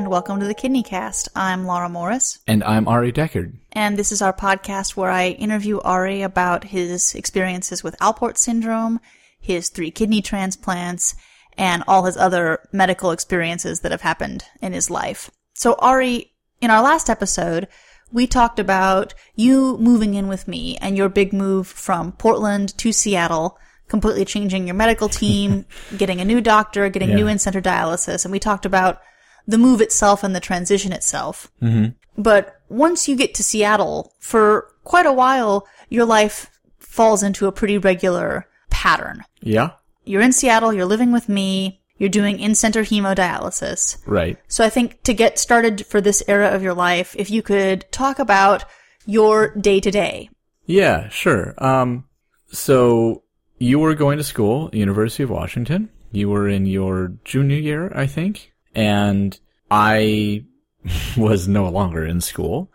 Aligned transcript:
And 0.00 0.08
welcome 0.08 0.40
to 0.40 0.46
the 0.46 0.54
Kidneycast. 0.54 1.28
I'm 1.36 1.66
Laura 1.66 1.90
Morris, 1.90 2.38
And 2.46 2.64
I'm 2.64 2.88
Ari 2.88 3.12
Deckard. 3.12 3.58
and 3.72 3.98
this 3.98 4.10
is 4.12 4.22
our 4.22 4.32
podcast 4.32 4.96
where 4.96 5.10
I 5.10 5.26
interview 5.28 5.78
Ari 5.80 6.22
about 6.22 6.64
his 6.64 7.14
experiences 7.14 7.84
with 7.84 7.98
Alport 7.98 8.38
syndrome, 8.38 9.00
his 9.38 9.68
three 9.68 9.90
kidney 9.90 10.22
transplants, 10.22 11.16
and 11.58 11.84
all 11.86 12.04
his 12.04 12.16
other 12.16 12.60
medical 12.72 13.10
experiences 13.10 13.80
that 13.80 13.90
have 13.92 14.00
happened 14.00 14.44
in 14.62 14.72
his 14.72 14.88
life. 14.88 15.30
So, 15.52 15.74
Ari, 15.80 16.32
in 16.62 16.70
our 16.70 16.80
last 16.82 17.10
episode, 17.10 17.68
we 18.10 18.26
talked 18.26 18.58
about 18.58 19.12
you 19.34 19.76
moving 19.76 20.14
in 20.14 20.28
with 20.28 20.48
me 20.48 20.78
and 20.80 20.96
your 20.96 21.10
big 21.10 21.34
move 21.34 21.66
from 21.66 22.12
Portland 22.12 22.74
to 22.78 22.90
Seattle, 22.90 23.58
completely 23.88 24.24
changing 24.24 24.66
your 24.66 24.76
medical 24.76 25.10
team, 25.10 25.66
getting 25.98 26.22
a 26.22 26.24
new 26.24 26.40
doctor, 26.40 26.88
getting 26.88 27.10
Yeah. 27.10 27.16
new 27.16 27.26
in-center 27.28 27.60
dialysis, 27.60 28.24
and 28.24 28.32
we 28.32 28.38
talked 28.38 28.64
about 28.64 29.02
the 29.46 29.58
move 29.58 29.80
itself 29.80 30.22
and 30.22 30.34
the 30.34 30.40
transition 30.40 30.92
itself. 30.92 31.50
Mm-hmm. 31.62 31.90
But 32.20 32.60
once 32.68 33.08
you 33.08 33.16
get 33.16 33.34
to 33.34 33.42
Seattle, 33.42 34.14
for 34.18 34.68
quite 34.84 35.06
a 35.06 35.12
while, 35.12 35.66
your 35.88 36.04
life 36.04 36.50
falls 36.78 37.22
into 37.22 37.46
a 37.46 37.52
pretty 37.52 37.78
regular 37.78 38.46
pattern. 38.68 39.24
Yeah? 39.40 39.72
You're 40.04 40.22
in 40.22 40.32
Seattle, 40.32 40.72
you're 40.72 40.86
living 40.86 41.12
with 41.12 41.28
me, 41.28 41.80
you're 41.98 42.08
doing 42.08 42.40
in-center 42.40 42.82
hemodialysis. 42.82 43.98
Right. 44.06 44.38
So 44.48 44.64
I 44.64 44.70
think 44.70 45.02
to 45.02 45.14
get 45.14 45.38
started 45.38 45.86
for 45.86 46.00
this 46.00 46.22
era 46.26 46.48
of 46.48 46.62
your 46.62 46.74
life, 46.74 47.14
if 47.18 47.30
you 47.30 47.42
could 47.42 47.90
talk 47.92 48.18
about 48.18 48.64
your 49.06 49.54
day 49.54 49.80
to 49.80 49.90
day. 49.90 50.30
Yeah, 50.66 51.08
sure. 51.08 51.54
Um, 51.58 52.04
so 52.48 53.22
you 53.58 53.78
were 53.78 53.94
going 53.94 54.18
to 54.18 54.24
school, 54.24 54.70
University 54.72 55.22
of 55.22 55.30
Washington. 55.30 55.90
You 56.12 56.28
were 56.30 56.48
in 56.48 56.66
your 56.66 57.14
junior 57.24 57.58
year, 57.58 57.92
I 57.94 58.06
think. 58.06 58.52
And 58.74 59.38
I 59.70 60.44
was 61.16 61.48
no 61.48 61.68
longer 61.68 62.04
in 62.04 62.20
school. 62.20 62.72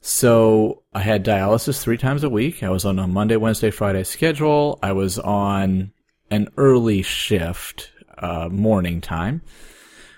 So 0.00 0.82
I 0.94 1.00
had 1.00 1.24
dialysis 1.24 1.80
three 1.80 1.98
times 1.98 2.24
a 2.24 2.30
week. 2.30 2.62
I 2.62 2.70
was 2.70 2.84
on 2.84 2.98
a 2.98 3.06
Monday, 3.06 3.36
Wednesday, 3.36 3.70
Friday 3.70 4.04
schedule. 4.04 4.78
I 4.82 4.92
was 4.92 5.18
on 5.18 5.92
an 6.30 6.48
early 6.56 7.02
shift, 7.02 7.90
uh, 8.16 8.48
morning 8.50 9.00
time. 9.00 9.42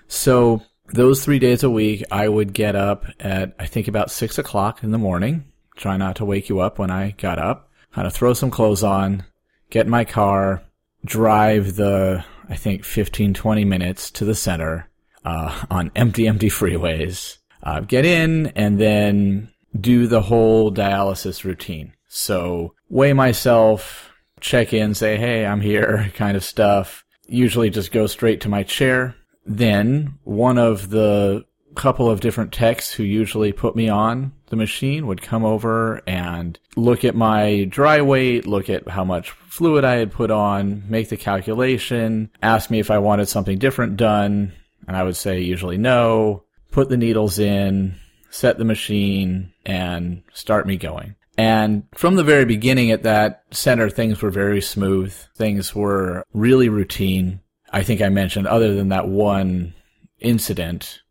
So 0.07 0.61
those 0.87 1.23
three 1.23 1.39
days 1.39 1.63
a 1.63 1.69
week, 1.69 2.03
I 2.11 2.27
would 2.27 2.53
get 2.53 2.75
up 2.75 3.05
at, 3.19 3.55
I 3.59 3.65
think 3.65 3.87
about 3.87 4.11
six 4.11 4.37
o'clock 4.37 4.83
in 4.83 4.91
the 4.91 4.97
morning. 4.97 5.45
Try 5.75 5.97
not 5.97 6.17
to 6.17 6.25
wake 6.25 6.49
you 6.49 6.59
up 6.59 6.79
when 6.79 6.91
I 6.91 7.11
got 7.11 7.39
up. 7.39 7.71
Kind 7.93 8.07
of 8.07 8.13
throw 8.13 8.33
some 8.33 8.51
clothes 8.51 8.83
on, 8.83 9.23
get 9.69 9.85
in 9.85 9.91
my 9.91 10.05
car, 10.05 10.63
drive 11.03 11.75
the, 11.75 12.23
I 12.49 12.55
think 12.55 12.83
15, 12.83 13.33
20 13.33 13.65
minutes 13.65 14.11
to 14.11 14.25
the 14.25 14.35
center, 14.35 14.89
uh, 15.25 15.65
on 15.69 15.91
empty, 15.95 16.27
empty 16.27 16.49
freeways. 16.49 17.37
Uh, 17.63 17.81
get 17.81 18.05
in 18.05 18.47
and 18.55 18.79
then 18.79 19.49
do 19.79 20.07
the 20.07 20.21
whole 20.21 20.71
dialysis 20.71 21.43
routine. 21.43 21.93
So 22.07 22.73
weigh 22.89 23.13
myself, 23.13 24.11
check 24.39 24.73
in, 24.73 24.93
say, 24.95 25.17
hey, 25.17 25.45
I'm 25.45 25.61
here, 25.61 26.11
kind 26.15 26.35
of 26.35 26.43
stuff. 26.43 27.05
Usually 27.27 27.69
just 27.69 27.91
go 27.91 28.07
straight 28.07 28.41
to 28.41 28.49
my 28.49 28.63
chair. 28.63 29.15
Then 29.45 30.19
one 30.23 30.57
of 30.57 30.89
the 30.89 31.45
couple 31.75 32.09
of 32.09 32.19
different 32.19 32.51
techs 32.51 32.91
who 32.91 33.03
usually 33.03 33.51
put 33.51 33.75
me 33.75 33.87
on 33.89 34.33
the 34.47 34.55
machine 34.55 35.07
would 35.07 35.21
come 35.21 35.45
over 35.45 36.01
and 36.05 36.59
look 36.75 37.05
at 37.05 37.15
my 37.15 37.65
dry 37.69 38.01
weight, 38.01 38.45
look 38.45 38.69
at 38.69 38.87
how 38.89 39.05
much 39.05 39.31
fluid 39.31 39.85
I 39.85 39.95
had 39.95 40.11
put 40.11 40.31
on, 40.31 40.83
make 40.89 41.09
the 41.09 41.17
calculation, 41.17 42.29
ask 42.43 42.69
me 42.69 42.79
if 42.79 42.91
I 42.91 42.99
wanted 42.99 43.29
something 43.29 43.57
different 43.57 43.95
done. 43.97 44.53
And 44.87 44.97
I 44.97 45.03
would 45.03 45.15
say 45.15 45.41
usually 45.41 45.77
no, 45.77 46.43
put 46.71 46.89
the 46.89 46.97
needles 46.97 47.39
in, 47.39 47.95
set 48.29 48.57
the 48.57 48.65
machine 48.65 49.53
and 49.65 50.23
start 50.33 50.65
me 50.65 50.77
going. 50.77 51.15
And 51.37 51.83
from 51.95 52.15
the 52.15 52.23
very 52.23 52.45
beginning 52.45 52.91
at 52.91 53.03
that 53.03 53.43
center, 53.51 53.89
things 53.89 54.21
were 54.21 54.31
very 54.31 54.61
smooth. 54.61 55.13
Things 55.35 55.73
were 55.73 56.25
really 56.33 56.69
routine. 56.69 57.41
I 57.71 57.83
think 57.83 58.01
I 58.01 58.09
mentioned 58.09 58.47
other 58.47 58.75
than 58.75 58.89
that 58.89 59.07
one 59.07 59.73
incident, 60.19 61.01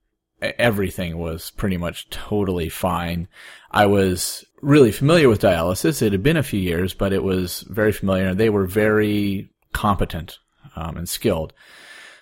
everything 0.41 1.19
was 1.19 1.50
pretty 1.50 1.76
much 1.76 2.08
totally 2.10 2.69
fine. 2.69 3.28
I 3.70 3.87
was 3.87 4.44
really 4.62 4.92
familiar 4.92 5.28
with 5.28 5.41
dialysis. 5.41 6.02
It 6.02 6.12
had 6.12 6.22
been 6.22 6.37
a 6.37 6.42
few 6.42 6.60
years, 6.60 6.94
but 6.94 7.12
it 7.12 7.22
was 7.22 7.62
very 7.69 7.92
familiar. 7.92 8.34
They 8.34 8.50
were 8.50 8.66
very 8.66 9.50
competent 9.72 10.38
um, 10.76 10.97
and 10.97 11.08
skilled. 11.08 11.52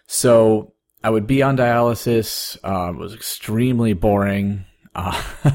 So 0.06 0.72
I 1.02 1.10
would 1.10 1.26
be 1.26 1.42
on 1.42 1.56
dialysis. 1.56 2.58
Uh, 2.62 2.92
it 2.92 2.96
was 2.96 3.14
extremely 3.14 3.92
boring, 3.92 4.64
uh, 4.94 5.22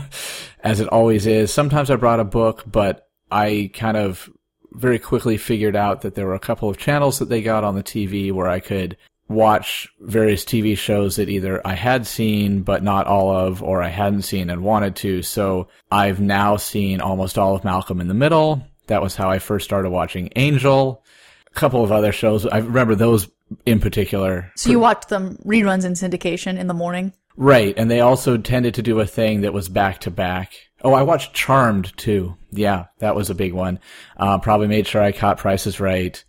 as 0.64 0.80
it 0.80 0.88
always 0.88 1.26
is. 1.26 1.52
Sometimes 1.52 1.92
I 1.92 1.96
brought 1.96 2.20
a 2.20 2.26
book, 2.26 2.64
but 2.66 3.10
I 3.32 3.72
kind 3.74 3.98
of 3.98 4.30
very 4.72 5.00
quickly 5.00 5.38
figured 5.38 5.76
out 5.76 6.02
that 6.02 6.16
there 6.16 6.26
were 6.26 6.34
a 6.34 6.40
couple 6.40 6.70
of 6.70 6.78
channels 6.78 7.20
that 7.20 7.30
they 7.30 7.42
got 7.42 7.64
on 7.64 7.76
the 7.76 7.84
TV 7.84 8.32
where 8.32 8.48
I 8.48 8.60
could 8.60 8.98
watch 9.28 9.88
various 10.00 10.44
TV 10.44 10.78
shows 10.78 11.16
that 11.16 11.30
either 11.30 11.66
I 11.66 11.74
had 11.74 12.06
seen 12.06 12.62
but 12.62 12.84
not 12.84 13.08
all 13.08 13.36
of, 13.36 13.64
or 13.64 13.82
I 13.82 13.90
hadn't 13.90 14.24
seen 14.24 14.50
and 14.50 14.64
wanted 14.64 14.96
to. 14.98 15.22
So 15.22 15.68
I've 15.92 16.20
now 16.20 16.58
seen 16.58 17.02
almost 17.02 17.38
all 17.38 17.56
of 17.56 17.64
Malcolm 17.64 18.02
in 18.02 18.08
the 18.08 18.14
Middle. 18.14 18.66
That 18.88 19.02
was 19.02 19.16
how 19.16 19.30
I 19.30 19.40
first 19.40 19.66
started 19.66 19.90
watching 19.90 20.30
Angel. 20.36 21.04
A 21.48 21.54
couple 21.54 21.84
of 21.84 21.92
other 21.92 22.12
shows. 22.12 22.46
I 22.46 22.58
remember 22.58 22.96
those 22.96 23.28
in 23.66 23.80
particular. 23.80 24.52
So 24.56 24.70
you 24.70 24.80
watched 24.80 25.10
them 25.10 25.38
reruns 25.46 25.86
in 25.86 25.94
syndication 25.94 26.58
in 26.58 26.68
the 26.68 26.74
morning. 26.74 27.14
Right, 27.36 27.74
and 27.78 27.90
they 27.90 28.00
also 28.00 28.38
tended 28.38 28.76
to 28.76 28.84
do 28.84 29.00
a 29.00 29.08
thing 29.08 29.42
that 29.42 29.54
was 29.54 29.70
back 29.70 30.02
to 30.02 30.12
back. 30.12 30.54
Oh, 30.84 30.94
I 30.94 31.04
watched 31.04 31.34
Charmed 31.34 31.96
too. 31.98 32.36
Yeah, 32.52 32.86
that 33.00 33.16
was 33.16 33.30
a 33.30 33.36
big 33.36 33.54
one. 33.54 33.80
Uh, 34.18 34.38
probably 34.38 34.68
made 34.68 34.88
sure 34.88 35.02
I 35.02 35.12
caught 35.12 35.40
Price 35.40 35.66
Is 35.66 35.80
Right. 35.80 36.24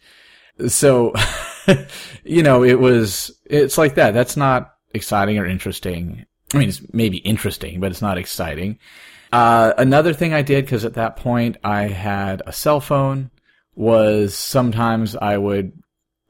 So, 0.69 1.12
you 2.25 2.42
know, 2.42 2.62
it 2.62 2.78
was, 2.78 3.32
it's 3.44 3.76
like 3.76 3.96
that. 3.96 4.14
That's 4.14 4.36
not 4.36 4.75
exciting 4.94 5.38
or 5.38 5.44
interesting. 5.44 6.25
I 6.54 6.58
mean, 6.58 6.69
it's 6.69 6.81
maybe 6.92 7.19
interesting, 7.19 7.81
but 7.81 7.91
it's 7.91 8.02
not 8.02 8.16
exciting. 8.16 8.78
Uh, 9.32 9.75
another 9.76 10.14
thing 10.14 10.32
I 10.32 10.42
did, 10.42 10.69
cause 10.69 10.84
at 10.84 10.94
that 10.94 11.16
point 11.16 11.56
I 11.64 11.88
had 11.88 12.42
a 12.46 12.52
cell 12.52 12.81
phone, 12.81 13.31
was 13.75 14.36
sometimes 14.36 15.16
I 15.16 15.36
would 15.36 15.72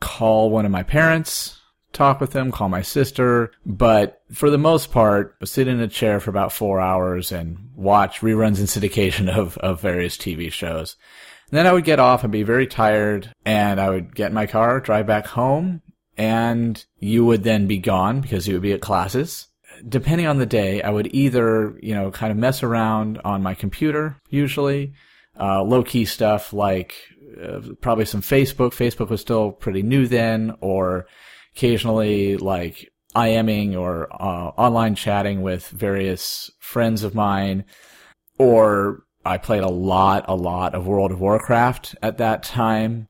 call 0.04 0.50
one 0.50 0.66
of 0.66 0.70
my 0.70 0.82
parents, 0.82 1.58
talk 1.94 2.20
with 2.20 2.32
them, 2.32 2.52
call 2.52 2.68
my 2.68 2.82
sister, 2.82 3.50
but 3.64 4.20
for 4.30 4.50
the 4.50 4.58
most 4.58 4.92
part, 4.92 5.34
sit 5.44 5.66
in 5.66 5.80
a 5.80 5.88
chair 5.88 6.20
for 6.20 6.28
about 6.28 6.52
four 6.52 6.78
hours 6.78 7.32
and 7.32 7.70
watch 7.74 8.20
reruns 8.20 8.58
and 8.58 8.68
syndication 8.68 9.28
of, 9.34 9.56
of 9.58 9.80
various 9.80 10.18
TV 10.18 10.52
shows. 10.52 10.96
And 11.50 11.58
then 11.58 11.66
I 11.66 11.72
would 11.72 11.84
get 11.84 12.00
off 12.00 12.22
and 12.22 12.30
be 12.30 12.42
very 12.42 12.66
tired 12.66 13.32
and 13.46 13.80
I 13.80 13.88
would 13.88 14.14
get 14.14 14.28
in 14.28 14.34
my 14.34 14.46
car, 14.46 14.78
drive 14.78 15.06
back 15.06 15.26
home, 15.26 15.80
and 16.18 16.84
you 16.98 17.24
would 17.24 17.42
then 17.42 17.66
be 17.66 17.78
gone 17.78 18.20
because 18.20 18.46
you 18.46 18.54
would 18.54 18.62
be 18.62 18.72
at 18.72 18.82
classes. 18.82 19.48
Depending 19.88 20.26
on 20.26 20.38
the 20.38 20.46
day, 20.46 20.82
I 20.82 20.90
would 20.90 21.14
either, 21.14 21.78
you 21.82 21.94
know, 21.94 22.10
kind 22.10 22.30
of 22.30 22.36
mess 22.36 22.62
around 22.62 23.20
on 23.24 23.42
my 23.42 23.54
computer, 23.54 24.20
usually, 24.28 24.92
uh, 25.40 25.62
low 25.62 25.82
key 25.82 26.04
stuff 26.04 26.52
like 26.52 26.94
uh, 27.42 27.60
probably 27.80 28.04
some 28.04 28.22
Facebook. 28.22 28.70
Facebook 28.70 29.10
was 29.10 29.20
still 29.20 29.52
pretty 29.52 29.82
new 29.82 30.06
then, 30.06 30.56
or 30.60 31.06
occasionally 31.54 32.36
like 32.36 32.90
IMing 33.14 33.78
or 33.78 34.08
uh, 34.12 34.48
online 34.56 34.94
chatting 34.94 35.42
with 35.42 35.68
various 35.68 36.50
friends 36.58 37.04
of 37.04 37.14
mine, 37.14 37.64
or 38.38 39.04
I 39.24 39.38
played 39.38 39.62
a 39.62 39.68
lot, 39.68 40.24
a 40.28 40.34
lot 40.34 40.74
of 40.74 40.86
World 40.86 41.12
of 41.12 41.20
Warcraft 41.20 41.96
at 42.02 42.18
that 42.18 42.42
time. 42.42 43.08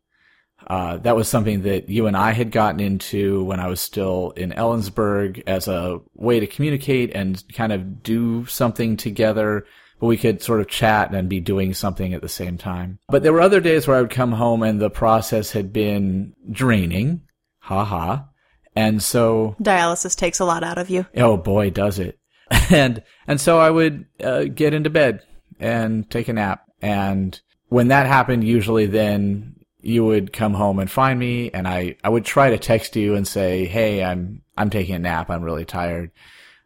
Uh, 0.67 0.97
that 0.99 1.17
was 1.17 1.29
something 1.29 1.63
that 1.63 1.89
you 1.89 2.07
and 2.07 2.17
I 2.17 2.33
had 2.33 2.51
gotten 2.51 2.81
into 2.81 3.45
when 3.45 3.61
I 3.61 3.69
was 3.69 3.81
still 3.81 4.33
in 4.37 4.51
Ellensburg 4.53 5.43
as 5.47 5.69
a 5.69 5.99
way 6.15 6.41
to 6.41 6.47
communicate 6.47 7.15
and 7.15 7.43
kind 7.53 7.73
of 7.73 8.03
do 8.03 8.47
something 8.47 8.97
together. 8.97 9.67
But 10.05 10.09
we 10.09 10.19
could 10.19 10.43
sort 10.43 10.61
of 10.61 10.69
chat 10.69 11.15
and 11.15 11.31
be 11.31 11.41
doing 11.41 11.73
something 11.73 12.13
at 12.13 12.21
the 12.21 12.29
same 12.29 12.59
time. 12.59 12.99
But 13.09 13.23
there 13.23 13.33
were 13.33 13.41
other 13.41 13.61
days 13.61 13.89
where 13.89 13.97
I 13.97 14.03
would 14.03 14.11
come 14.11 14.33
home 14.33 14.63
and 14.63 14.79
the 14.79 14.91
process 14.91 15.53
had 15.53 15.73
been 15.73 16.35
draining. 16.53 17.23
Ha 17.61 17.87
ha. 17.87 18.29
And 18.77 19.03
so 19.03 19.57
Dialysis 19.63 20.15
takes 20.15 20.41
a 20.41 20.45
lot 20.45 20.63
out 20.63 20.77
of 20.77 20.91
you. 20.91 21.07
Oh 21.17 21.39
boy, 21.39 21.71
does 21.71 21.99
it. 21.99 22.19
And, 22.71 23.03
and 23.27 23.41
so 23.41 23.59
I 23.59 23.71
would 23.71 24.05
uh, 24.23 24.45
get 24.45 24.75
into 24.75 24.91
bed 24.91 25.23
and 25.59 26.11
take 26.11 26.29
a 26.29 26.35
nap. 26.35 26.67
And 26.83 27.41
when 27.69 27.89
that 27.89 28.07
happened, 28.07 28.45
usually 28.45 28.85
then 28.85 29.57
you 29.81 30.05
would 30.05 30.35
come 30.35 30.53
home 30.53 30.81
and 30.81 30.91
find 30.91 31.19
me 31.19 31.51
and 31.51 31.67
I, 31.67 31.97
I 32.05 32.11
would 32.11 32.27
try 32.27 32.51
to 32.51 32.59
text 32.59 32.95
you 32.95 33.15
and 33.15 33.27
say, 33.27 33.65
Hey, 33.65 34.05
I'm, 34.05 34.43
I'm 34.55 34.69
taking 34.69 34.97
a 34.97 34.99
nap. 34.99 35.31
I'm 35.31 35.43
really 35.43 35.65
tired. 35.65 36.11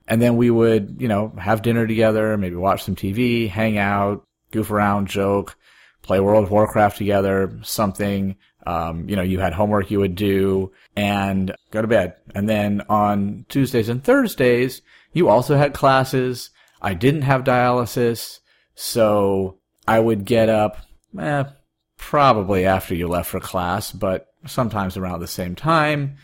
And 0.09 0.23
then 0.23 0.39
we 0.39 0.51
would, 0.51 0.97
you 0.99 1.07
know, 1.07 1.33
have 1.39 1.63
dinner 1.63 1.87
together, 1.87 2.37
maybe 2.39 2.57
watch 2.57 2.83
some 2.83 2.97
TV, 2.97 3.49
hang 3.49 3.77
out, 3.77 4.27
goof 4.51 4.71
around, 4.71 5.07
joke, 5.07 5.55
play 6.03 6.19
World 6.19 6.45
of 6.45 6.51
Warcraft 6.51 6.97
together, 6.97 7.59
something. 7.63 8.37
Um, 8.67 9.07
you 9.09 9.17
know, 9.17 9.23
you 9.23 9.39
had 9.39 9.53
homework 9.53 9.91
you 9.91 10.01
would 10.01 10.15
do 10.15 10.73
and 10.97 11.55
go 11.71 11.83
to 11.83 11.89
bed. 11.89 12.15
And 12.35 12.49
then 12.49 12.83
on 12.89 13.45
Tuesdays 13.51 13.91
and 13.91 14.03
Thursdays, 14.03 14.81
you 15.13 15.29
also 15.29 15.57
had 15.57 15.75
classes. 15.75 16.51
I 16.81 16.95
didn't 16.95 17.23
have 17.23 17.45
dialysis, 17.45 18.41
so 18.75 19.59
I 19.87 20.01
would 20.01 20.25
get 20.25 20.49
up, 20.49 20.79
eh, 21.19 21.45
probably 21.99 22.65
after 22.65 22.95
you 22.95 23.09
left 23.09 23.31
for 23.31 23.41
class, 23.41 23.93
but 23.93 24.29
sometimes 24.47 24.97
around 24.97 25.21
the 25.21 25.27
same 25.27 25.55
time. 25.55 26.17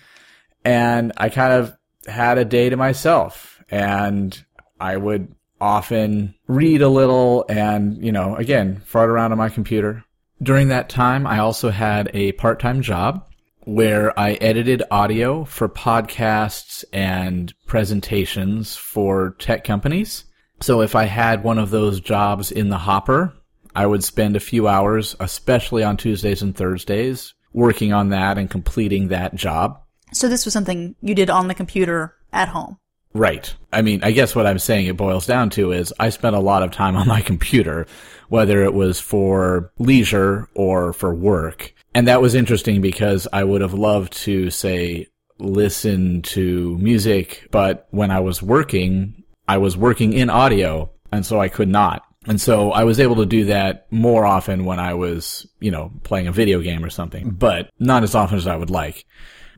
And 0.65 1.13
I 1.17 1.29
kind 1.29 1.53
of 1.53 1.77
had 2.07 2.39
a 2.39 2.45
day 2.45 2.71
to 2.71 2.77
myself 2.77 3.54
and 3.75 4.45
I 4.79 4.97
would 4.97 5.35
often 5.61 6.35
read 6.47 6.81
a 6.81 6.89
little 6.89 7.45
and, 7.49 8.05
you 8.05 8.13
know, 8.13 8.37
again, 8.37 8.81
fart 8.85 9.11
around 9.11 9.33
on 9.33 9.39
my 9.39 9.49
computer. 9.49 10.05
During 10.41 10.69
that 10.69 10.89
time, 10.89 11.27
I 11.27 11.41
also 11.41 11.71
had 11.71 12.09
a 12.15 12.33
part-time 12.33 12.83
job 12.83 13.27
where 13.65 14.17
I 14.19 14.35
edited 14.35 14.85
audio 14.93 15.45
for 15.45 15.69
podcasts 15.69 16.85
and 16.93 17.53
presentations 17.67 18.77
for 18.77 19.31
tech 19.41 19.65
companies. 19.65 20.25
So 20.61 20.81
if 20.81 20.95
I 20.95 21.05
had 21.05 21.43
one 21.43 21.59
of 21.59 21.71
those 21.71 22.01
jobs 22.01 22.53
in 22.53 22.69
the 22.69 22.79
hopper, 22.79 23.33
I 23.75 23.87
would 23.87 24.05
spend 24.05 24.37
a 24.37 24.41
few 24.41 24.69
hours, 24.69 25.17
especially 25.19 25.83
on 25.83 25.97
Tuesdays 25.97 26.43
and 26.43 26.57
Thursdays, 26.57 27.35
working 27.53 27.93
on 27.93 28.11
that 28.11 28.39
and 28.39 28.49
completing 28.49 29.09
that 29.09 29.35
job. 29.35 29.81
So 30.13 30.29
this 30.29 30.45
was 30.45 30.53
something 30.53 30.95
you 31.01 31.17
did 31.17 31.29
on 31.29 31.49
the 31.49 31.55
computer 31.55 32.15
at 32.33 32.49
home. 32.49 32.79
Right. 33.15 33.55
I 33.73 33.83
mean, 33.83 34.03
I 34.03 34.11
guess 34.11 34.35
what 34.35 34.47
I'm 34.47 34.59
saying 34.59 34.87
it 34.87 34.97
boils 34.97 35.27
down 35.27 35.51
to 35.51 35.73
is 35.73 35.95
I 36.01 36.11
spent 36.11 36.35
a 36.35 36.41
lot 36.41 36.65
of 36.65 36.73
time 36.73 36.97
on 36.97 37.07
my 37.07 37.21
computer, 37.21 37.87
whether 38.29 38.63
it 38.65 38.75
was 38.75 39.01
for 39.01 39.73
leisure 39.79 40.49
or 40.55 40.93
for 40.93 41.15
work. 41.15 41.73
And 41.95 42.09
that 42.09 42.21
was 42.21 42.35
interesting 42.35 42.81
because 42.81 43.29
I 43.33 43.45
would 43.45 43.61
have 43.61 43.75
loved 43.75 44.13
to 44.25 44.51
say, 44.51 45.07
listen 45.39 46.23
to 46.23 46.77
music, 46.79 47.49
but 47.53 47.87
when 47.91 48.11
I 48.11 48.21
was 48.21 48.43
working, 48.43 49.23
I 49.47 49.59
was 49.59 49.77
working 49.77 50.13
in 50.13 50.31
audio, 50.31 50.91
and 51.13 51.25
so 51.25 51.41
I 51.41 51.49
could 51.49 51.69
not. 51.69 52.03
And 52.27 52.41
so 52.41 52.73
I 52.73 52.85
was 52.85 52.99
able 52.99 53.17
to 53.17 53.27
do 53.27 53.45
that 53.47 53.87
more 53.93 54.25
often 54.25 54.65
when 54.65 54.81
I 54.81 54.95
was, 54.95 55.47
you 55.61 55.71
know, 55.71 55.93
playing 56.03 56.27
a 56.27 56.33
video 56.33 56.61
game 56.61 56.85
or 56.85 56.91
something, 56.91 57.31
but 57.31 57.71
not 57.79 58.03
as 58.03 58.15
often 58.15 58.39
as 58.39 58.47
I 58.47 58.57
would 58.57 58.71
like. 58.71 59.05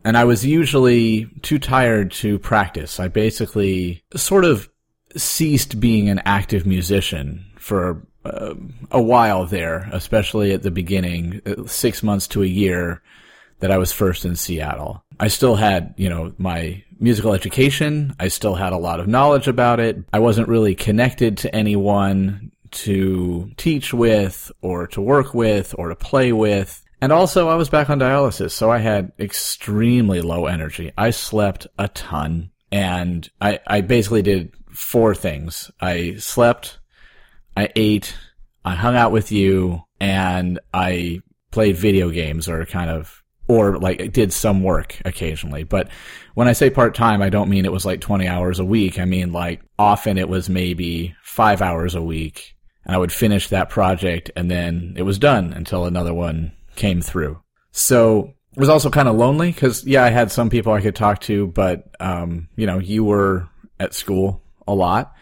And 0.07 0.17
I 0.17 0.23
was 0.23 0.47
usually 0.47 1.27
too 1.43 1.59
tired 1.59 2.13
to 2.13 2.39
practice. 2.39 3.01
I 3.01 3.09
basically 3.09 4.05
sort 4.15 4.45
of 4.45 4.71
ceased 5.17 5.81
being 5.81 6.09
an 6.09 6.21
active 6.25 6.65
musician 6.65 7.45
for 7.57 8.07
uh, 8.25 8.55
a 8.93 9.03
while 9.03 9.47
there, 9.47 9.89
especially 9.91 10.53
at 10.53 10.63
the 10.63 10.71
beginning, 10.71 11.43
uh, 11.45 11.67
six 11.67 12.05
months 12.05 12.29
to 12.29 12.45
a 12.45 12.47
year 12.47 13.03
that 13.59 13.73
I 13.73 13.79
was 13.79 13.91
first 13.91 14.25
in 14.25 14.37
Seattle. 14.37 15.03
I 15.19 15.27
still 15.27 15.57
had, 15.57 15.93
you 15.97 16.09
know, 16.09 16.33
my 16.39 16.85
musical 17.01 17.33
education. 17.33 18.15
I 18.21 18.29
still 18.29 18.55
had 18.55 18.73
a 18.73 18.79
lot 18.79 19.01
of 19.01 19.09
knowledge 19.09 19.49
about 19.49 19.81
it. 19.81 19.97
I 20.13 20.21
wasn't 20.21 20.47
really 20.47 20.77
connected 20.77 21.37
to 21.39 21.53
anyone 21.53 22.53
to 22.71 23.51
teach 23.57 23.93
with 23.93 24.53
or 24.63 24.87
to 24.87 25.01
work 25.01 25.35
with 25.35 25.75
or 25.77 25.89
to 25.89 25.97
play 25.97 26.33
with. 26.33 26.86
And 27.01 27.13
also 27.13 27.49
I 27.49 27.57
was 27.57 27.69
back 27.69 27.91
on 27.91 28.01
dialysis, 28.01 28.53
so 28.53 28.71
I 28.71 28.79
had 28.79 29.13
extremely 29.19 30.23
low 30.23 30.47
energy. 30.47 30.93
I 30.97 31.11
slept 31.11 31.67
a 31.79 31.89
ton 31.89 32.51
and 32.73 33.29
I, 33.41 33.61
I 33.67 33.81
basically 33.83 34.23
did 34.23 34.53
four 34.71 35.15
things. 35.15 35.71
I 35.81 36.17
slept, 36.17 36.79
I 37.57 37.71
ate, 37.77 38.17
I 38.65 38.75
hung 38.75 38.97
out 38.97 39.13
with 39.13 39.31
you, 39.31 39.83
and 40.01 40.59
I 40.75 41.21
played 41.51 41.77
video 41.77 42.11
games 42.11 42.49
or 42.49 42.65
kind 42.67 42.91
of 42.91 43.23
or 43.49 43.79
like 43.79 44.13
did 44.13 44.33
some 44.33 44.63
work 44.63 45.01
occasionally. 45.05 45.63
But 45.63 45.89
when 46.35 46.49
I 46.49 46.53
say 46.53 46.69
part 46.69 46.95
time, 46.95 47.23
I 47.23 47.29
don't 47.29 47.49
mean 47.49 47.65
it 47.65 47.73
was 47.73 47.87
like 47.87 48.01
20 48.01 48.27
hours 48.27 48.59
a 48.59 48.65
week. 48.65 48.99
I 48.99 49.05
mean 49.05 49.33
like 49.33 49.63
often 49.79 50.19
it 50.19 50.29
was 50.29 50.49
maybe 50.49 51.15
five 51.23 51.63
hours 51.63 51.95
a 51.95 52.03
week 52.03 52.57
and 52.85 52.95
I 52.95 52.99
would 52.99 53.13
finish 53.13 53.49
that 53.49 53.71
project 53.71 54.31
and 54.35 54.51
then 54.51 54.95
it 54.97 55.03
was 55.03 55.19
done 55.19 55.53
until 55.53 55.85
another 55.85 56.13
one 56.13 56.53
came 56.77 57.01
through. 57.01 57.41
So 57.73 58.35
it 58.53 58.61
was 58.61 58.69
also 58.69 58.91
kind 58.91 59.09
of 59.09 59.17
lonely 59.17 59.53
because 59.53 59.85
yeah, 59.85 60.05
I 60.05 60.11
had 60.11 60.31
some 60.31 60.51
people 60.51 60.73
I 60.73 60.81
could 60.81 60.97
talk 60.97 61.21
to, 61.23 61.49
but, 61.49 61.89
um, 62.01 62.49
you 62.57 62.67
know, 62.67 62.79
you 62.79 63.05
were 63.05 63.49
at 63.79 63.95
school 63.95 64.43
a 64.67 64.75
lot. 64.75 65.13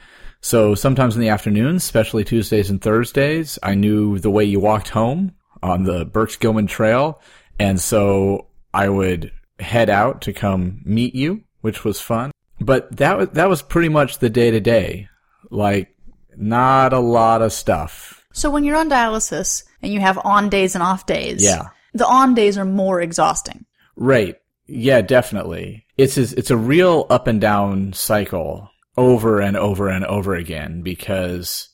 So 0.41 0.75
sometimes 0.75 1.15
in 1.15 1.23
the 1.23 1.31
afternoons, 1.31 1.83
especially 1.83 2.25
Tuesdays 2.25 2.71
and 2.71 2.81
Thursdays, 2.81 3.59
I 3.63 3.75
knew 3.75 4.19
the 4.19 4.31
way 4.31 4.45
you 4.45 4.61
walked 4.61 4.91
home 4.91 5.33
on 5.63 5.85
the 5.85 6.05
Burke-Gilman 6.05 6.67
Trail 6.67 7.21
and 7.59 7.81
so 7.81 8.49
I 8.73 8.89
would 8.89 9.33
head 9.59 9.89
out 9.89 10.23
to 10.23 10.33
come 10.33 10.83
meet 10.85 11.15
you, 11.15 11.45
which 11.61 11.85
was 11.85 12.01
fun. 12.01 12.31
But 12.61 12.97
that 12.97 13.19
was, 13.19 13.29
that 13.31 13.49
was 13.49 13.63
pretty 13.63 13.89
much 13.89 14.19
the 14.19 14.31
day 14.31 14.51
to 14.51 14.61
day. 14.61 15.09
Like, 15.51 15.97
not 16.37 16.93
a 16.93 16.99
lot 16.99 17.43
of 17.43 17.53
stuff. 17.53 18.24
So 18.35 18.51
when 18.51 18.65
you're 18.65 18.77
on 18.77 18.91
dialysis 18.91 19.63
and 19.81 19.93
you 19.93 20.01
have 20.01 20.19
on 20.25 20.51
days 20.51 20.75
and 20.75 20.83
off 20.83 21.07
days, 21.07 21.43
Yeah. 21.43 21.69
the 21.95 22.07
on 22.07 22.35
days 22.35 22.59
are 22.59 22.65
more 22.67 23.01
exhausting. 23.01 23.65
Right. 23.97 24.37
Yeah, 24.67 25.01
definitely. 25.03 25.87
It's 25.97 26.19
it's 26.19 26.51
a 26.51 26.57
real 26.57 27.07
up 27.09 27.27
and 27.27 27.41
down 27.41 27.93
cycle 27.93 28.71
over 28.97 29.41
and 29.41 29.57
over 29.57 29.89
and 29.89 30.05
over 30.05 30.35
again 30.35 30.83
because 30.83 31.69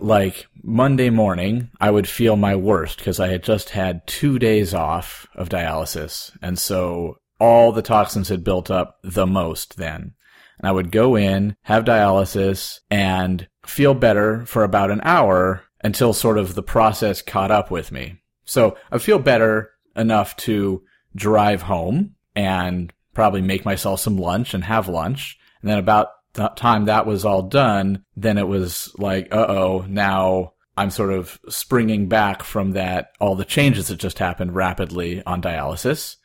like 0.00 0.46
Monday 0.62 1.10
morning, 1.10 1.70
I 1.80 1.90
would 1.90 2.08
feel 2.08 2.36
my 2.36 2.54
worst 2.56 2.98
because 2.98 3.18
I 3.18 3.28
had 3.28 3.42
just 3.42 3.70
had 3.70 4.06
two 4.06 4.38
days 4.38 4.74
off 4.74 5.26
of 5.34 5.48
dialysis. 5.48 6.30
And 6.42 6.58
so 6.58 7.16
all 7.40 7.72
the 7.72 7.82
toxins 7.82 8.28
had 8.28 8.44
built 8.44 8.70
up 8.70 8.98
the 9.02 9.26
most 9.26 9.76
then. 9.76 10.12
And 10.58 10.68
I 10.68 10.72
would 10.72 10.90
go 10.92 11.16
in, 11.16 11.56
have 11.62 11.84
dialysis, 11.84 12.80
and 12.90 13.46
feel 13.66 13.94
better 13.94 14.44
for 14.46 14.62
about 14.64 14.90
an 14.90 15.00
hour 15.02 15.62
until 15.82 16.12
sort 16.12 16.38
of 16.38 16.54
the 16.54 16.62
process 16.62 17.22
caught 17.22 17.50
up 17.50 17.70
with 17.70 17.92
me. 17.92 18.20
So 18.44 18.76
I 18.90 18.98
feel 18.98 19.18
better 19.18 19.72
enough 19.94 20.36
to 20.36 20.82
drive 21.14 21.62
home 21.62 22.14
and 22.34 22.92
probably 23.14 23.40
make 23.40 23.64
myself 23.64 24.00
some 24.00 24.18
lunch 24.18 24.54
and 24.54 24.64
have 24.64 24.88
lunch. 24.88 25.38
And 25.60 25.70
then 25.70 25.78
about 25.78 26.08
the 26.34 26.48
time 26.48 26.84
that 26.84 27.06
was 27.06 27.24
all 27.24 27.42
done, 27.42 28.04
then 28.14 28.38
it 28.38 28.46
was 28.46 28.94
like, 28.98 29.34
uh 29.34 29.46
oh, 29.48 29.84
now 29.88 30.52
I'm 30.76 30.90
sort 30.90 31.12
of 31.12 31.40
springing 31.48 32.08
back 32.08 32.42
from 32.42 32.72
that, 32.72 33.12
all 33.20 33.34
the 33.34 33.44
changes 33.44 33.88
that 33.88 33.98
just 33.98 34.18
happened 34.18 34.54
rapidly 34.54 35.22
on 35.24 35.40
dialysis. 35.40 36.16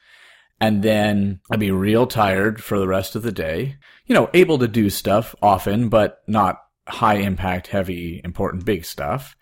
And 0.60 0.84
then 0.84 1.40
I'd 1.50 1.60
be 1.60 1.72
real 1.72 2.06
tired 2.06 2.64
for 2.64 2.78
the 2.78 2.88
rest 2.88 3.16
of 3.16 3.24
the 3.24 3.32
day. 3.32 3.78
You 4.06 4.14
know, 4.14 4.30
able 4.34 4.60
to 4.60 4.68
do 4.68 4.90
stuff 4.90 5.34
often, 5.42 5.90
but 5.90 6.22
not 6.28 6.60
high 6.88 7.16
impact, 7.16 7.68
heavy, 7.68 8.22
important, 8.24 8.66
big 8.66 8.86
stuff. 8.86 9.36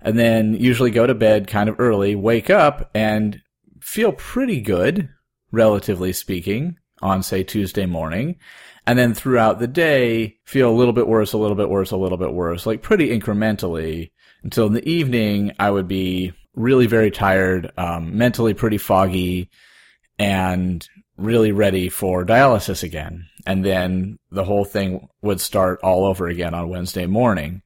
And 0.00 0.18
then 0.18 0.54
usually 0.54 0.90
go 0.90 1.06
to 1.06 1.14
bed 1.14 1.48
kind 1.48 1.68
of 1.68 1.80
early, 1.80 2.14
wake 2.14 2.50
up 2.50 2.90
and 2.94 3.40
feel 3.80 4.12
pretty 4.12 4.60
good, 4.60 5.08
relatively 5.50 6.12
speaking, 6.12 6.76
on 7.02 7.22
say 7.22 7.42
Tuesday 7.42 7.86
morning. 7.86 8.36
And 8.86 8.98
then 8.98 9.14
throughout 9.14 9.58
the 9.58 9.66
day, 9.66 10.36
feel 10.44 10.70
a 10.70 10.74
little 10.76 10.92
bit 10.92 11.08
worse, 11.08 11.32
a 11.32 11.38
little 11.38 11.56
bit 11.56 11.68
worse, 11.68 11.90
a 11.90 11.96
little 11.96 12.18
bit 12.18 12.32
worse, 12.32 12.66
like 12.66 12.82
pretty 12.82 13.08
incrementally 13.08 14.10
until 14.42 14.66
in 14.66 14.74
the 14.74 14.88
evening, 14.88 15.52
I 15.58 15.70
would 15.70 15.88
be 15.88 16.32
really 16.54 16.86
very 16.86 17.10
tired, 17.10 17.72
um, 17.76 18.16
mentally 18.16 18.54
pretty 18.54 18.78
foggy 18.78 19.50
and 20.18 20.86
really 21.16 21.52
ready 21.52 21.88
for 21.88 22.24
dialysis 22.24 22.82
again. 22.82 23.26
And 23.46 23.64
then 23.64 24.18
the 24.30 24.44
whole 24.44 24.64
thing 24.64 25.08
would 25.22 25.40
start 25.40 25.80
all 25.82 26.04
over 26.04 26.26
again 26.26 26.52
on 26.52 26.68
Wednesday 26.68 27.06
morning. 27.06 27.62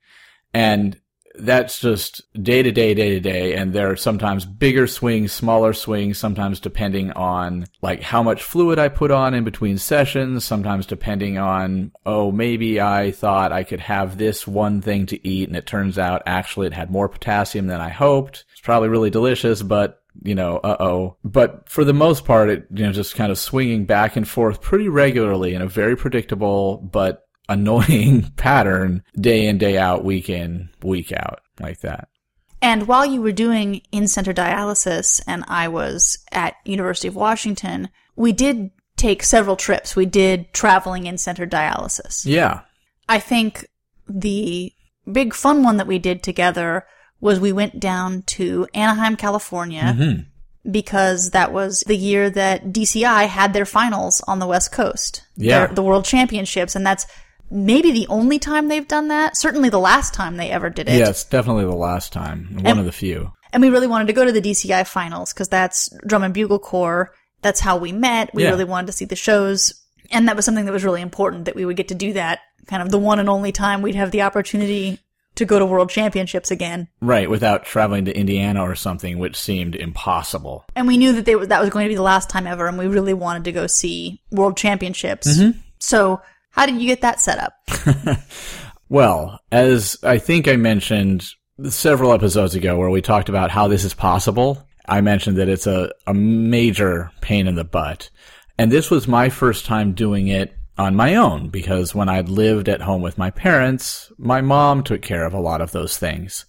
And 0.52 1.00
that's 1.36 1.80
just 1.80 2.22
day 2.42 2.62
to 2.62 2.72
day, 2.72 2.92
day 2.92 3.10
to 3.10 3.20
day. 3.20 3.54
And 3.54 3.72
there 3.72 3.90
are 3.90 3.96
sometimes 3.96 4.44
bigger 4.44 4.86
swings, 4.86 5.32
smaller 5.32 5.72
swings, 5.72 6.18
sometimes 6.18 6.60
depending 6.60 7.12
on 7.12 7.66
like 7.82 8.02
how 8.02 8.22
much 8.22 8.42
fluid 8.42 8.78
I 8.78 8.88
put 8.88 9.10
on 9.10 9.32
in 9.32 9.44
between 9.44 9.78
sessions, 9.78 10.44
sometimes 10.44 10.86
depending 10.86 11.38
on, 11.38 11.92
oh, 12.04 12.30
maybe 12.32 12.80
I 12.80 13.12
thought 13.12 13.52
I 13.52 13.64
could 13.64 13.80
have 13.80 14.18
this 14.18 14.46
one 14.46 14.82
thing 14.82 15.06
to 15.06 15.26
eat. 15.26 15.48
And 15.48 15.56
it 15.56 15.66
turns 15.66 15.98
out 15.98 16.22
actually 16.26 16.66
it 16.66 16.74
had 16.74 16.90
more 16.90 17.08
potassium 17.08 17.68
than 17.68 17.80
I 17.80 17.88
hoped. 17.90 18.44
It's 18.60 18.66
probably 18.66 18.90
really 18.90 19.08
delicious, 19.08 19.62
but 19.62 20.02
you 20.22 20.34
know, 20.34 20.58
uh 20.58 20.76
oh. 20.80 21.16
But 21.24 21.66
for 21.66 21.82
the 21.82 21.94
most 21.94 22.26
part, 22.26 22.50
it, 22.50 22.66
you 22.70 22.84
know, 22.84 22.92
just 22.92 23.14
kind 23.14 23.32
of 23.32 23.38
swinging 23.38 23.86
back 23.86 24.16
and 24.16 24.28
forth 24.28 24.60
pretty 24.60 24.86
regularly 24.86 25.54
in 25.54 25.62
a 25.62 25.66
very 25.66 25.96
predictable 25.96 26.76
but 26.76 27.26
annoying 27.48 28.30
pattern 28.36 29.02
day 29.18 29.46
in, 29.46 29.56
day 29.56 29.78
out, 29.78 30.04
week 30.04 30.28
in, 30.28 30.68
week 30.82 31.10
out, 31.10 31.40
like 31.58 31.80
that. 31.80 32.10
And 32.60 32.86
while 32.86 33.06
you 33.06 33.22
were 33.22 33.32
doing 33.32 33.80
in-center 33.92 34.34
dialysis 34.34 35.22
and 35.26 35.42
I 35.48 35.68
was 35.68 36.18
at 36.30 36.56
University 36.66 37.08
of 37.08 37.16
Washington, 37.16 37.88
we 38.14 38.32
did 38.32 38.72
take 38.98 39.22
several 39.22 39.56
trips. 39.56 39.96
We 39.96 40.04
did 40.04 40.52
traveling 40.52 41.06
in-center 41.06 41.46
dialysis. 41.46 42.26
Yeah. 42.26 42.60
I 43.08 43.20
think 43.20 43.66
the 44.06 44.74
big 45.10 45.32
fun 45.32 45.62
one 45.62 45.78
that 45.78 45.86
we 45.86 45.98
did 45.98 46.22
together 46.22 46.84
was 47.20 47.38
we 47.40 47.52
went 47.52 47.78
down 47.78 48.22
to 48.22 48.66
Anaheim, 48.74 49.16
California, 49.16 49.94
mm-hmm. 49.96 50.70
because 50.70 51.30
that 51.30 51.52
was 51.52 51.80
the 51.86 51.96
year 51.96 52.30
that 52.30 52.66
DCI 52.66 53.26
had 53.26 53.52
their 53.52 53.66
finals 53.66 54.22
on 54.26 54.38
the 54.38 54.46
West 54.46 54.72
Coast. 54.72 55.22
Yeah. 55.36 55.66
Their- 55.66 55.74
the 55.74 55.82
World 55.82 56.04
Championships. 56.04 56.74
And 56.74 56.84
that's 56.84 57.06
maybe 57.50 57.90
the 57.92 58.06
only 58.08 58.38
time 58.38 58.68
they've 58.68 58.88
done 58.88 59.08
that. 59.08 59.36
Certainly 59.36 59.68
the 59.68 59.78
last 59.78 60.14
time 60.14 60.36
they 60.36 60.50
ever 60.50 60.70
did 60.70 60.88
it. 60.88 60.98
Yes, 60.98 61.24
definitely 61.24 61.64
the 61.64 61.72
last 61.72 62.12
time. 62.12 62.58
One 62.62 62.78
of 62.78 62.84
the 62.84 62.92
few. 62.92 63.32
And 63.52 63.62
we 63.62 63.70
really 63.70 63.88
wanted 63.88 64.06
to 64.06 64.12
go 64.12 64.24
to 64.24 64.32
the 64.32 64.40
DCI 64.40 64.86
finals 64.86 65.32
because 65.32 65.48
that's 65.48 65.90
Drum 66.06 66.22
and 66.22 66.32
Bugle 66.32 66.60
Corps. 66.60 67.12
That's 67.42 67.60
how 67.60 67.76
we 67.76 67.90
met. 67.92 68.30
We 68.34 68.44
Yeah. 68.44 68.50
really 68.50 68.64
wanted 68.64 68.86
to 68.86 68.92
see 68.92 69.04
the 69.04 69.16
shows. 69.16 69.74
And 70.12 70.28
that 70.28 70.36
was 70.36 70.44
something 70.44 70.66
that 70.66 70.72
was 70.72 70.84
really 70.84 71.02
important 71.02 71.46
that 71.46 71.56
we 71.56 71.64
would 71.64 71.76
get 71.76 71.88
to 71.88 71.94
do 71.94 72.12
that 72.12 72.40
kind 72.66 72.82
of 72.82 72.90
the 72.90 72.98
one 72.98 73.18
and 73.18 73.28
only 73.28 73.52
time 73.52 73.82
we'd 73.82 73.94
have 73.94 74.10
the 74.12 74.22
opportunity 74.22 74.98
to 75.40 75.44
go 75.44 75.58
to 75.58 75.66
world 75.66 75.90
championships 75.90 76.50
again. 76.50 76.88
Right, 77.02 77.28
without 77.28 77.64
traveling 77.64 78.06
to 78.06 78.16
Indiana 78.16 78.62
or 78.62 78.74
something, 78.74 79.18
which 79.18 79.36
seemed 79.36 79.74
impossible. 79.74 80.64
And 80.74 80.86
we 80.86 80.96
knew 80.96 81.12
that 81.12 81.24
they, 81.24 81.34
that 81.34 81.60
was 81.60 81.70
going 81.70 81.84
to 81.84 81.90
be 81.90 81.96
the 81.96 82.02
last 82.02 82.30
time 82.30 82.46
ever. 82.46 82.66
And 82.66 82.78
we 82.78 82.86
really 82.86 83.14
wanted 83.14 83.44
to 83.44 83.52
go 83.52 83.66
see 83.66 84.22
world 84.30 84.56
championships. 84.56 85.28
Mm-hmm. 85.28 85.58
So 85.80 86.22
how 86.50 86.66
did 86.66 86.80
you 86.80 86.86
get 86.86 87.02
that 87.02 87.20
set 87.20 87.38
up? 87.38 88.18
Well, 88.90 89.38
as 89.52 89.96
I 90.02 90.18
think 90.18 90.48
I 90.48 90.56
mentioned 90.56 91.24
several 91.68 92.12
episodes 92.12 92.56
ago 92.56 92.76
where 92.76 92.90
we 92.90 93.00
talked 93.00 93.28
about 93.28 93.52
how 93.52 93.68
this 93.68 93.84
is 93.84 93.94
possible, 93.94 94.66
I 94.84 95.00
mentioned 95.00 95.36
that 95.36 95.48
it's 95.48 95.68
a, 95.68 95.92
a 96.08 96.12
major 96.12 97.12
pain 97.20 97.46
in 97.46 97.54
the 97.54 97.64
butt. 97.64 98.10
And 98.58 98.70
this 98.70 98.90
was 98.90 99.06
my 99.06 99.28
first 99.28 99.64
time 99.64 99.92
doing 99.92 100.26
it 100.26 100.52
on 100.80 100.96
my 100.96 101.14
own 101.14 101.48
because 101.48 101.94
when 101.94 102.08
I'd 102.08 102.30
lived 102.30 102.68
at 102.68 102.80
home 102.80 103.02
with 103.02 103.18
my 103.18 103.30
parents, 103.30 104.10
my 104.18 104.40
mom 104.40 104.82
took 104.82 105.02
care 105.02 105.26
of 105.26 105.34
a 105.34 105.40
lot 105.40 105.60
of 105.60 105.72
those 105.72 105.98
things. 105.98 106.46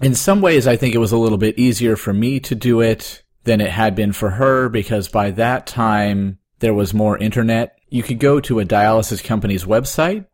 In 0.00 0.14
some 0.14 0.40
ways, 0.40 0.68
I 0.68 0.76
think 0.76 0.94
it 0.94 0.98
was 0.98 1.10
a 1.10 1.18
little 1.18 1.38
bit 1.38 1.58
easier 1.58 1.96
for 1.96 2.12
me 2.12 2.38
to 2.40 2.54
do 2.54 2.80
it 2.80 3.24
than 3.42 3.60
it 3.60 3.70
had 3.70 3.96
been 3.96 4.12
for 4.12 4.30
her 4.30 4.68
because 4.68 5.08
by 5.08 5.32
that 5.32 5.66
time 5.66 6.38
there 6.60 6.72
was 6.72 6.94
more 6.94 7.18
internet. 7.18 7.76
You 7.88 8.04
could 8.04 8.20
go 8.20 8.38
to 8.40 8.60
a 8.60 8.64
dialysis 8.64 9.24
company's 9.24 9.64
website 9.64 10.26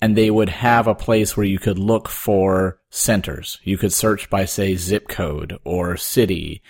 and 0.00 0.16
they 0.16 0.30
would 0.30 0.48
have 0.48 0.88
a 0.88 0.94
place 0.94 1.36
where 1.36 1.46
you 1.46 1.60
could 1.60 1.78
look 1.78 2.08
for 2.08 2.80
centers. 2.90 3.60
You 3.62 3.78
could 3.78 3.92
search 3.92 4.28
by, 4.28 4.44
say, 4.46 4.74
zip 4.74 5.06
code 5.06 5.56
or 5.64 5.96
city. 5.96 6.62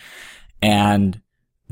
And 0.61 1.22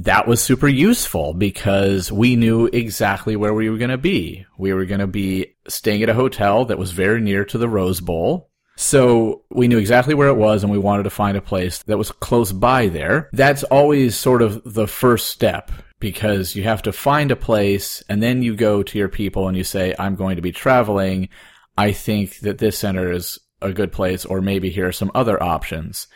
that 0.05 0.27
was 0.27 0.43
super 0.43 0.69
useful 0.69 1.35
because 1.35 2.11
we 2.11 2.35
knew 2.35 2.67
exactly 2.67 3.37
where 3.37 3.53
we 3.53 3.69
were 3.69 3.77
going 3.77 3.91
to 3.91 3.99
be. 3.99 4.47
We 4.57 4.73
were 4.73 4.87
going 4.87 5.01
to 5.01 5.07
be 5.07 5.55
staying 5.69 6.03
at 6.03 6.09
a 6.09 6.15
hotel 6.15 6.65
that 6.67 6.79
was 6.79 6.93
very 6.93 7.21
near 7.21 7.45
to 7.47 7.59
the 7.59 7.69
Rose 7.69 8.01
Bowl. 8.01 8.51
So 8.77 9.43
we 9.51 9.69
knew 9.69 9.77
exactly 9.77 10.15
where 10.15 10.29
it 10.29 10.39
was 10.39 10.63
and 10.63 10.73
we 10.73 10.79
wanted 10.79 11.03
to 11.03 11.11
find 11.11 11.37
a 11.37 11.43
place 11.43 11.83
that 11.83 11.99
was 11.99 12.13
close 12.13 12.51
by 12.51 12.89
there. 12.89 13.29
That's 13.35 13.63
always 13.65 14.17
sort 14.17 14.41
of 14.41 14.63
the 14.65 14.87
first 14.87 15.29
step 15.29 15.71
because 15.99 16.57
you 16.57 16.63
have 16.63 16.81
to 16.83 16.93
find 16.93 17.31
a 17.31 17.37
place 17.37 18.03
and 18.09 18.23
then 18.23 18.43
you 18.43 18.57
go 18.57 18.83
to 18.83 18.99
your 18.99 19.11
people 19.11 19.49
and 19.49 19.57
you 19.57 19.65
say, 19.65 19.95
I'm 19.99 20.15
going 20.15 20.37
to 20.37 20.43
be 20.43 20.53
traveling. 20.53 21.29
I 21.77 21.93
think 21.93 22.39
that 22.39 22.57
this 22.57 22.79
center 22.79 23.13
is 23.13 23.39
a 23.61 23.73
good 23.73 23.93
place 23.93 24.25
or 24.25 24.41
maybe 24.41 24.71
here 24.71 24.89
are 24.89 24.93
some 24.93 25.13
other 25.15 25.43
options. 25.43 26.07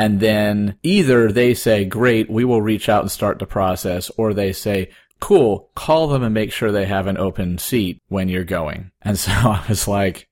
And 0.00 0.18
then 0.18 0.78
either 0.82 1.30
they 1.30 1.52
say, 1.52 1.84
great, 1.84 2.30
we 2.30 2.42
will 2.42 2.62
reach 2.62 2.88
out 2.88 3.02
and 3.02 3.10
start 3.10 3.38
the 3.38 3.44
process, 3.44 4.10
or 4.16 4.32
they 4.32 4.54
say, 4.54 4.88
cool, 5.20 5.70
call 5.74 6.08
them 6.08 6.22
and 6.22 6.32
make 6.32 6.52
sure 6.52 6.72
they 6.72 6.86
have 6.86 7.06
an 7.06 7.18
open 7.18 7.58
seat 7.58 8.00
when 8.08 8.30
you're 8.30 8.44
going. 8.44 8.92
And 9.02 9.18
so 9.18 9.30
I 9.30 9.62
was 9.68 9.86
like, 9.86 10.26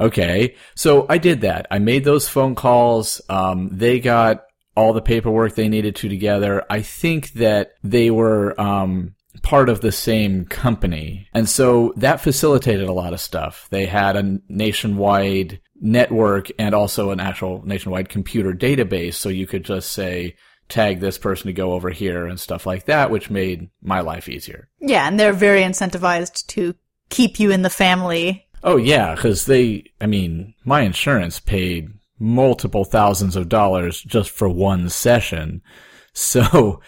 okay. 0.00 0.56
So 0.74 1.06
I 1.08 1.18
did 1.18 1.42
that. 1.42 1.68
I 1.70 1.78
made 1.78 2.02
those 2.02 2.28
phone 2.28 2.56
calls. 2.56 3.20
Um, 3.28 3.68
they 3.70 4.00
got 4.00 4.42
all 4.74 4.92
the 4.92 5.00
paperwork 5.00 5.54
they 5.54 5.68
needed 5.68 5.94
to 5.96 6.08
together. 6.08 6.64
I 6.68 6.82
think 6.82 7.32
that 7.34 7.74
they 7.84 8.10
were, 8.10 8.60
um, 8.60 9.14
part 9.42 9.68
of 9.68 9.82
the 9.82 9.92
same 9.92 10.46
company. 10.46 11.28
And 11.32 11.48
so 11.48 11.92
that 11.98 12.20
facilitated 12.20 12.88
a 12.88 12.92
lot 12.92 13.12
of 13.12 13.20
stuff. 13.20 13.68
They 13.70 13.86
had 13.86 14.16
a 14.16 14.40
nationwide 14.48 15.60
network 15.80 16.50
and 16.58 16.74
also 16.74 17.10
an 17.10 17.20
actual 17.20 17.62
nationwide 17.66 18.08
computer 18.08 18.52
database. 18.52 19.14
So 19.14 19.28
you 19.28 19.46
could 19.46 19.64
just 19.64 19.92
say, 19.92 20.36
tag 20.68 21.00
this 21.00 21.18
person 21.18 21.46
to 21.46 21.52
go 21.52 21.72
over 21.72 21.90
here 21.90 22.26
and 22.26 22.40
stuff 22.40 22.66
like 22.66 22.86
that, 22.86 23.10
which 23.10 23.30
made 23.30 23.70
my 23.82 24.00
life 24.00 24.28
easier. 24.28 24.68
Yeah. 24.80 25.06
And 25.06 25.18
they're 25.18 25.32
very 25.32 25.62
incentivized 25.62 26.46
to 26.48 26.74
keep 27.08 27.38
you 27.38 27.50
in 27.50 27.62
the 27.62 27.70
family. 27.70 28.48
Oh 28.64 28.76
yeah, 28.76 29.14
because 29.14 29.46
they, 29.46 29.92
I 30.00 30.06
mean, 30.06 30.54
my 30.64 30.80
insurance 30.80 31.38
paid 31.38 31.90
multiple 32.18 32.84
thousands 32.84 33.36
of 33.36 33.48
dollars 33.48 34.02
just 34.02 34.30
for 34.30 34.48
one 34.48 34.88
session. 34.88 35.62
So 36.18 36.80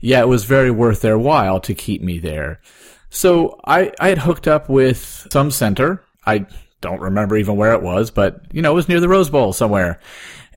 yeah, 0.00 0.22
it 0.22 0.26
was 0.26 0.44
very 0.44 0.72
worth 0.72 1.02
their 1.02 1.16
while 1.16 1.60
to 1.60 1.72
keep 1.72 2.02
me 2.02 2.18
there. 2.18 2.60
So 3.10 3.60
I, 3.64 3.92
I 4.00 4.08
had 4.08 4.18
hooked 4.18 4.48
up 4.48 4.68
with 4.68 5.28
some 5.30 5.52
center. 5.52 6.02
I 6.26 6.46
don't 6.82 7.00
remember 7.00 7.36
even 7.38 7.56
where 7.56 7.72
it 7.72 7.82
was, 7.82 8.10
but 8.10 8.42
you 8.52 8.60
know, 8.60 8.72
it 8.72 8.74
was 8.74 8.88
near 8.88 9.00
the 9.00 9.08
Rose 9.08 9.30
Bowl 9.30 9.54
somewhere. 9.54 10.00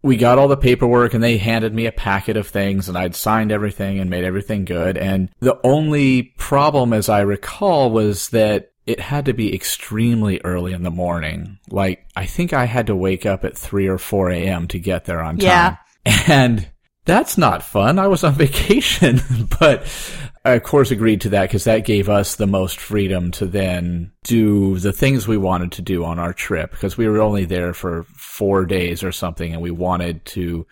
We 0.03 0.17
got 0.17 0.37
all 0.37 0.47
the 0.47 0.57
paperwork 0.57 1.13
and 1.13 1.23
they 1.23 1.37
handed 1.37 1.73
me 1.73 1.85
a 1.85 1.91
packet 1.91 2.37
of 2.37 2.47
things 2.47 2.89
and 2.89 2.97
I'd 2.97 3.15
signed 3.15 3.51
everything 3.51 3.99
and 3.99 4.09
made 4.09 4.23
everything 4.23 4.65
good. 4.65 4.97
And 4.97 5.29
the 5.39 5.59
only 5.63 6.23
problem, 6.37 6.93
as 6.93 7.09
I 7.09 7.21
recall, 7.21 7.89
was 7.89 8.29
that 8.29 8.71
it 8.85 8.99
had 8.99 9.25
to 9.25 9.33
be 9.33 9.55
extremely 9.55 10.39
early 10.43 10.73
in 10.73 10.83
the 10.83 10.91
morning. 10.91 11.57
Like, 11.69 12.05
I 12.15 12.27
think 12.27 12.53
I 12.53 12.65
had 12.65 12.87
to 12.87 12.95
wake 12.95 13.25
up 13.25 13.43
at 13.43 13.57
3 13.57 13.87
or 13.87 13.97
4 13.97 14.29
a.m. 14.29 14.67
to 14.67 14.79
get 14.79 15.05
there 15.05 15.21
on 15.21 15.37
time. 15.37 15.47
Yeah. 15.47 15.77
And 16.27 16.67
that's 17.05 17.37
not 17.37 17.63
fun. 17.63 17.99
I 17.99 18.07
was 18.07 18.23
on 18.23 18.33
vacation, 18.35 19.21
but 19.59 19.87
I 20.43 20.51
of 20.51 20.63
course 20.63 20.91
agreed 20.91 21.21
to 21.21 21.29
that 21.29 21.43
because 21.43 21.63
that 21.63 21.85
gave 21.85 22.09
us 22.09 22.35
the 22.35 22.47
most 22.47 22.79
freedom 22.79 23.31
to 23.31 23.45
then 23.45 24.11
do 24.23 24.77
the 24.77 24.93
things 24.93 25.27
we 25.27 25.37
wanted 25.37 25.71
to 25.73 25.81
do 25.81 26.03
on 26.03 26.19
our 26.19 26.33
trip 26.33 26.71
because 26.71 26.97
we 26.97 27.07
were 27.07 27.21
only 27.21 27.45
there 27.45 27.73
for 27.73 28.03
four 28.15 28.65
days 28.65 29.03
or 29.03 29.11
something 29.11 29.53
and 29.53 29.61
we 29.61 29.71
wanted 29.71 30.23
to 30.25 30.67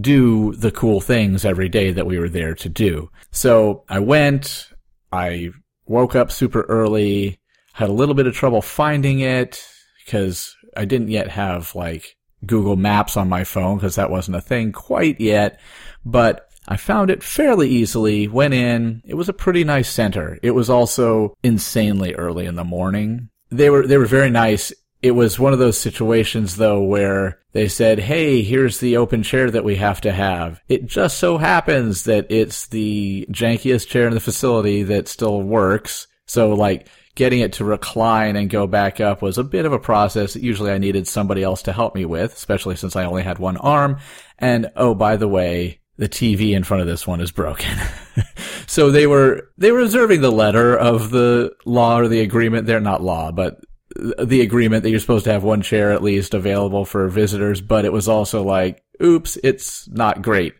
do 0.00 0.52
the 0.54 0.72
cool 0.72 1.00
things 1.00 1.44
every 1.44 1.68
day 1.68 1.92
that 1.92 2.06
we 2.06 2.18
were 2.18 2.28
there 2.28 2.54
to 2.56 2.68
do. 2.68 3.10
So 3.30 3.84
I 3.88 4.00
went, 4.00 4.68
I 5.12 5.50
woke 5.86 6.16
up 6.16 6.32
super 6.32 6.62
early, 6.62 7.38
had 7.72 7.88
a 7.88 7.92
little 7.92 8.14
bit 8.14 8.26
of 8.26 8.34
trouble 8.34 8.62
finding 8.62 9.20
it 9.20 9.64
because 10.04 10.56
I 10.76 10.84
didn't 10.84 11.08
yet 11.10 11.28
have 11.28 11.74
like 11.76 12.16
Google 12.46 12.76
Maps 12.76 13.16
on 13.16 13.28
my 13.28 13.44
phone 13.44 13.76
because 13.76 13.96
that 13.96 14.10
wasn't 14.10 14.36
a 14.36 14.40
thing 14.40 14.72
quite 14.72 15.20
yet, 15.20 15.60
but 16.04 16.50
I 16.66 16.76
found 16.76 17.10
it 17.10 17.22
fairly 17.22 17.68
easily, 17.68 18.26
went 18.28 18.54
in. 18.54 19.02
It 19.04 19.14
was 19.14 19.28
a 19.28 19.34
pretty 19.34 19.64
nice 19.64 19.90
center. 19.90 20.38
It 20.42 20.52
was 20.52 20.70
also 20.70 21.36
insanely 21.42 22.14
early 22.14 22.46
in 22.46 22.54
the 22.54 22.64
morning. 22.64 23.28
They 23.50 23.70
were, 23.70 23.86
they 23.86 23.98
were 23.98 24.06
very 24.06 24.30
nice. 24.30 24.72
It 25.02 25.12
was 25.12 25.38
one 25.38 25.52
of 25.52 25.58
those 25.58 25.76
situations 25.76 26.56
though 26.56 26.82
where 26.82 27.38
they 27.52 27.68
said, 27.68 27.98
Hey, 27.98 28.42
here's 28.42 28.80
the 28.80 28.96
open 28.96 29.22
chair 29.22 29.50
that 29.50 29.64
we 29.64 29.76
have 29.76 30.00
to 30.02 30.12
have. 30.12 30.62
It 30.68 30.86
just 30.86 31.18
so 31.18 31.36
happens 31.36 32.04
that 32.04 32.26
it's 32.30 32.68
the 32.68 33.26
jankiest 33.30 33.88
chair 33.88 34.08
in 34.08 34.14
the 34.14 34.20
facility 34.20 34.82
that 34.84 35.08
still 35.08 35.42
works. 35.42 36.06
So 36.26 36.54
like 36.54 36.88
getting 37.14 37.40
it 37.40 37.54
to 37.54 37.64
recline 37.64 38.36
and 38.36 38.50
go 38.50 38.66
back 38.66 39.00
up 39.00 39.22
was 39.22 39.38
a 39.38 39.44
bit 39.44 39.66
of 39.66 39.72
a 39.72 39.78
process 39.78 40.34
usually 40.34 40.72
I 40.72 40.78
needed 40.78 41.06
somebody 41.06 41.42
else 41.42 41.62
to 41.62 41.72
help 41.72 41.94
me 41.94 42.04
with, 42.04 42.34
especially 42.34 42.76
since 42.76 42.96
I 42.96 43.04
only 43.04 43.22
had 43.22 43.38
one 43.38 43.56
arm. 43.56 43.98
And 44.38 44.70
oh, 44.76 44.94
by 44.94 45.16
the 45.16 45.28
way, 45.28 45.80
the 45.96 46.08
TV 46.08 46.56
in 46.56 46.64
front 46.64 46.80
of 46.80 46.88
this 46.88 47.06
one 47.06 47.20
is 47.20 47.30
broken. 47.30 47.76
so 48.66 48.90
they 48.90 49.06
were, 49.06 49.50
they 49.56 49.70
were 49.70 49.80
observing 49.80 50.22
the 50.22 50.32
letter 50.32 50.76
of 50.76 51.10
the 51.10 51.54
law 51.64 51.98
or 51.98 52.08
the 52.08 52.20
agreement. 52.20 52.66
They're 52.66 52.80
not 52.80 53.02
law, 53.02 53.30
but 53.30 53.60
the 53.94 54.40
agreement 54.40 54.82
that 54.82 54.90
you're 54.90 54.98
supposed 54.98 55.24
to 55.24 55.32
have 55.32 55.44
one 55.44 55.62
chair 55.62 55.92
at 55.92 56.02
least 56.02 56.34
available 56.34 56.84
for 56.84 57.08
visitors, 57.08 57.60
but 57.60 57.84
it 57.84 57.92
was 57.92 58.08
also 58.08 58.42
like, 58.42 58.82
oops, 59.00 59.38
it's 59.44 59.88
not 59.88 60.22
great. 60.22 60.54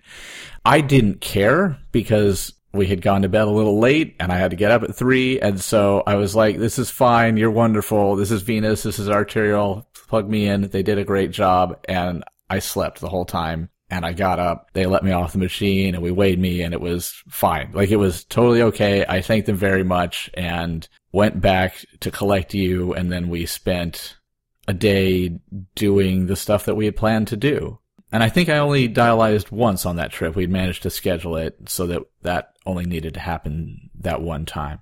I 0.64 0.80
didn't 0.80 1.20
care 1.20 1.78
because 1.90 2.52
we 2.74 2.86
had 2.86 3.02
gone 3.02 3.22
to 3.22 3.28
bed 3.28 3.46
a 3.46 3.50
little 3.50 3.78
late 3.78 4.16
and 4.18 4.32
I 4.32 4.36
had 4.36 4.50
to 4.50 4.56
get 4.56 4.70
up 4.70 4.82
at 4.82 4.94
three. 4.94 5.40
And 5.40 5.60
so 5.60 6.02
I 6.06 6.16
was 6.16 6.34
like, 6.34 6.58
this 6.58 6.78
is 6.78 6.90
fine. 6.90 7.36
You're 7.36 7.50
wonderful. 7.50 8.16
This 8.16 8.30
is 8.30 8.42
venous. 8.42 8.82
This 8.82 8.98
is 8.98 9.08
arterial. 9.08 9.88
Plug 10.08 10.28
me 10.28 10.46
in. 10.46 10.62
They 10.62 10.82
did 10.82 10.98
a 10.98 11.04
great 11.04 11.30
job. 11.30 11.78
And 11.88 12.24
I 12.50 12.58
slept 12.58 13.00
the 13.00 13.08
whole 13.08 13.24
time 13.24 13.70
and 13.90 14.04
I 14.04 14.12
got 14.12 14.38
up. 14.38 14.70
They 14.72 14.86
let 14.86 15.04
me 15.04 15.12
off 15.12 15.32
the 15.32 15.38
machine 15.38 15.94
and 15.94 16.02
we 16.02 16.10
weighed 16.10 16.38
me 16.38 16.62
and 16.62 16.74
it 16.74 16.80
was 16.80 17.22
fine. 17.28 17.70
Like 17.72 17.90
it 17.90 17.96
was 17.96 18.24
totally 18.24 18.62
okay. 18.62 19.04
I 19.08 19.20
thanked 19.20 19.46
them 19.46 19.56
very 19.56 19.84
much 19.84 20.30
and 20.34 20.86
went 21.12 21.40
back 21.40 21.84
to 22.00 22.10
collect 22.10 22.54
you. 22.54 22.92
And 22.92 23.10
then 23.10 23.28
we 23.28 23.46
spent 23.46 24.16
a 24.66 24.72
day 24.72 25.38
doing 25.74 26.26
the 26.26 26.36
stuff 26.36 26.64
that 26.64 26.74
we 26.74 26.86
had 26.86 26.96
planned 26.96 27.28
to 27.28 27.36
do. 27.36 27.78
And 28.14 28.22
I 28.22 28.28
think 28.28 28.48
I 28.48 28.58
only 28.58 28.88
dialyzed 28.88 29.50
once 29.50 29.84
on 29.84 29.96
that 29.96 30.12
trip. 30.12 30.36
We'd 30.36 30.50
managed 30.50 30.84
to 30.84 30.90
schedule 30.90 31.36
it 31.36 31.56
so 31.68 31.86
that 31.88 32.02
that 32.22 32.53
only 32.66 32.86
needed 32.86 33.14
to 33.14 33.20
happen 33.20 33.90
that 34.00 34.22
one 34.22 34.46
time. 34.46 34.80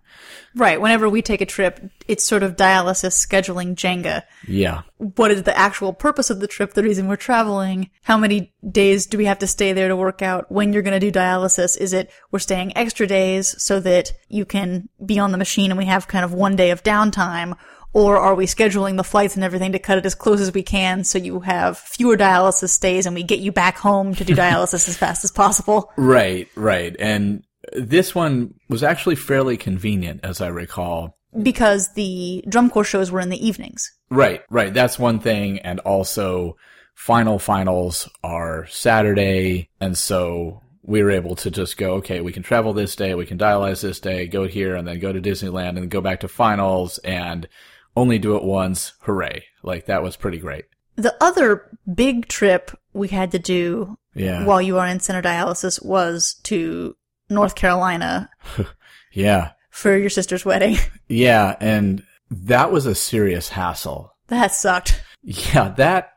Right. 0.55 0.81
Whenever 0.81 1.09
we 1.09 1.23
take 1.23 1.41
a 1.41 1.47
trip, 1.47 1.81
it's 2.07 2.25
sort 2.25 2.43
of 2.43 2.57
dialysis 2.57 3.13
scheduling 3.13 3.75
Jenga. 3.75 4.23
Yeah. 4.47 4.83
What 4.99 5.31
is 5.31 5.43
the 5.43 5.57
actual 5.57 5.93
purpose 5.93 6.31
of 6.31 6.41
the 6.41 6.47
trip? 6.47 6.75
The 6.75 6.83
reason 6.83 7.09
we're 7.09 7.17
traveling? 7.17 7.91
How 8.03 8.19
many 8.19 8.53
days 8.69 9.07
do 9.07 9.19
we 9.19 9.25
have 9.25 9.39
to 9.41 9.47
stay 9.47 9.73
there 9.73 9.89
to 9.89 9.97
work 9.97 10.23
out 10.23 10.51
when 10.51 10.73
you're 10.73 10.83
going 10.83 10.99
to 10.99 11.11
do 11.11 11.17
dialysis? 11.17 11.77
Is 11.77 11.93
it 11.93 12.11
we're 12.31 12.39
staying 12.39 12.77
extra 12.77 13.07
days 13.07 13.61
so 13.63 13.81
that 13.81 14.13
you 14.29 14.45
can 14.45 14.89
be 15.05 15.19
on 15.19 15.33
the 15.33 15.39
machine 15.39 15.71
and 15.71 15.79
we 15.79 15.87
have 15.87 16.09
kind 16.09 16.25
of 16.25 16.33
one 16.33 16.57
day 16.57 16.71
of 16.71 16.83
downtime? 16.83 17.57
Or 17.95 18.17
are 18.17 18.35
we 18.35 18.47
scheduling 18.47 18.97
the 18.97 19.05
flights 19.05 19.35
and 19.35 19.45
everything 19.45 19.73
to 19.73 19.79
cut 19.79 19.99
it 19.99 20.07
as 20.07 20.15
close 20.15 20.41
as 20.41 20.55
we 20.55 20.63
can 20.63 21.05
so 21.05 21.19
you 21.19 21.41
have 21.41 21.77
fewer 21.79 22.17
dialysis 22.17 22.71
stays 22.71 23.05
and 23.05 23.15
we 23.15 23.23
get 23.23 23.41
you 23.41 23.53
back 23.53 23.77
home 23.77 24.15
to 24.15 24.25
do 24.25 24.35
dialysis 24.37 24.89
as 24.89 24.97
fast 24.97 25.25
as 25.25 25.31
possible? 25.31 25.93
Right, 25.97 26.49
right. 26.57 26.97
And 26.99 27.45
this 27.73 28.15
one 28.15 28.55
was 28.69 28.83
actually 28.83 29.17
fairly 29.17 29.57
convenient, 29.57 30.21
as 30.25 30.41
I 30.41 30.49
recall. 30.49 31.17
Because 31.43 31.95
the 31.95 32.45
drum 32.49 32.69
corps 32.71 32.85
shows 32.85 33.11
were 33.11 33.21
in 33.21 33.31
the 33.31 33.47
evenings. 33.47 33.91
Right, 34.11 34.43
right. 34.51 34.75
That's 34.75 34.99
one 34.99 35.19
thing. 35.21 35.61
And 35.61 35.81
also, 35.81 36.57
final 36.95 37.39
finals 37.39 38.09
are 38.23 38.67
Saturday. 38.67 39.71
And 39.81 39.97
so 39.97 40.61
we 40.83 41.03
were 41.03 41.11
able 41.11 41.37
to 41.37 41.51
just 41.51 41.77
go, 41.79 41.95
okay, 41.95 42.21
we 42.21 42.33
can 42.33 42.43
travel 42.43 42.73
this 42.73 42.97
day, 42.97 43.15
we 43.15 43.25
can 43.25 43.39
dialyze 43.39 43.81
this 43.81 44.01
day, 44.01 44.27
go 44.27 44.47
here, 44.47 44.75
and 44.75 44.87
then 44.87 44.99
go 44.99 45.13
to 45.13 45.21
Disneyland 45.23 45.79
and 45.79 45.91
go 45.91 46.01
back 46.01 46.21
to 46.21 46.29
finals 46.29 46.99
and 46.99 47.49
only 47.97 48.19
do 48.19 48.37
it 48.37 48.43
once. 48.45 48.93
Hooray. 49.03 49.45
Like 49.63 49.87
that 49.87 50.03
was 50.03 50.17
pretty 50.17 50.39
great. 50.39 50.65
The 50.97 51.15
other 51.23 51.71
big 51.95 52.29
trip 52.29 52.73
we 52.93 53.09
had 53.09 53.31
to 53.33 53.39
do 53.39 53.97
Yeah. 54.15 54.45
while 54.45 54.61
you 54.61 54.75
were 54.75 54.87
in 54.87 55.01
center 55.01 55.23
dialysis 55.23 55.83
was 55.83 56.35
to 56.43 56.97
North 57.33 57.55
Carolina 57.55 58.31
yeah. 59.13 59.53
for 59.71 59.97
your 59.97 60.11
sister's 60.11 60.45
wedding. 60.45 60.77
Yeah. 61.09 61.57
And 61.61 62.03
that 62.31 62.73
was 62.73 62.87
a 62.87 62.95
serious 62.95 63.51
hassle. 63.51 64.15
that 64.29 64.53
sucked. 64.55 65.03
Yeah, 65.23 65.69
that 65.77 66.13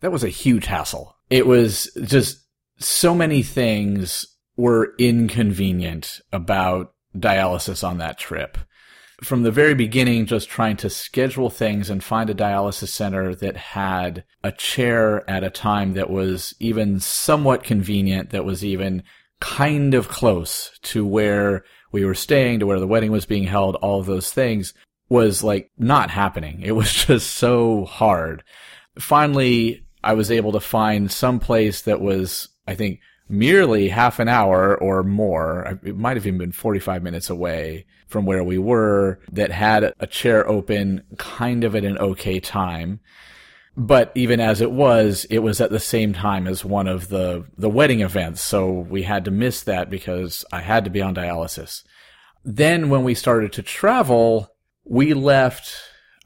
that 0.00 0.10
was 0.10 0.24
a 0.24 0.30
huge 0.30 0.64
hassle. 0.64 1.14
It 1.28 1.46
was 1.46 1.90
just 2.04 2.38
so 2.78 3.14
many 3.14 3.42
things 3.42 4.24
were 4.56 4.94
inconvenient 4.98 6.20
about 6.32 6.94
dialysis 7.16 7.86
on 7.86 7.98
that 7.98 8.18
trip. 8.18 8.56
From 9.22 9.42
the 9.42 9.50
very 9.50 9.74
beginning, 9.74 10.26
just 10.26 10.48
trying 10.48 10.76
to 10.78 10.88
schedule 10.88 11.50
things 11.50 11.90
and 11.90 12.02
find 12.02 12.30
a 12.30 12.34
dialysis 12.34 12.88
center 12.88 13.34
that 13.34 13.56
had 13.56 14.24
a 14.44 14.52
chair 14.52 15.28
at 15.28 15.44
a 15.44 15.50
time 15.50 15.94
that 15.94 16.08
was 16.08 16.54
even 16.60 17.00
somewhat 17.00 17.64
convenient, 17.64 18.30
that 18.30 18.44
was 18.44 18.64
even 18.64 19.02
kind 19.40 19.94
of 19.94 20.08
close 20.08 20.78
to 20.82 21.06
where 21.06 21.64
we 21.92 22.04
were 22.04 22.14
staying, 22.14 22.60
to 22.60 22.66
where 22.66 22.80
the 22.80 22.86
wedding 22.86 23.12
was 23.12 23.26
being 23.26 23.44
held, 23.44 23.76
all 23.76 24.00
of 24.00 24.06
those 24.06 24.32
things 24.32 24.74
was 25.08 25.42
like 25.42 25.70
not 25.78 26.10
happening. 26.10 26.60
It 26.62 26.72
was 26.72 26.92
just 27.06 27.34
so 27.34 27.84
hard. 27.84 28.42
Finally, 28.98 29.84
I 30.02 30.14
was 30.14 30.30
able 30.30 30.52
to 30.52 30.60
find 30.60 31.10
some 31.10 31.40
place 31.40 31.82
that 31.82 32.00
was, 32.00 32.48
I 32.66 32.74
think, 32.74 33.00
merely 33.28 33.88
half 33.88 34.18
an 34.18 34.28
hour 34.28 34.76
or 34.76 35.02
more. 35.02 35.78
It 35.82 35.96
might 35.96 36.16
have 36.16 36.26
even 36.26 36.38
been 36.38 36.52
45 36.52 37.02
minutes 37.02 37.30
away 37.30 37.86
from 38.06 38.24
where 38.24 38.42
we 38.42 38.58
were 38.58 39.20
that 39.32 39.50
had 39.50 39.92
a 40.00 40.06
chair 40.06 40.48
open 40.48 41.02
kind 41.18 41.64
of 41.64 41.76
at 41.76 41.84
an 41.84 41.98
okay 41.98 42.40
time. 42.40 43.00
But 43.80 44.10
even 44.16 44.40
as 44.40 44.60
it 44.60 44.72
was, 44.72 45.24
it 45.30 45.38
was 45.38 45.60
at 45.60 45.70
the 45.70 45.78
same 45.78 46.12
time 46.12 46.48
as 46.48 46.64
one 46.64 46.88
of 46.88 47.08
the, 47.10 47.46
the 47.56 47.70
wedding 47.70 48.00
events. 48.00 48.42
So 48.42 48.68
we 48.72 49.04
had 49.04 49.24
to 49.26 49.30
miss 49.30 49.62
that 49.62 49.88
because 49.88 50.44
I 50.50 50.62
had 50.62 50.82
to 50.84 50.90
be 50.90 51.00
on 51.00 51.14
dialysis. 51.14 51.84
Then 52.44 52.90
when 52.90 53.04
we 53.04 53.14
started 53.14 53.52
to 53.52 53.62
travel, 53.62 54.48
we 54.84 55.14
left, 55.14 55.72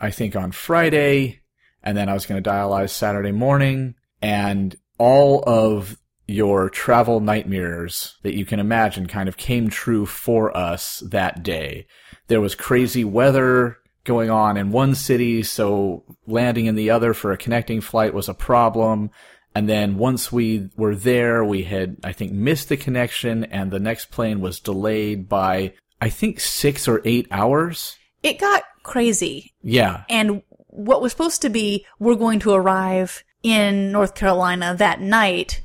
I 0.00 0.10
think 0.10 0.34
on 0.34 0.52
Friday, 0.52 1.40
and 1.82 1.94
then 1.94 2.08
I 2.08 2.14
was 2.14 2.24
going 2.24 2.42
to 2.42 2.50
dialyze 2.50 2.88
Saturday 2.88 3.32
morning, 3.32 3.96
and 4.22 4.74
all 4.96 5.44
of 5.46 5.98
your 6.26 6.70
travel 6.70 7.20
nightmares 7.20 8.16
that 8.22 8.34
you 8.34 8.46
can 8.46 8.60
imagine 8.60 9.06
kind 9.06 9.28
of 9.28 9.36
came 9.36 9.68
true 9.68 10.06
for 10.06 10.56
us 10.56 11.02
that 11.10 11.42
day. 11.42 11.86
There 12.28 12.40
was 12.40 12.54
crazy 12.54 13.04
weather 13.04 13.76
going 14.04 14.30
on 14.30 14.56
in 14.56 14.72
one 14.72 14.94
city, 14.94 15.42
so 15.42 16.04
landing 16.26 16.66
in 16.66 16.74
the 16.74 16.90
other 16.90 17.14
for 17.14 17.32
a 17.32 17.36
connecting 17.36 17.80
flight 17.80 18.14
was 18.14 18.28
a 18.28 18.34
problem. 18.34 19.10
And 19.54 19.68
then 19.68 19.98
once 19.98 20.32
we 20.32 20.70
were 20.76 20.96
there, 20.96 21.44
we 21.44 21.64
had, 21.64 21.98
I 22.02 22.12
think, 22.12 22.32
missed 22.32 22.68
the 22.68 22.76
connection 22.76 23.44
and 23.44 23.70
the 23.70 23.78
next 23.78 24.10
plane 24.10 24.40
was 24.40 24.60
delayed 24.60 25.28
by, 25.28 25.74
I 26.00 26.08
think, 26.08 26.40
six 26.40 26.88
or 26.88 27.02
eight 27.04 27.28
hours. 27.30 27.96
It 28.22 28.40
got 28.40 28.64
crazy. 28.82 29.52
Yeah. 29.62 30.04
And 30.08 30.42
what 30.68 31.02
was 31.02 31.12
supposed 31.12 31.42
to 31.42 31.50
be, 31.50 31.86
we're 31.98 32.14
going 32.14 32.40
to 32.40 32.54
arrive 32.54 33.22
in 33.42 33.92
North 33.92 34.14
Carolina 34.14 34.74
that 34.78 35.00
night 35.00 35.62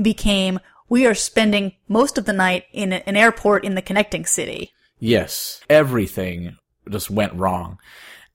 became, 0.00 0.60
we 0.88 1.06
are 1.06 1.14
spending 1.14 1.72
most 1.88 2.18
of 2.18 2.26
the 2.26 2.32
night 2.32 2.64
in 2.72 2.92
an 2.92 3.16
airport 3.16 3.64
in 3.64 3.74
the 3.74 3.82
connecting 3.82 4.26
city. 4.26 4.72
Yes. 4.98 5.62
Everything 5.70 6.56
just 6.90 7.10
went 7.10 7.34
wrong. 7.34 7.78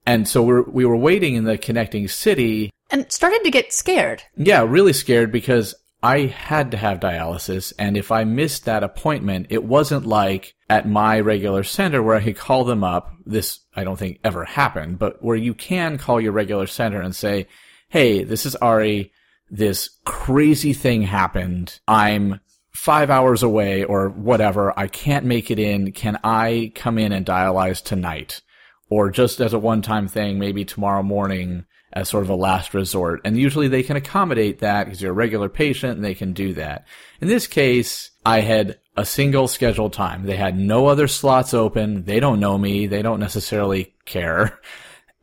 And 0.05 0.27
so 0.27 0.41
we're, 0.41 0.63
we 0.63 0.85
were 0.85 0.95
waiting 0.95 1.35
in 1.35 1.43
the 1.43 1.57
connecting 1.57 2.07
city. 2.07 2.69
And 2.89 3.11
started 3.11 3.43
to 3.43 3.51
get 3.51 3.73
scared. 3.73 4.23
Yeah, 4.37 4.63
really 4.63 4.93
scared 4.93 5.31
because 5.31 5.75
I 6.01 6.27
had 6.27 6.71
to 6.71 6.77
have 6.77 6.99
dialysis. 6.99 7.73
And 7.77 7.97
if 7.97 8.11
I 8.11 8.23
missed 8.23 8.65
that 8.65 8.83
appointment, 8.83 9.47
it 9.49 9.63
wasn't 9.63 10.05
like 10.05 10.53
at 10.69 10.87
my 10.87 11.19
regular 11.19 11.63
center 11.63 12.01
where 12.01 12.15
I 12.15 12.23
could 12.23 12.37
call 12.37 12.63
them 12.63 12.83
up. 12.83 13.11
This, 13.25 13.59
I 13.75 13.83
don't 13.83 13.97
think 13.97 14.19
ever 14.23 14.45
happened, 14.45 14.99
but 14.99 15.21
where 15.21 15.35
you 15.35 15.53
can 15.53 15.97
call 15.97 16.21
your 16.21 16.31
regular 16.31 16.67
center 16.67 17.01
and 17.01 17.15
say, 17.15 17.47
Hey, 17.89 18.23
this 18.23 18.45
is 18.45 18.55
Ari. 18.55 19.11
This 19.49 19.89
crazy 20.05 20.73
thing 20.73 21.01
happened. 21.01 21.79
I'm 21.87 22.39
five 22.77 23.09
hours 23.09 23.41
away 23.41 23.83
or 23.83 24.09
whatever. 24.09 24.71
I 24.79 24.87
can't 24.87 25.25
make 25.25 25.49
it 25.49 25.57
in. 25.57 25.91
Can 25.91 26.19
I 26.23 26.71
come 26.75 26.99
in 26.99 27.11
and 27.11 27.25
dialyze 27.25 27.83
tonight? 27.83 28.41
Or 28.89 29.09
just 29.09 29.41
as 29.41 29.51
a 29.51 29.59
one-time 29.59 30.07
thing, 30.07 30.37
maybe 30.37 30.63
tomorrow 30.63 31.01
morning 31.01 31.65
as 31.91 32.07
sort 32.07 32.23
of 32.23 32.29
a 32.29 32.35
last 32.35 32.75
resort. 32.75 33.21
And 33.25 33.35
usually 33.35 33.67
they 33.67 33.81
can 33.81 33.97
accommodate 33.97 34.59
that 34.59 34.85
because 34.85 35.01
you're 35.01 35.11
a 35.11 35.15
regular 35.15 35.49
patient 35.49 35.95
and 35.95 36.05
they 36.05 36.13
can 36.13 36.33
do 36.33 36.53
that. 36.53 36.85
In 37.19 37.27
this 37.27 37.47
case, 37.47 38.11
I 38.23 38.41
had 38.41 38.79
a 38.95 39.05
single 39.05 39.47
scheduled 39.47 39.93
time. 39.93 40.23
They 40.23 40.37
had 40.37 40.57
no 40.57 40.85
other 40.85 41.07
slots 41.07 41.55
open. 41.55 42.03
They 42.03 42.19
don't 42.19 42.39
know 42.39 42.57
me. 42.59 42.85
They 42.85 43.01
don't 43.01 43.19
necessarily 43.19 43.95
care. 44.05 44.59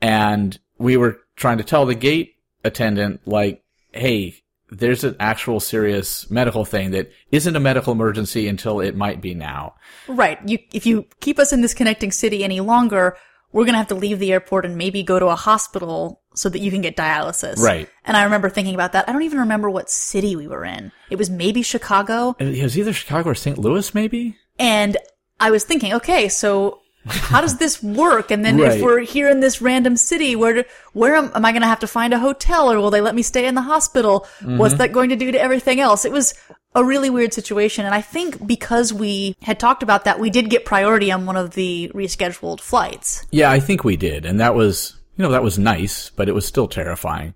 And 0.03 0.59
we 0.77 0.99
were 0.99 1.19
trying 1.35 1.57
to 1.59 1.65
tell 1.65 1.87
the 1.87 1.95
gate 1.95 2.35
attendant, 2.63 3.27
like, 3.27 3.65
hey, 3.93 4.35
there's 4.79 5.05
an 5.05 5.17
actual 5.21 5.61
serious 5.61 6.31
medical 6.31 6.65
thing 6.65 6.91
that 6.93 7.11
isn't 7.31 7.57
a 7.57 7.61
medical 7.61 7.93
emergency 7.93 8.49
until 8.49 8.81
it 8.81 8.97
might 8.97 9.21
be 9.21 9.35
now. 9.35 9.75
Right. 10.09 10.39
You, 10.47 10.59
if 10.73 10.87
you 10.87 11.07
keep 11.21 11.39
us 11.39 11.53
in 11.53 11.61
this 11.61 11.75
connecting 11.75 12.13
city 12.13 12.45
any 12.45 12.61
longer, 12.61 13.17
we're 13.53 13.65
going 13.65 13.75
to 13.75 13.79
have 13.79 13.89
to 13.89 13.95
leave 13.95 14.19
the 14.19 14.33
airport 14.33 14.67
and 14.67 14.77
maybe 14.77 15.03
go 15.03 15.19
to 15.19 15.27
a 15.27 15.37
hospital 15.37 16.21
so 16.35 16.49
that 16.49 16.59
you 16.59 16.71
can 16.71 16.81
get 16.81 16.97
dialysis. 16.97 17.59
Right. 17.59 17.89
And 18.05 18.17
I 18.17 18.25
remember 18.25 18.51
thinking 18.51 18.75
about 18.75 18.93
that. 18.93 19.09
I 19.09 19.13
don't 19.13 19.23
even 19.23 19.39
remember 19.39 19.71
what 19.71 19.89
city 19.89 20.35
we 20.35 20.49
were 20.49 20.65
in. 20.65 20.91
It 21.09 21.17
was 21.17 21.31
maybe 21.31 21.63
Chicago. 21.63 22.35
It 22.39 22.63
was 22.63 22.77
either 22.77 22.93
Chicago 22.93 23.31
or 23.31 23.35
St. 23.35 23.57
Louis, 23.57 23.95
maybe? 23.95 24.37
And 24.59 24.97
I 25.39 25.51
was 25.51 25.65
thinking, 25.65 25.95
okay, 25.95 26.29
so 26.29 26.81
how 27.07 27.41
does 27.41 27.59
this 27.59 27.83
work? 27.83 28.31
And 28.31 28.45
then 28.45 28.59
Right. 28.59 28.73
if 28.73 28.83
we're 28.83 29.01
here 29.01 29.29
in 29.29 29.41
this 29.41 29.61
random 29.61 29.97
city, 29.97 30.37
where 30.37 30.65
where 30.93 31.17
am, 31.17 31.31
am 31.35 31.45
I 31.45 31.53
going 31.53 31.63
to 31.63 31.69
have 31.69 31.81
to 31.81 31.87
find 31.87 32.15
a 32.15 32.19
hotel, 32.19 32.71
or 32.71 32.79
will 32.81 32.91
they 32.91 33.01
let 33.01 33.15
me 33.15 33.23
stay 33.23 33.47
in 33.47 33.55
the 33.55 33.63
hospital? 33.63 34.27
Mm-hmm. 34.41 34.59
What's 34.59 34.75
that 34.75 34.93
going 34.93 35.11
to 35.11 35.17
do 35.17 35.33
to 35.33 35.41
everything 35.41 35.81
else? 35.81 36.05
It 36.05 36.13
was 36.13 36.35
a 36.75 36.85
really 36.85 37.11
weird 37.11 37.33
situation, 37.33 37.85
and 37.87 37.95
I 37.95 38.01
think 38.01 38.47
because 38.47 38.93
we 38.93 39.37
had 39.43 39.61
talked 39.61 39.83
about 39.83 40.05
that, 40.05 40.19
we 40.19 40.31
did 40.31 40.51
get 40.51 40.65
priority 40.65 41.13
on 41.13 41.27
one 41.27 41.37
of 41.37 41.51
the 41.53 41.91
rescheduled 41.95 42.61
flights. 42.61 43.27
Yeah, 43.31 43.51
I 43.51 43.61
think 43.61 43.85
we 43.85 43.97
did. 43.97 44.25
And 44.27 44.41
that 44.41 44.55
was, 44.55 44.97
you 45.17 45.23
know, 45.23 45.31
that 45.31 45.43
was 45.43 45.59
nice, 45.59 46.11
but 46.11 46.29
it 46.29 46.33
was 46.35 46.47
still 46.47 46.67
terrifying. 46.67 47.35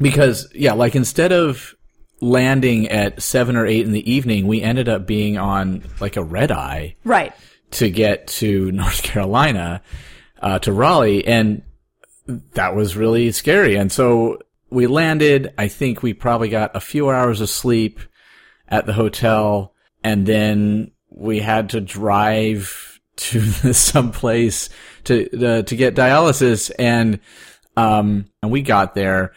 Because, 0.00 0.48
yeah, 0.54 0.74
like 0.74 0.94
instead 0.94 1.32
of 1.32 1.74
landing 2.20 2.88
at 2.88 3.22
seven 3.22 3.56
or 3.56 3.66
eight 3.66 3.84
in 3.84 3.92
the 3.92 4.10
evening, 4.10 4.46
we 4.46 4.62
ended 4.62 4.88
up 4.88 5.06
being 5.06 5.36
on 5.38 5.82
like 6.00 6.16
a 6.16 6.22
red 6.22 6.50
eye 6.50 6.94
Right. 7.04 7.32
To 7.72 7.90
get 7.90 8.26
to 8.28 8.70
North 8.72 9.02
Carolina, 9.02 9.82
uh, 10.40 10.58
to 10.60 10.72
Raleigh. 10.72 11.26
And 11.26 11.62
that 12.54 12.74
was 12.74 12.96
really 12.96 13.32
scary. 13.32 13.76
And 13.76 13.90
so 13.90 14.38
we 14.70 14.86
landed. 14.86 15.52
I 15.58 15.68
think 15.68 16.02
we 16.02 16.12
probably 16.12 16.48
got 16.48 16.74
a 16.74 16.80
few 16.80 17.10
hours 17.10 17.40
of 17.40 17.48
sleep 17.48 18.00
at 18.68 18.86
the 18.86 18.92
hotel. 18.92 19.74
And 20.02 20.26
then 20.26 20.92
we 21.08 21.40
had 21.40 21.70
to 21.70 21.80
drive 21.80 23.00
to 23.16 23.40
some 23.72 24.12
place 24.12 24.68
to, 25.04 25.58
uh, 25.58 25.62
to 25.62 25.76
get 25.76 25.94
dialysis. 25.94 26.70
And, 26.78 27.20
um, 27.76 28.26
and 28.42 28.50
we 28.50 28.62
got 28.62 28.94
there 28.94 29.32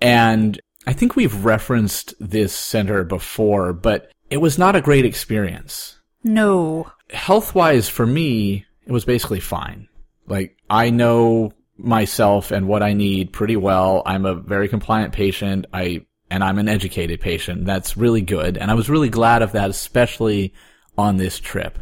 and 0.00 0.60
I 0.86 0.92
think 0.92 1.16
we've 1.16 1.44
referenced 1.44 2.14
this 2.20 2.54
center 2.54 3.04
before, 3.04 3.72
but 3.72 4.12
it 4.30 4.38
was 4.38 4.58
not 4.58 4.76
a 4.76 4.80
great 4.80 5.04
experience. 5.04 5.95
No. 6.24 6.90
Health 7.10 7.54
wise, 7.54 7.88
for 7.88 8.06
me, 8.06 8.66
it 8.86 8.92
was 8.92 9.04
basically 9.04 9.40
fine. 9.40 9.88
Like, 10.26 10.56
I 10.68 10.90
know 10.90 11.52
myself 11.78 12.50
and 12.50 12.68
what 12.68 12.82
I 12.82 12.94
need 12.94 13.32
pretty 13.32 13.56
well. 13.56 14.02
I'm 14.06 14.24
a 14.24 14.34
very 14.34 14.68
compliant 14.68 15.12
patient. 15.12 15.66
I, 15.72 16.06
and 16.30 16.42
I'm 16.42 16.58
an 16.58 16.68
educated 16.68 17.20
patient. 17.20 17.64
That's 17.64 17.96
really 17.96 18.22
good. 18.22 18.56
And 18.56 18.70
I 18.70 18.74
was 18.74 18.90
really 18.90 19.08
glad 19.08 19.42
of 19.42 19.52
that, 19.52 19.70
especially 19.70 20.54
on 20.98 21.16
this 21.16 21.38
trip. 21.38 21.78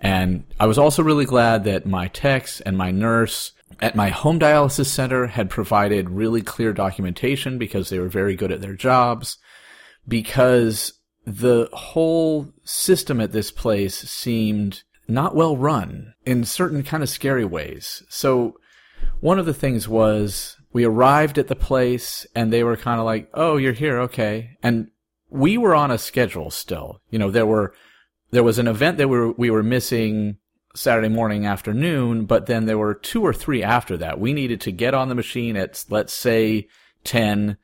And 0.00 0.44
I 0.60 0.66
was 0.66 0.78
also 0.78 1.02
really 1.02 1.24
glad 1.24 1.64
that 1.64 1.86
my 1.86 2.08
techs 2.08 2.60
and 2.60 2.76
my 2.76 2.90
nurse 2.90 3.52
at 3.80 3.96
my 3.96 4.08
home 4.08 4.38
dialysis 4.38 4.86
center 4.86 5.26
had 5.26 5.50
provided 5.50 6.10
really 6.10 6.42
clear 6.42 6.72
documentation 6.72 7.58
because 7.58 7.88
they 7.88 7.98
were 7.98 8.08
very 8.08 8.36
good 8.36 8.52
at 8.52 8.60
their 8.60 8.74
jobs. 8.74 9.38
Because 10.06 10.92
the 11.26 11.68
whole 11.72 12.48
system 12.62 13.20
at 13.20 13.32
this 13.32 13.50
place 13.50 13.96
seemed 13.96 14.84
not 15.08 15.34
well 15.34 15.56
run 15.56 16.14
in 16.24 16.44
certain 16.44 16.82
kind 16.82 17.02
of 17.02 17.08
scary 17.08 17.44
ways. 17.44 18.02
So 18.08 18.58
one 19.20 19.38
of 19.38 19.46
the 19.46 19.54
things 19.54 19.88
was 19.88 20.56
we 20.72 20.84
arrived 20.84 21.38
at 21.38 21.48
the 21.48 21.56
place 21.56 22.26
and 22.34 22.52
they 22.52 22.62
were 22.62 22.76
kind 22.76 23.00
of 23.00 23.06
like, 23.06 23.28
"Oh, 23.34 23.56
you're 23.56 23.72
here, 23.72 24.00
okay." 24.02 24.56
And 24.62 24.90
we 25.28 25.58
were 25.58 25.74
on 25.74 25.90
a 25.90 25.98
schedule 25.98 26.50
still. 26.50 27.00
You 27.10 27.18
know, 27.18 27.30
there 27.30 27.46
were 27.46 27.74
there 28.30 28.44
was 28.44 28.58
an 28.58 28.68
event 28.68 28.98
that 28.98 29.08
we 29.08 29.18
were, 29.18 29.32
we 29.32 29.50
were 29.50 29.62
missing 29.62 30.38
Saturday 30.74 31.08
morning 31.08 31.46
afternoon, 31.46 32.26
but 32.26 32.46
then 32.46 32.66
there 32.66 32.78
were 32.78 32.94
two 32.94 33.22
or 33.22 33.32
three 33.32 33.62
after 33.62 33.96
that. 33.96 34.20
We 34.20 34.32
needed 34.32 34.60
to 34.62 34.72
get 34.72 34.94
on 34.94 35.08
the 35.08 35.14
machine 35.14 35.56
at 35.56 35.84
let's 35.88 36.12
say 36.12 36.68
10 37.04 37.56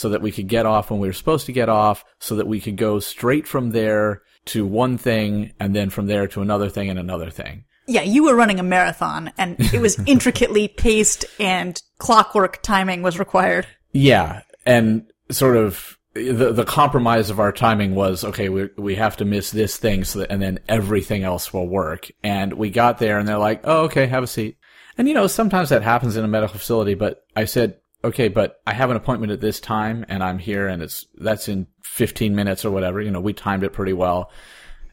so 0.00 0.08
that 0.08 0.22
we 0.22 0.32
could 0.32 0.48
get 0.48 0.64
off 0.64 0.90
when 0.90 0.98
we 0.98 1.06
were 1.06 1.12
supposed 1.12 1.44
to 1.44 1.52
get 1.52 1.68
off 1.68 2.06
so 2.20 2.36
that 2.36 2.46
we 2.46 2.58
could 2.58 2.76
go 2.76 2.98
straight 2.98 3.46
from 3.46 3.72
there 3.72 4.22
to 4.46 4.64
one 4.64 4.96
thing 4.96 5.52
and 5.60 5.76
then 5.76 5.90
from 5.90 6.06
there 6.06 6.26
to 6.26 6.40
another 6.40 6.70
thing 6.70 6.88
and 6.88 6.98
another 6.98 7.28
thing. 7.28 7.64
Yeah, 7.86 8.00
you 8.00 8.24
were 8.24 8.34
running 8.34 8.58
a 8.58 8.62
marathon 8.62 9.30
and 9.36 9.56
it 9.74 9.78
was 9.78 10.00
intricately 10.06 10.68
paced 10.68 11.26
and 11.38 11.78
clockwork 11.98 12.62
timing 12.62 13.02
was 13.02 13.18
required. 13.18 13.66
Yeah, 13.92 14.40
and 14.64 15.04
sort 15.30 15.58
of 15.58 15.98
the 16.14 16.50
the 16.50 16.64
compromise 16.64 17.28
of 17.28 17.38
our 17.38 17.52
timing 17.52 17.94
was 17.94 18.24
okay. 18.24 18.48
We 18.48 18.70
we 18.78 18.94
have 18.94 19.18
to 19.18 19.26
miss 19.26 19.50
this 19.50 19.76
thing, 19.76 20.04
so 20.04 20.20
that, 20.20 20.32
and 20.32 20.40
then 20.40 20.60
everything 20.66 21.24
else 21.24 21.52
will 21.52 21.68
work. 21.68 22.10
And 22.22 22.54
we 22.54 22.70
got 22.70 22.98
there, 22.98 23.18
and 23.18 23.28
they're 23.28 23.38
like, 23.38 23.60
"Oh, 23.64 23.82
okay, 23.82 24.06
have 24.06 24.22
a 24.22 24.28
seat." 24.28 24.56
And 24.96 25.06
you 25.08 25.14
know, 25.14 25.26
sometimes 25.26 25.68
that 25.68 25.82
happens 25.82 26.16
in 26.16 26.24
a 26.24 26.28
medical 26.28 26.58
facility. 26.58 26.94
But 26.94 27.24
I 27.36 27.44
said, 27.44 27.76
"Okay, 28.02 28.28
but 28.28 28.60
I 28.66 28.72
have 28.72 28.90
an 28.90 28.96
appointment 28.96 29.32
at 29.32 29.40
this 29.40 29.60
time, 29.60 30.04
and 30.08 30.22
I'm 30.22 30.38
here, 30.38 30.66
and 30.68 30.82
it's 30.82 31.06
that's 31.16 31.48
in 31.48 31.66
15 31.82 32.34
minutes 32.34 32.64
or 32.64 32.70
whatever." 32.70 33.00
You 33.00 33.10
know, 33.10 33.20
we 33.20 33.32
timed 33.32 33.64
it 33.64 33.72
pretty 33.72 33.92
well. 33.92 34.30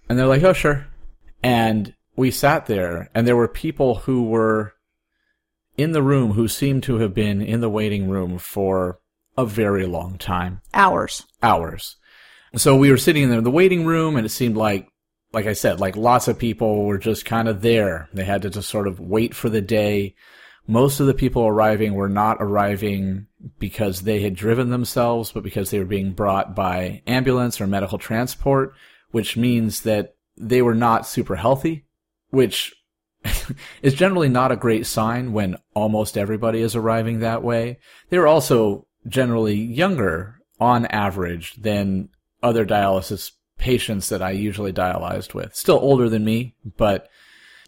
And 0.09 0.17
they're 0.17 0.27
like, 0.27 0.43
"Oh, 0.43 0.53
sure." 0.53 0.87
And 1.43 1.93
we 2.15 2.31
sat 2.31 2.65
there, 2.65 3.09
and 3.13 3.27
there 3.27 3.35
were 3.35 3.47
people 3.47 3.95
who 3.95 4.23
were 4.23 4.73
in 5.77 5.91
the 5.91 6.01
room 6.01 6.33
who 6.33 6.47
seemed 6.47 6.83
to 6.83 6.97
have 6.97 7.13
been 7.13 7.41
in 7.41 7.61
the 7.61 7.69
waiting 7.69 8.09
room 8.09 8.37
for 8.39 8.99
a 9.37 9.45
very 9.45 9.85
long 9.85 10.17
time. 10.17 10.61
Hours. 10.73 11.23
Hours. 11.43 11.95
So 12.55 12.75
we 12.75 12.89
were 12.89 12.97
sitting 12.97 13.23
in 13.23 13.43
the 13.43 13.51
waiting 13.51 13.85
room 13.85 14.15
and 14.15 14.25
it 14.25 14.29
seemed 14.29 14.57
like, 14.57 14.87
like 15.31 15.45
I 15.45 15.53
said, 15.53 15.79
like 15.79 15.95
lots 15.95 16.27
of 16.27 16.39
people 16.39 16.85
were 16.85 16.97
just 16.97 17.25
kind 17.25 17.47
of 17.47 17.61
there. 17.61 18.09
They 18.13 18.23
had 18.23 18.41
to 18.41 18.49
just 18.49 18.69
sort 18.69 18.87
of 18.87 18.99
wait 18.99 19.35
for 19.35 19.49
the 19.49 19.61
day. 19.61 20.15
Most 20.67 20.99
of 20.99 21.07
the 21.07 21.13
people 21.13 21.47
arriving 21.47 21.93
were 21.93 22.09
not 22.09 22.37
arriving 22.39 23.27
because 23.57 24.01
they 24.01 24.21
had 24.21 24.35
driven 24.35 24.69
themselves, 24.69 25.31
but 25.31 25.43
because 25.43 25.71
they 25.71 25.79
were 25.79 25.85
being 25.85 26.11
brought 26.11 26.55
by 26.55 27.01
ambulance 27.07 27.61
or 27.61 27.67
medical 27.67 27.97
transport, 27.97 28.73
which 29.11 29.37
means 29.37 29.81
that 29.81 30.15
they 30.35 30.61
were 30.61 30.75
not 30.75 31.07
super 31.07 31.35
healthy, 31.35 31.85
which 32.29 32.75
is 33.81 33.93
generally 33.93 34.29
not 34.29 34.51
a 34.51 34.57
great 34.57 34.85
sign 34.85 35.31
when 35.31 35.57
almost 35.73 36.17
everybody 36.17 36.61
is 36.61 36.75
arriving 36.75 37.19
that 37.19 37.43
way. 37.43 37.79
They 38.09 38.17
were 38.17 38.27
also 38.27 38.87
generally 39.07 39.55
younger 39.55 40.39
on 40.59 40.85
average 40.87 41.53
than 41.55 42.09
other 42.43 42.65
dialysis 42.65 43.31
patients 43.57 44.09
that 44.09 44.21
I 44.21 44.31
usually 44.31 44.73
dialyzed 44.73 45.33
with. 45.33 45.55
Still 45.55 45.79
older 45.79 46.09
than 46.09 46.25
me, 46.25 46.55
but 46.77 47.07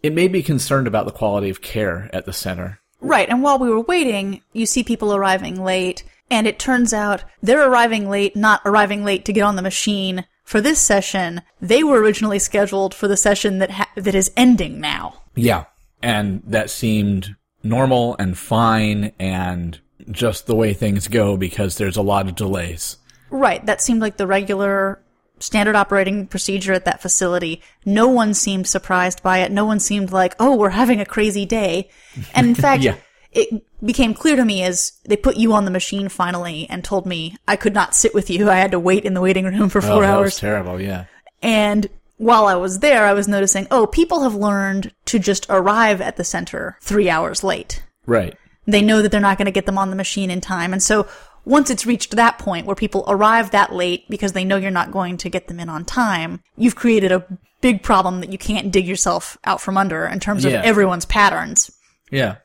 it 0.02 0.12
made 0.12 0.32
me 0.32 0.42
concerned 0.42 0.86
about 0.86 1.06
the 1.06 1.12
quality 1.12 1.50
of 1.50 1.62
care 1.62 2.08
at 2.12 2.26
the 2.26 2.32
center. 2.32 2.79
Right. 3.00 3.28
And 3.28 3.42
while 3.42 3.58
we 3.58 3.70
were 3.70 3.80
waiting, 3.80 4.42
you 4.52 4.66
see 4.66 4.84
people 4.84 5.14
arriving 5.14 5.62
late, 5.62 6.04
and 6.30 6.46
it 6.46 6.58
turns 6.58 6.92
out 6.92 7.24
they're 7.42 7.68
arriving 7.68 8.08
late, 8.08 8.36
not 8.36 8.62
arriving 8.64 9.04
late 9.04 9.24
to 9.24 9.32
get 9.32 9.42
on 9.42 9.56
the 9.56 9.62
machine 9.62 10.26
for 10.44 10.60
this 10.60 10.80
session. 10.80 11.42
They 11.60 11.82
were 11.82 12.00
originally 12.00 12.38
scheduled 12.38 12.94
for 12.94 13.08
the 13.08 13.16
session 13.16 13.58
that 13.58 13.70
ha- 13.70 13.90
that 13.96 14.14
is 14.14 14.30
ending 14.36 14.80
now. 14.80 15.22
Yeah. 15.34 15.64
And 16.02 16.42
that 16.46 16.70
seemed 16.70 17.36
normal 17.62 18.16
and 18.18 18.36
fine 18.36 19.12
and 19.18 19.78
just 20.10 20.46
the 20.46 20.54
way 20.54 20.72
things 20.72 21.08
go 21.08 21.36
because 21.36 21.76
there's 21.76 21.96
a 21.96 22.02
lot 22.02 22.26
of 22.26 22.34
delays. 22.34 22.96
Right. 23.30 23.64
That 23.66 23.80
seemed 23.80 24.00
like 24.00 24.16
the 24.16 24.26
regular 24.26 25.00
standard 25.40 25.74
operating 25.74 26.26
procedure 26.26 26.72
at 26.72 26.84
that 26.84 27.02
facility. 27.02 27.62
No 27.84 28.08
one 28.08 28.34
seemed 28.34 28.66
surprised 28.66 29.22
by 29.22 29.38
it. 29.38 29.50
No 29.50 29.64
one 29.64 29.80
seemed 29.80 30.12
like, 30.12 30.34
oh, 30.38 30.56
we're 30.56 30.70
having 30.70 31.00
a 31.00 31.06
crazy 31.06 31.46
day. 31.46 31.88
And 32.34 32.48
in 32.48 32.54
fact, 32.66 32.82
Yeah. 32.82 32.96
it 33.32 33.62
became 33.84 34.12
clear 34.14 34.36
to 34.36 34.44
me 34.44 34.62
as 34.62 34.92
they 35.06 35.16
put 35.16 35.36
you 35.36 35.52
on 35.54 35.64
the 35.64 35.70
machine 35.70 36.08
finally 36.08 36.66
and 36.68 36.84
told 36.84 37.06
me 37.06 37.36
I 37.48 37.56
could 37.56 37.74
not 37.74 37.94
sit 37.94 38.14
with 38.14 38.28
you. 38.30 38.50
I 38.50 38.56
had 38.56 38.72
to 38.72 38.78
wait 38.78 39.04
in 39.04 39.14
the 39.14 39.20
waiting 39.20 39.46
room 39.46 39.68
for 39.70 39.78
Oh, 39.78 39.82
four 39.82 40.02
that 40.02 40.10
hours. 40.14 40.24
was 40.26 40.38
terrible. 40.38 40.80
Yeah. 40.80 41.06
And 41.42 41.88
while 42.18 42.46
I 42.46 42.56
was 42.56 42.80
there, 42.80 43.06
I 43.06 43.14
was 43.14 43.26
noticing, 43.26 43.66
oh, 43.70 43.86
people 43.86 44.22
have 44.24 44.34
learned 44.34 44.92
to 45.06 45.18
just 45.18 45.46
arrive 45.48 46.02
at 46.02 46.16
the 46.18 46.24
center 46.24 46.76
three 46.82 47.08
hours 47.08 47.42
late. 47.42 47.82
Right. 48.04 48.36
They 48.66 48.82
know 48.82 49.00
that 49.00 49.10
they're 49.10 49.20
not 49.22 49.38
going 49.38 49.46
to 49.46 49.52
get 49.52 49.64
them 49.64 49.78
on 49.78 49.88
the 49.88 49.96
machine 49.96 50.30
in 50.30 50.42
time. 50.42 50.74
And 50.74 50.82
so 50.82 51.08
once 51.44 51.70
it's 51.70 51.86
reached 51.86 52.12
that 52.16 52.38
point 52.38 52.66
where 52.66 52.76
people 52.76 53.04
arrive 53.08 53.50
that 53.50 53.72
late 53.72 54.08
because 54.10 54.32
they 54.32 54.44
know 54.44 54.56
you're 54.56 54.70
not 54.70 54.92
going 54.92 55.16
to 55.18 55.30
get 55.30 55.48
them 55.48 55.60
in 55.60 55.68
on 55.68 55.84
time, 55.84 56.40
you've 56.56 56.76
created 56.76 57.12
a 57.12 57.26
big 57.60 57.82
problem 57.82 58.20
that 58.20 58.32
you 58.32 58.38
can't 58.38 58.70
dig 58.72 58.86
yourself 58.86 59.36
out 59.44 59.60
from 59.60 59.76
under 59.76 60.06
in 60.06 60.20
terms 60.20 60.44
Yeah. 60.44 60.58
of 60.58 60.64
everyone's 60.64 61.04
patterns. 61.04 61.70
Yeah. 62.10 62.36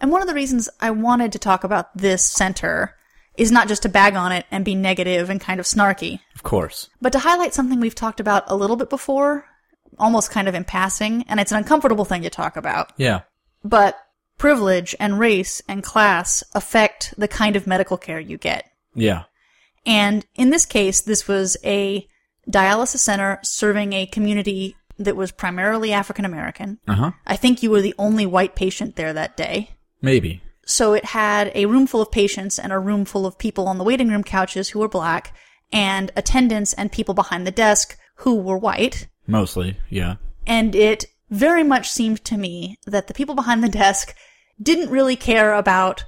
And 0.00 0.10
one 0.10 0.20
of 0.22 0.28
the 0.28 0.34
reasons 0.34 0.68
I 0.80 0.90
wanted 0.90 1.32
to 1.32 1.38
talk 1.38 1.64
about 1.64 1.96
this 1.96 2.22
center 2.24 2.94
is 3.36 3.52
not 3.52 3.68
just 3.68 3.82
to 3.82 3.88
bag 3.88 4.14
on 4.16 4.32
it 4.32 4.46
and 4.50 4.64
be 4.64 4.74
negative 4.74 5.28
and 5.30 5.40
kind 5.40 5.60
of 5.60 5.66
snarky, 5.66 6.20
Of 6.34 6.42
course. 6.42 6.88
but 7.02 7.12
to 7.12 7.18
highlight 7.18 7.54
something 7.54 7.80
we've 7.80 7.94
talked 7.94 8.20
about 8.20 8.44
a 8.46 8.56
little 8.56 8.76
bit 8.76 8.88
before, 8.90 9.44
almost 9.98 10.30
kind 10.30 10.48
of 10.48 10.54
in 10.54 10.64
passing, 10.64 11.24
and 11.28 11.38
it's 11.40 11.52
an 11.52 11.58
uncomfortable 11.58 12.04
thing 12.04 12.22
to 12.22 12.30
talk 12.30 12.56
about. 12.56 12.92
Yeah. 12.96 13.20
But 13.64 13.96
privilege 14.38 14.94
and 15.00 15.18
race 15.18 15.62
and 15.68 15.82
class 15.82 16.44
affect 16.54 17.14
the 17.16 17.28
kind 17.28 17.56
of 17.56 17.66
medical 17.66 17.96
care 17.96 18.20
you 18.20 18.38
get. 18.38 18.70
Yeah. 18.94 19.24
And 19.84 20.26
in 20.34 20.50
this 20.50 20.66
case, 20.66 21.00
this 21.00 21.28
was 21.28 21.56
a 21.64 22.06
dialysis 22.50 22.98
center 22.98 23.38
serving 23.42 23.92
a 23.92 24.06
community 24.06 24.76
that 24.98 25.16
was 25.16 25.30
primarily 25.30 25.92
African 25.92 26.24
American. 26.24 26.78
Uh 26.88 26.94
huh. 26.94 27.10
I 27.26 27.36
think 27.36 27.62
you 27.62 27.70
were 27.70 27.82
the 27.82 27.94
only 27.98 28.26
white 28.26 28.56
patient 28.56 28.96
there 28.96 29.12
that 29.12 29.36
day. 29.36 29.70
Maybe. 30.00 30.42
So 30.64 30.94
it 30.94 31.04
had 31.04 31.52
a 31.54 31.66
room 31.66 31.86
full 31.86 32.02
of 32.02 32.10
patients 32.10 32.58
and 32.58 32.72
a 32.72 32.78
room 32.78 33.04
full 33.04 33.26
of 33.26 33.38
people 33.38 33.68
on 33.68 33.78
the 33.78 33.84
waiting 33.84 34.08
room 34.08 34.24
couches 34.24 34.70
who 34.70 34.80
were 34.80 34.88
black 34.88 35.34
and 35.72 36.10
attendants 36.16 36.72
and 36.72 36.90
people 36.90 37.14
behind 37.14 37.46
the 37.46 37.52
desk 37.52 37.96
who 38.16 38.36
were 38.36 38.58
white. 38.58 39.06
Mostly. 39.26 39.76
Yeah. 39.88 40.16
And 40.46 40.74
it 40.74 41.06
very 41.30 41.62
much 41.62 41.90
seemed 41.90 42.24
to 42.24 42.36
me 42.36 42.78
that 42.86 43.06
the 43.06 43.14
people 43.14 43.34
behind 43.34 43.62
the 43.62 43.68
desk 43.68 44.14
didn't 44.62 44.90
really 44.90 45.16
care 45.16 45.54
about 45.54 46.04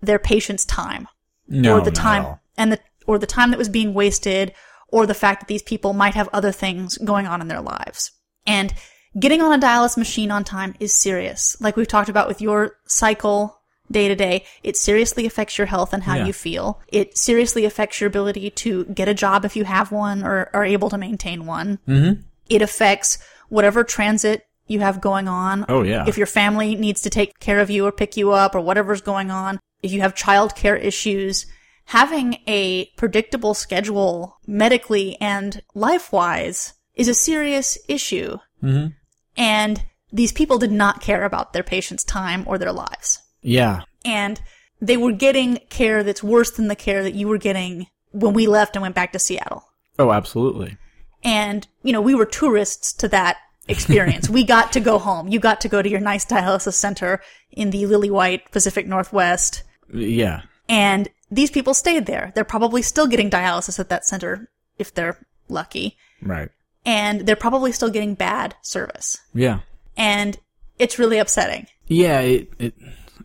their 0.00 0.18
patient's 0.18 0.64
time 0.64 1.06
No. 1.48 1.78
or 1.78 1.80
the 1.80 1.90
time 1.90 2.38
and 2.56 2.72
the 2.72 2.80
or 3.06 3.18
the 3.18 3.26
time 3.26 3.50
that 3.50 3.58
was 3.58 3.68
being 3.68 3.94
wasted 3.94 4.52
or 4.88 5.06
the 5.06 5.14
fact 5.14 5.40
that 5.40 5.48
these 5.48 5.62
people 5.62 5.92
might 5.92 6.14
have 6.14 6.28
other 6.32 6.52
things 6.52 6.98
going 6.98 7.26
on 7.26 7.40
in 7.40 7.48
their 7.48 7.60
lives. 7.60 8.10
And 8.46 8.72
getting 9.18 9.40
on 9.42 9.52
a 9.52 9.64
dialysis 9.64 9.96
machine 9.96 10.30
on 10.30 10.44
time 10.44 10.74
is 10.80 10.92
serious. 10.92 11.56
Like 11.60 11.76
we've 11.76 11.88
talked 11.88 12.08
about 12.08 12.28
with 12.28 12.40
your 12.40 12.76
cycle 12.86 13.58
day 13.90 14.08
to 14.08 14.14
day, 14.14 14.44
it 14.62 14.76
seriously 14.76 15.26
affects 15.26 15.58
your 15.58 15.66
health 15.66 15.92
and 15.92 16.02
how 16.04 16.16
Yeah. 16.16 16.26
you 16.26 16.32
feel. 16.32 16.80
It 16.88 17.16
seriously 17.18 17.64
affects 17.64 18.00
your 18.00 18.08
ability 18.08 18.50
to 18.50 18.84
get 18.86 19.08
a 19.08 19.14
job 19.14 19.44
if 19.44 19.56
you 19.56 19.64
have 19.64 19.92
one 19.92 20.22
or 20.24 20.48
are 20.54 20.64
able 20.64 20.90
to 20.90 20.98
maintain 20.98 21.44
one. 21.46 21.78
Mm-hmm. 21.88 22.20
It 22.48 22.62
affects 22.62 23.18
whatever 23.48 23.84
transit 23.84 24.46
you 24.72 24.80
have 24.80 25.00
going 25.00 25.28
on. 25.28 25.64
Oh, 25.68 25.82
yeah. 25.82 26.04
If 26.08 26.18
your 26.18 26.26
family 26.26 26.74
needs 26.74 27.02
to 27.02 27.10
take 27.10 27.38
care 27.38 27.60
of 27.60 27.70
you 27.70 27.86
or 27.86 27.92
pick 27.92 28.16
you 28.16 28.32
up 28.32 28.54
or 28.54 28.60
whatever's 28.60 29.00
going 29.02 29.30
on. 29.30 29.60
If 29.82 29.92
you 29.92 30.00
have 30.00 30.14
childcare 30.14 30.82
issues, 30.82 31.46
having 31.84 32.38
a 32.46 32.86
predictable 32.96 33.54
schedule 33.54 34.38
medically 34.46 35.16
and 35.20 35.62
life-wise 35.74 36.74
is 36.94 37.08
a 37.08 37.14
serious 37.14 37.78
issue. 37.88 38.38
Mm-hmm. 38.62 38.88
And 39.36 39.84
these 40.12 40.32
people 40.32 40.58
did 40.58 40.72
not 40.72 41.00
care 41.00 41.24
about 41.24 41.52
their 41.52 41.62
patients' 41.62 42.04
time 42.04 42.44
or 42.46 42.58
their 42.58 42.72
lives. 42.72 43.18
Yeah. 43.40 43.82
And 44.04 44.40
they 44.80 44.96
were 44.96 45.12
getting 45.12 45.58
care 45.68 46.02
that's 46.02 46.22
worse 46.22 46.50
than 46.50 46.68
the 46.68 46.76
care 46.76 47.02
that 47.02 47.14
you 47.14 47.28
were 47.28 47.38
getting 47.38 47.86
when 48.10 48.34
we 48.34 48.46
left 48.46 48.76
and 48.76 48.82
went 48.82 48.94
back 48.94 49.12
to 49.12 49.18
Seattle. 49.18 49.64
Oh, 49.98 50.12
absolutely. 50.12 50.76
And, 51.24 51.66
you 51.82 51.92
know, 51.92 52.00
we 52.00 52.14
were 52.14 52.26
tourists 52.26 52.92
to 52.94 53.08
that 53.08 53.36
experience. 53.68 54.28
we 54.28 54.44
got 54.44 54.72
to 54.72 54.80
go 54.80 54.98
home. 54.98 55.28
You 55.28 55.38
got 55.38 55.60
to 55.62 55.68
go 55.68 55.82
to 55.82 55.88
your 55.88 56.00
nice 56.00 56.24
dialysis 56.24 56.74
center 56.74 57.20
in 57.50 57.70
the 57.70 57.86
Lily 57.86 58.10
White 58.10 58.50
Pacific 58.50 58.86
Northwest. 58.86 59.62
Yeah. 59.92 60.42
And 60.68 61.08
these 61.30 61.50
people 61.50 61.74
stayed 61.74 62.06
there. 62.06 62.32
They're 62.34 62.44
probably 62.44 62.82
still 62.82 63.06
getting 63.06 63.30
dialysis 63.30 63.78
at 63.78 63.88
that 63.88 64.04
center 64.04 64.50
if 64.78 64.94
they're 64.94 65.18
lucky. 65.48 65.96
Right. 66.20 66.50
And 66.84 67.22
they're 67.22 67.36
probably 67.36 67.72
still 67.72 67.90
getting 67.90 68.14
bad 68.14 68.56
service. 68.62 69.20
Yeah. 69.34 69.60
And 69.96 70.38
it's 70.78 70.98
really 70.98 71.18
upsetting. 71.18 71.66
Yeah, 71.86 72.20
it, 72.20 72.48
it 72.58 72.74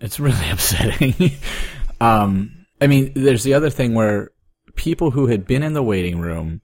it's 0.01 0.19
really 0.19 0.49
upsetting. 0.51 1.31
um, 1.99 2.65
I 2.79 2.87
mean, 2.87 3.13
there's 3.15 3.43
the 3.43 3.55
other 3.55 3.69
thing 3.69 3.93
where 3.93 4.31
people 4.75 5.11
who 5.11 5.27
had 5.27 5.47
been 5.47 5.63
in 5.63 5.73
the 5.73 5.83
waiting 5.83 6.19
room 6.19 6.61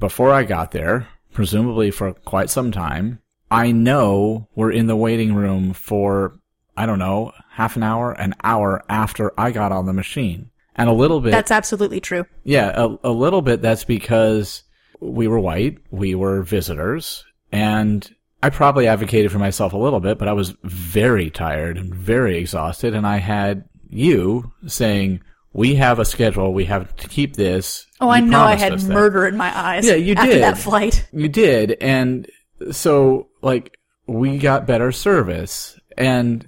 before 0.00 0.32
I 0.32 0.42
got 0.42 0.72
there, 0.72 1.08
presumably 1.32 1.90
for 1.90 2.12
quite 2.12 2.50
some 2.50 2.72
time, 2.72 3.20
I 3.50 3.72
know 3.72 4.48
we're 4.54 4.72
in 4.72 4.86
the 4.86 4.96
waiting 4.96 5.34
room 5.34 5.72
for 5.72 6.38
I 6.76 6.86
don't 6.86 6.98
know, 6.98 7.32
half 7.50 7.76
an 7.76 7.82
hour, 7.82 8.12
an 8.12 8.34
hour 8.42 8.82
after 8.88 9.38
I 9.38 9.50
got 9.50 9.72
on 9.72 9.86
the 9.86 9.92
machine. 9.92 10.50
And 10.74 10.88
a 10.88 10.92
little 10.92 11.20
bit 11.20 11.32
That's 11.32 11.50
absolutely 11.50 12.00
true. 12.00 12.24
Yeah, 12.44 12.72
a, 12.74 12.96
a 13.04 13.10
little 13.10 13.42
bit 13.42 13.60
that's 13.60 13.84
because 13.84 14.62
we 15.00 15.28
were 15.28 15.38
white, 15.38 15.78
we 15.90 16.14
were 16.14 16.42
visitors, 16.42 17.24
and 17.50 18.08
I 18.42 18.50
probably 18.50 18.86
advocated 18.86 19.30
for 19.30 19.38
myself 19.38 19.74
a 19.74 19.78
little 19.78 20.00
bit, 20.00 20.18
but 20.18 20.28
I 20.28 20.32
was 20.32 20.54
very 20.62 21.30
tired 21.30 21.76
and 21.76 21.94
very 21.94 22.38
exhausted, 22.38 22.94
and 22.94 23.06
I 23.06 23.18
had 23.18 23.64
you 23.88 24.52
saying, 24.66 25.20
"We 25.52 25.74
have 25.74 25.98
a 25.98 26.04
schedule. 26.04 26.54
We 26.54 26.64
have 26.64 26.96
to 26.96 27.08
keep 27.08 27.36
this." 27.36 27.86
Oh, 28.02 28.08
I 28.10 28.20
know 28.20 28.40
I 28.40 28.56
had 28.56 28.82
murder 28.82 29.26
in 29.26 29.36
my 29.36 29.56
eyes. 29.56 29.86
Yeah, 29.86 29.94
you 29.94 30.14
after 30.14 30.32
did. 30.32 30.42
that 30.42 30.58
flight. 30.58 31.06
You 31.12 31.28
did, 31.28 31.76
and 31.80 32.28
so 32.72 33.28
like 33.42 33.78
we 34.06 34.38
got 34.38 34.66
better 34.66 34.92
service, 34.92 35.78
and 35.96 36.46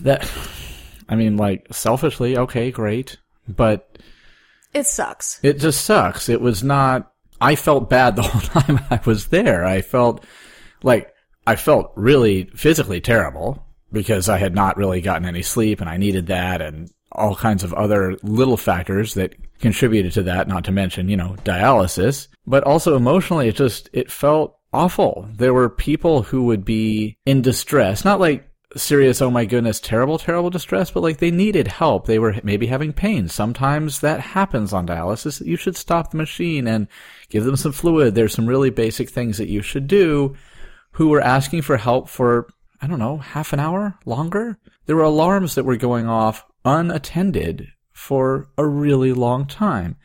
that. 0.00 0.30
I 1.08 1.16
mean, 1.16 1.36
like 1.36 1.66
selfishly, 1.70 2.38
okay, 2.38 2.70
great, 2.70 3.18
but 3.46 3.98
It 4.72 4.86
sucks. 4.86 5.38
it 5.42 5.58
just 5.58 5.84
sucks. 5.84 6.30
It 6.30 6.40
was 6.40 6.64
not. 6.64 7.12
I 7.42 7.56
felt 7.56 7.90
bad 7.90 8.16
the 8.16 8.22
whole 8.26 8.40
time 8.40 8.80
I 8.90 9.00
was 9.04 9.26
there. 9.26 9.66
I 9.66 9.82
felt 9.82 10.24
like 10.82 11.12
I 11.46 11.56
felt 11.56 11.92
really 11.94 12.44
physically 12.56 13.02
terrible 13.02 13.66
because 13.92 14.30
I 14.30 14.38
had 14.38 14.54
not 14.54 14.78
really 14.78 15.02
gotten 15.02 15.28
any 15.28 15.42
sleep 15.42 15.82
and 15.82 15.90
I 15.90 15.98
needed 15.98 16.28
that 16.28 16.62
and 16.62 16.90
all 17.14 17.36
kinds 17.36 17.62
of 17.62 17.72
other 17.74 18.16
little 18.22 18.56
factors 18.56 19.14
that 19.14 19.34
contributed 19.60 20.12
to 20.12 20.22
that, 20.24 20.48
not 20.48 20.64
to 20.64 20.72
mention, 20.72 21.08
you 21.08 21.16
know, 21.16 21.36
dialysis. 21.44 22.28
But 22.46 22.64
also 22.64 22.96
emotionally, 22.96 23.48
it 23.48 23.56
just, 23.56 23.88
it 23.92 24.10
felt 24.10 24.58
awful. 24.72 25.28
There 25.32 25.54
were 25.54 25.70
people 25.70 26.22
who 26.22 26.44
would 26.44 26.64
be 26.64 27.16
in 27.24 27.42
distress, 27.42 28.04
not 28.04 28.20
like 28.20 28.48
serious, 28.76 29.22
oh 29.22 29.30
my 29.30 29.44
goodness, 29.44 29.80
terrible, 29.80 30.18
terrible 30.18 30.50
distress, 30.50 30.90
but 30.90 31.02
like 31.02 31.18
they 31.18 31.30
needed 31.30 31.68
help. 31.68 32.06
They 32.06 32.18
were 32.18 32.36
maybe 32.42 32.66
having 32.66 32.92
pain. 32.92 33.28
Sometimes 33.28 34.00
that 34.00 34.20
happens 34.20 34.72
on 34.72 34.86
dialysis. 34.86 35.44
You 35.44 35.56
should 35.56 35.76
stop 35.76 36.10
the 36.10 36.16
machine 36.16 36.66
and 36.66 36.88
give 37.28 37.44
them 37.44 37.56
some 37.56 37.72
fluid. 37.72 38.14
There's 38.14 38.34
some 38.34 38.46
really 38.46 38.70
basic 38.70 39.08
things 39.08 39.38
that 39.38 39.48
you 39.48 39.62
should 39.62 39.86
do 39.86 40.34
who 40.92 41.08
were 41.08 41.20
asking 41.20 41.62
for 41.62 41.76
help 41.76 42.08
for, 42.08 42.48
I 42.80 42.86
don't 42.86 42.98
know, 42.98 43.18
half 43.18 43.52
an 43.52 43.60
hour 43.60 43.98
longer. 44.04 44.58
There 44.86 44.96
were 44.96 45.02
alarms 45.02 45.54
that 45.54 45.64
were 45.64 45.76
going 45.76 46.08
off 46.08 46.44
unattended 46.64 47.68
for 47.92 48.48
a 48.58 48.66
really 48.66 49.12
long 49.12 49.46
time. 49.46 49.96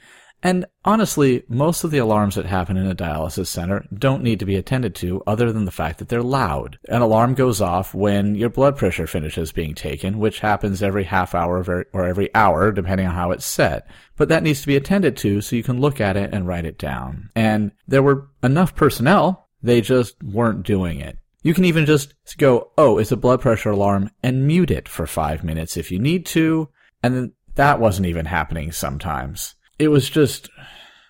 And 0.42 0.66
honestly, 0.86 1.44
most 1.50 1.84
of 1.84 1.92
the 1.92 1.98
alarms 1.98 2.36
that 2.36 2.46
happen 2.46 2.78
in 2.78 2.88
a 2.88 2.96
dialysis 2.96 3.48
center 3.48 3.86
don't 3.94 4.24
need 4.24 4.40
to 4.40 4.46
be 4.46 4.56
attended 4.56 4.96
to 4.96 5.22
other 5.28 5.52
than 5.52 5.66
the 5.66 5.72
fact 5.72 6.00
that 6.00 6.08
they're 6.08 6.24
loud. 6.24 6.80
An 6.88 7.02
alarm 7.02 7.34
goes 7.34 7.60
off 7.60 7.94
when 7.94 8.36
your 8.36 8.50
blood 8.50 8.78
pressure 8.78 9.06
finishes 9.06 9.52
being 9.52 9.76
taken, 9.76 10.18
which 10.18 10.40
happens 10.40 10.82
every 10.82 11.04
half 11.04 11.36
hour 11.36 11.58
er, 11.68 11.86
or 11.92 12.06
every 12.06 12.34
hour, 12.34 12.72
depending 12.72 13.08
on 13.08 13.16
how 13.16 13.32
it's 13.32 13.46
set. 13.46 13.90
But 14.16 14.30
that 14.30 14.44
needs 14.44 14.62
to 14.62 14.68
be 14.68 14.78
attended 14.78 15.18
to 15.18 15.42
so 15.42 15.58
you 15.58 15.64
can 15.64 15.82
look 15.82 16.00
at 16.00 16.16
it 16.16 16.34
and 16.34 16.48
write 16.48 16.66
it 16.66 16.78
down. 16.78 17.32
And 17.36 17.72
there 17.86 18.04
were 18.04 18.30
enough 18.42 18.76
personnel, 18.76 19.50
they 19.62 19.82
just 19.82 20.24
weren't 20.24 20.64
doing 20.64 21.02
it. 21.02 21.18
You 21.42 21.54
can 21.54 21.66
even 21.66 21.86
just 21.86 22.14
go, 22.38 22.72
oh, 22.78 22.98
it's 22.98 23.12
a 23.12 23.18
blood 23.18 23.42
pressure 23.42 23.72
alarm 23.72 24.12
and 24.22 24.46
mute 24.46 24.72
it 24.72 24.88
for 24.88 25.08
five 25.08 25.44
minutes 25.44 25.78
if 25.78 25.92
you 25.92 26.00
need 26.00 26.26
to. 26.28 26.70
And 27.02 27.32
that 27.56 27.80
wasn't 27.80 28.08
even 28.08 28.26
happening 28.26 28.72
sometimes. 28.72 29.56
It 29.78 29.88
was 29.88 30.10
just, 30.10 30.50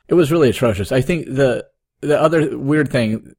it 0.07 0.13
was 0.13 0.31
really 0.31 0.49
atrocious. 0.49 0.91
I 0.91 1.01
think 1.01 1.25
the, 1.25 1.65
the 2.01 2.19
other 2.19 2.57
weird 2.57 2.91
thing 2.91 3.33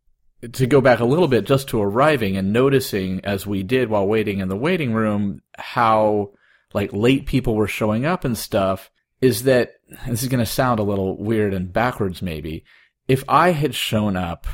to 0.53 0.67
go 0.67 0.81
back 0.81 1.01
a 1.01 1.05
little 1.05 1.29
bit 1.29 1.45
just 1.45 1.69
to 1.69 1.83
arriving 1.83 2.37
and 2.37 2.53
noticing 2.53 3.25
as 3.25 3.47
we 3.47 3.63
did 3.63 3.91
while 3.91 4.07
waiting 4.07 4.41
in 4.41 4.49
the 4.49 4.57
waiting 4.57 4.93
room 4.93 5.43
how 5.57 6.31
like 6.73 6.93
late 6.93 7.27
people 7.27 7.55
were 7.55 7.69
showing 7.69 8.07
up 8.07 8.25
and 8.25 8.39
stuff 8.39 8.91
is 9.21 9.43
that 9.43 9.73
this 10.07 10.23
is 10.23 10.29
going 10.29 10.41
to 10.41 10.47
sound 10.47 10.81
a 10.81 10.85
little 10.85 11.23
weird 11.23 11.53
and 11.53 11.73
backwards 11.73 12.23
maybe. 12.23 12.65
If 13.07 13.23
I 13.29 13.53
had 13.53 13.75
shown 13.75 14.17
up 14.17 14.47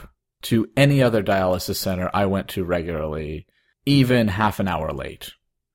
to 0.47 0.69
any 0.77 1.03
other 1.03 1.23
dialysis 1.23 1.77
center 1.77 2.11
I 2.13 2.27
went 2.27 2.49
to 2.49 2.65
regularly, 2.65 3.47
even 3.85 4.29
half 4.29 4.61
an 4.61 4.69
hour 4.69 4.93
late, 4.93 5.33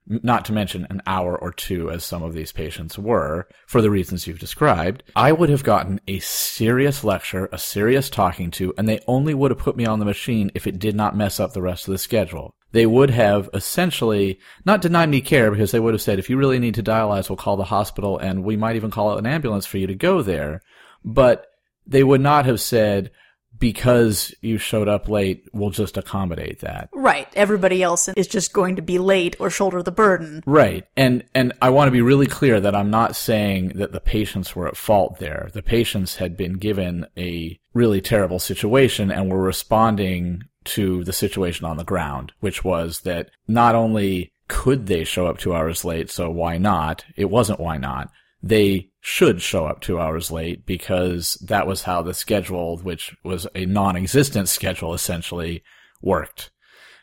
not 0.07 0.45
to 0.45 0.53
mention 0.53 0.87
an 0.89 1.01
hour 1.05 1.37
or 1.37 1.51
two 1.51 1.91
as 1.91 2.03
some 2.03 2.23
of 2.23 2.33
these 2.33 2.51
patients 2.51 2.97
were, 2.97 3.47
for 3.67 3.81
the 3.81 3.89
reasons 3.89 4.27
you've 4.27 4.39
described, 4.39 5.03
I 5.15 5.31
would 5.31 5.49
have 5.49 5.63
gotten 5.63 5.99
a 6.07 6.19
serious 6.19 7.03
lecture, 7.03 7.49
a 7.51 7.57
serious 7.57 8.09
talking 8.09 8.51
to, 8.51 8.73
and 8.77 8.87
they 8.87 9.01
only 9.07 9.33
would 9.33 9.51
have 9.51 9.59
put 9.59 9.77
me 9.77 9.85
on 9.85 9.99
the 9.99 10.05
machine 10.05 10.51
if 10.55 10.67
it 10.67 10.79
did 10.79 10.95
not 10.95 11.17
mess 11.17 11.39
up 11.39 11.53
the 11.53 11.61
rest 11.61 11.87
of 11.87 11.91
the 11.91 11.97
schedule. 11.97 12.55
They 12.71 12.85
would 12.85 13.09
have 13.09 13.49
essentially 13.53 14.39
not 14.65 14.81
denied 14.81 15.09
me 15.09 15.19
care 15.19 15.51
because 15.51 15.71
they 15.71 15.79
would 15.79 15.93
have 15.93 16.01
said, 16.01 16.19
if 16.19 16.29
you 16.29 16.37
really 16.37 16.59
need 16.59 16.75
to 16.75 16.83
dialyze, 16.83 17.29
we'll 17.29 17.35
call 17.35 17.57
the 17.57 17.65
hospital 17.65 18.17
and 18.17 18.45
we 18.45 18.55
might 18.55 18.77
even 18.77 18.91
call 18.91 19.17
an 19.17 19.25
ambulance 19.25 19.65
for 19.65 19.77
you 19.77 19.87
to 19.87 19.95
go 19.95 20.21
there. 20.21 20.61
But 21.03 21.47
they 21.85 22.03
would 22.03 22.21
not 22.21 22.45
have 22.45 22.61
said, 22.61 23.11
because 23.61 24.35
you 24.41 24.57
showed 24.57 24.89
up 24.89 25.07
late, 25.07 25.47
we'll 25.53 25.69
just 25.69 25.95
accommodate 25.95 26.59
that. 26.59 26.89
Right. 26.91 27.29
Everybody 27.33 27.81
else 27.81 28.09
is 28.09 28.27
just 28.27 28.51
going 28.51 28.75
to 28.75 28.81
be 28.81 28.99
late 28.99 29.37
or 29.39 29.49
shoulder 29.49 29.81
the 29.81 29.91
burden. 29.91 30.43
Right. 30.45 30.85
And 30.97 31.23
and 31.33 31.53
I 31.61 31.69
want 31.69 31.87
to 31.87 31.91
be 31.91 32.01
really 32.01 32.27
clear 32.27 32.59
that 32.59 32.75
I'm 32.75 32.89
not 32.89 33.15
saying 33.15 33.73
that 33.75 33.93
the 33.93 34.01
patients 34.01 34.53
were 34.53 34.67
at 34.67 34.75
fault 34.75 35.19
there. 35.19 35.49
The 35.53 35.61
patients 35.61 36.17
had 36.17 36.35
been 36.35 36.53
given 36.53 37.05
a 37.15 37.57
really 37.73 38.01
terrible 38.01 38.39
situation 38.39 39.11
and 39.11 39.29
were 39.29 39.41
responding 39.41 40.43
to 40.63 41.03
the 41.03 41.13
situation 41.13 41.65
on 41.65 41.77
the 41.77 41.83
ground, 41.83 42.33
which 42.39 42.63
was 42.63 43.01
that 43.01 43.29
not 43.47 43.75
only 43.75 44.33
could 44.47 44.87
they 44.87 45.03
show 45.05 45.27
up 45.27 45.37
2 45.37 45.55
hours 45.55 45.85
late, 45.85 46.09
so 46.09 46.29
why 46.29 46.57
not? 46.57 47.05
It 47.15 47.29
wasn't 47.29 47.59
why 47.59 47.77
not. 47.77 48.11
They 48.43 48.89
should 49.01 49.41
show 49.41 49.65
up 49.65 49.81
two 49.81 49.99
hours 49.99 50.31
late 50.31 50.65
because 50.65 51.35
that 51.47 51.67
was 51.67 51.83
how 51.83 52.01
the 52.01 52.13
schedule, 52.13 52.77
which 52.77 53.15
was 53.23 53.47
a 53.55 53.65
non-existent 53.65 54.49
schedule 54.49 54.93
essentially, 54.93 55.63
worked. 56.01 56.51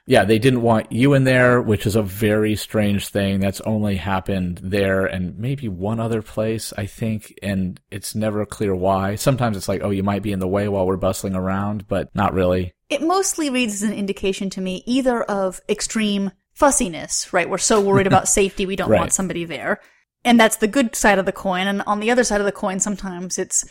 Yeah, 0.06 0.24
they 0.24 0.38
didn't 0.38 0.62
want 0.62 0.90
you 0.90 1.12
in 1.12 1.24
there, 1.24 1.60
which 1.60 1.84
is 1.84 1.94
a 1.94 2.02
very 2.02 2.56
strange 2.56 3.08
thing. 3.08 3.40
That's 3.40 3.60
only 3.60 3.96
happened 3.96 4.58
there 4.62 5.04
and 5.04 5.38
maybe 5.38 5.68
one 5.68 6.00
other 6.00 6.22
place, 6.22 6.72
I 6.78 6.86
think, 6.86 7.34
and 7.42 7.78
it's 7.90 8.14
never 8.14 8.46
clear 8.46 8.74
why. 8.74 9.16
Sometimes 9.16 9.56
it's 9.58 9.68
like, 9.68 9.82
oh, 9.84 9.90
you 9.90 10.02
might 10.02 10.22
be 10.22 10.32
in 10.32 10.38
the 10.38 10.48
way 10.48 10.66
while 10.66 10.86
we're 10.86 10.96
bustling 10.96 11.34
around, 11.34 11.86
but 11.88 12.08
not 12.14 12.32
really. 12.32 12.72
It 12.88 13.02
mostly 13.02 13.50
reads 13.50 13.74
as 13.74 13.82
an 13.82 13.92
indication 13.92 14.48
to 14.50 14.62
me 14.62 14.82
either 14.86 15.22
of 15.24 15.60
extreme 15.68 16.30
fussiness, 16.54 17.30
right? 17.34 17.48
We're 17.50 17.58
so 17.58 17.78
worried 17.82 18.06
about 18.06 18.28
safety, 18.40 18.64
we 18.64 18.76
don't 18.76 18.88
Right. 18.88 19.00
want 19.00 19.12
somebody 19.12 19.44
there. 19.44 19.78
And 20.28 20.38
that's 20.38 20.56
the 20.56 20.68
good 20.68 20.94
side 20.94 21.18
of 21.18 21.24
the 21.24 21.32
coin. 21.32 21.66
And 21.66 21.80
on 21.86 22.00
the 22.00 22.10
other 22.10 22.22
side 22.22 22.42
of 22.42 22.44
the 22.44 22.52
coin, 22.52 22.80
sometimes 22.80 23.38
it's 23.38 23.64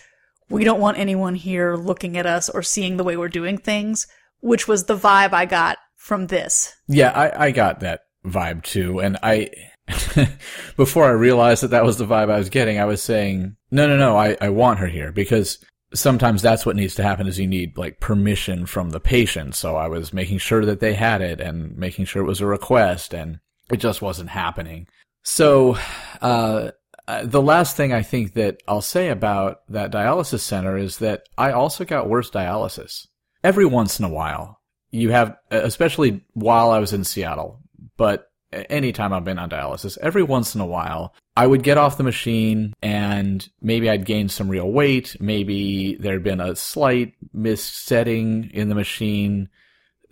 we 0.50 0.63
don't 0.63 0.80
want 0.80 0.98
anyone 0.98 1.36
here 1.36 1.76
looking 1.76 2.17
at 2.17 2.26
us 2.26 2.50
or 2.50 2.63
seeing 2.63 2.98
the 2.98 3.04
way 3.04 3.15
we're 3.15 3.30
doing 3.30 3.60
things, 3.60 4.08
which 4.39 4.67
was 4.67 4.86
the 4.86 4.98
vibe 4.98 5.34
I 5.34 5.46
got 5.46 5.78
from 5.98 6.28
this. 6.28 6.74
Yeah, 6.88 7.12
I, 7.12 7.46
I 7.46 7.52
got 7.52 7.82
that 7.82 8.06
vibe 8.26 8.63
too. 8.63 9.00
And 9.00 9.20
I, 9.22 9.52
before 10.78 11.06
I 11.06 11.12
realized 11.12 11.62
that 11.62 11.70
that 11.70 11.86
was 11.86 12.00
the 12.00 12.08
vibe 12.08 12.32
I 12.32 12.39
was 12.39 12.50
getting, 12.50 12.80
I 12.80 12.86
was 12.86 13.04
saying, 13.04 13.56
no, 13.70 13.86
no, 13.88 13.96
no, 13.96 14.17
I, 14.17 14.36
I 14.41 14.50
want 14.50 14.80
her 14.80 14.88
here 14.88 15.12
because 15.12 15.63
sometimes 15.93 16.41
that's 16.41 16.65
what 16.65 16.76
needs 16.76 16.96
to 16.96 17.04
happen 17.04 17.28
is 17.28 17.38
you 17.38 17.46
need 17.46 17.78
like 17.78 18.00
permission 18.00 18.65
from 18.65 18.89
the 18.89 19.00
patient. 19.00 19.54
So 19.54 19.76
I 19.76 19.88
was 19.89 20.12
making 20.12 20.39
sure 20.39 20.65
that 20.65 20.80
they 20.80 20.96
had 20.96 21.22
it 21.22 21.39
and 21.39 21.78
making 21.78 22.06
sure 22.06 22.24
it 22.24 22.28
was 22.28 22.41
a 22.41 22.48
request 22.48 23.13
and 23.13 23.41
it 23.70 23.78
just 23.78 24.02
wasn't 24.02 24.30
happening. 24.32 24.88
So, 25.30 25.78
uh, 26.22 26.72
uh, 27.06 27.26
the 27.26 27.42
last 27.42 27.76
thing 27.76 27.92
I 27.92 28.02
think 28.02 28.34
that 28.36 28.63
I'll 28.66 28.82
say 28.82 29.10
about 29.10 29.60
that 29.68 29.92
dialysis 29.92 30.40
center 30.40 30.78
is 30.78 31.00
that 31.00 31.28
I 31.38 31.52
also 31.52 31.84
got 31.84 32.08
worse 32.08 32.32
dialysis. 32.32 33.08
Every 33.44 33.66
once 33.66 34.00
in 34.00 34.06
a 34.06 34.10
while, 34.10 34.62
you 34.90 35.12
have, 35.12 35.36
especially 35.52 36.24
while 36.32 36.72
I 36.72 36.80
was 36.80 36.94
in 36.94 37.04
Seattle, 37.04 37.60
but 37.98 38.32
anytime 38.54 39.12
I've 39.12 39.26
been 39.26 39.38
on 39.38 39.50
dialysis, 39.50 39.98
every 39.98 40.24
once 40.24 40.56
in 40.56 40.62
a 40.62 40.66
while, 40.66 41.13
I 41.36 41.46
would 41.46 41.62
get 41.62 41.78
off 41.78 41.98
the 41.98 42.04
machine 42.04 42.74
and 42.82 43.48
maybe 43.62 43.90
I'd 43.90 44.06
gained 44.06 44.32
some 44.32 44.48
real 44.48 44.72
weight. 44.72 45.18
Maybe 45.20 45.98
there'd 46.00 46.24
been 46.24 46.40
a 46.40 46.56
slight 46.56 47.16
missetting 47.34 48.50
in 48.54 48.70
the 48.70 48.76
machine. 48.76 49.50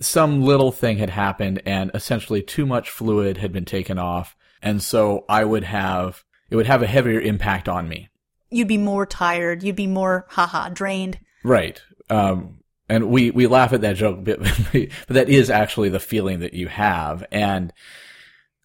some 0.01 0.41
little 0.41 0.73
thing 0.73 0.97
had 0.97 1.09
happened 1.09 1.61
and 1.65 1.89
essentially 1.93 2.41
too 2.41 2.65
much 2.65 2.89
fluid 2.89 3.37
had 3.37 3.53
been 3.53 3.63
taken 3.63 3.97
off. 3.97 4.35
And 4.65 4.81
so 4.81 5.25
I 5.29 5.45
would 5.45 5.63
have, 5.63 6.23
it 6.49 6.55
would 6.55 6.65
have 6.65 6.81
a 6.81 6.87
heavier 6.87 7.21
impact 7.21 7.69
on 7.69 7.87
me. 7.87 8.09
You'd 8.49 8.67
be 8.67 8.79
more 8.79 9.05
tired. 9.05 9.61
You'd 9.61 9.75
be 9.75 9.87
more, 9.87 10.25
haha, 10.29 10.69
drained. 10.69 11.19
Right. 11.43 11.81
Um, 12.09 12.57
and 12.89 13.09
we, 13.09 13.29
we 13.29 13.45
laugh 13.45 13.73
at 13.73 13.81
that 13.81 13.95
joke, 13.95 14.19
but, 14.23 14.39
but 14.41 14.89
that 15.07 15.29
is 15.29 15.51
actually 15.51 15.89
the 15.89 15.99
feeling 15.99 16.39
that 16.39 16.55
you 16.55 16.67
have. 16.67 17.23
And 17.31 17.71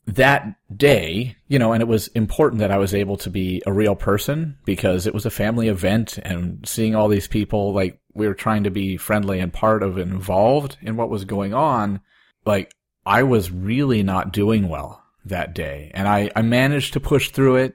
that 0.06 0.56
day, 0.74 1.36
you 1.48 1.58
know, 1.58 1.74
and 1.74 1.82
it 1.82 1.88
was 1.88 2.08
important 2.08 2.60
that 2.60 2.70
I 2.70 2.78
was 2.78 2.94
able 2.94 3.18
to 3.18 3.30
be 3.30 3.62
a 3.66 3.72
real 3.72 3.94
person 3.94 4.56
because 4.64 5.06
it 5.06 5.12
was 5.12 5.26
a 5.26 5.30
family 5.30 5.68
event 5.68 6.16
and 6.18 6.66
seeing 6.66 6.94
all 6.94 7.08
these 7.08 7.28
people, 7.28 7.74
like 7.74 8.00
we 8.14 8.26
were 8.26 8.34
trying 8.34 8.64
to 8.64 8.70
be 8.70 8.96
friendly 8.96 9.38
and 9.38 9.52
part 9.52 9.82
of 9.82 9.98
and 9.98 10.12
involved 10.12 10.78
in 10.80 10.96
what 10.96 11.10
was 11.10 11.26
going 11.26 11.52
on. 11.52 12.00
Like 12.46 12.74
I 13.04 13.22
was 13.22 13.50
really 13.50 14.02
not 14.02 14.32
doing 14.32 14.66
well 14.68 14.99
that 15.24 15.54
day 15.54 15.90
and 15.94 16.08
I, 16.08 16.30
I 16.34 16.42
managed 16.42 16.94
to 16.94 17.00
push 17.00 17.30
through 17.30 17.56
it 17.56 17.74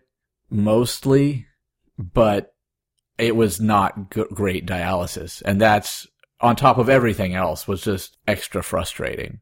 mostly, 0.50 1.46
but 1.98 2.54
it 3.18 3.36
was 3.36 3.62
not 3.62 4.12
g- 4.12 4.24
great 4.34 4.66
dialysis. 4.66 5.42
And 5.44 5.60
that's 5.60 6.08
on 6.42 6.56
top 6.56 6.78
of 6.78 6.90
everything 6.90 7.36
else 7.36 7.68
was 7.68 7.82
just 7.82 8.18
extra 8.28 8.62
frustrating. 8.62 9.40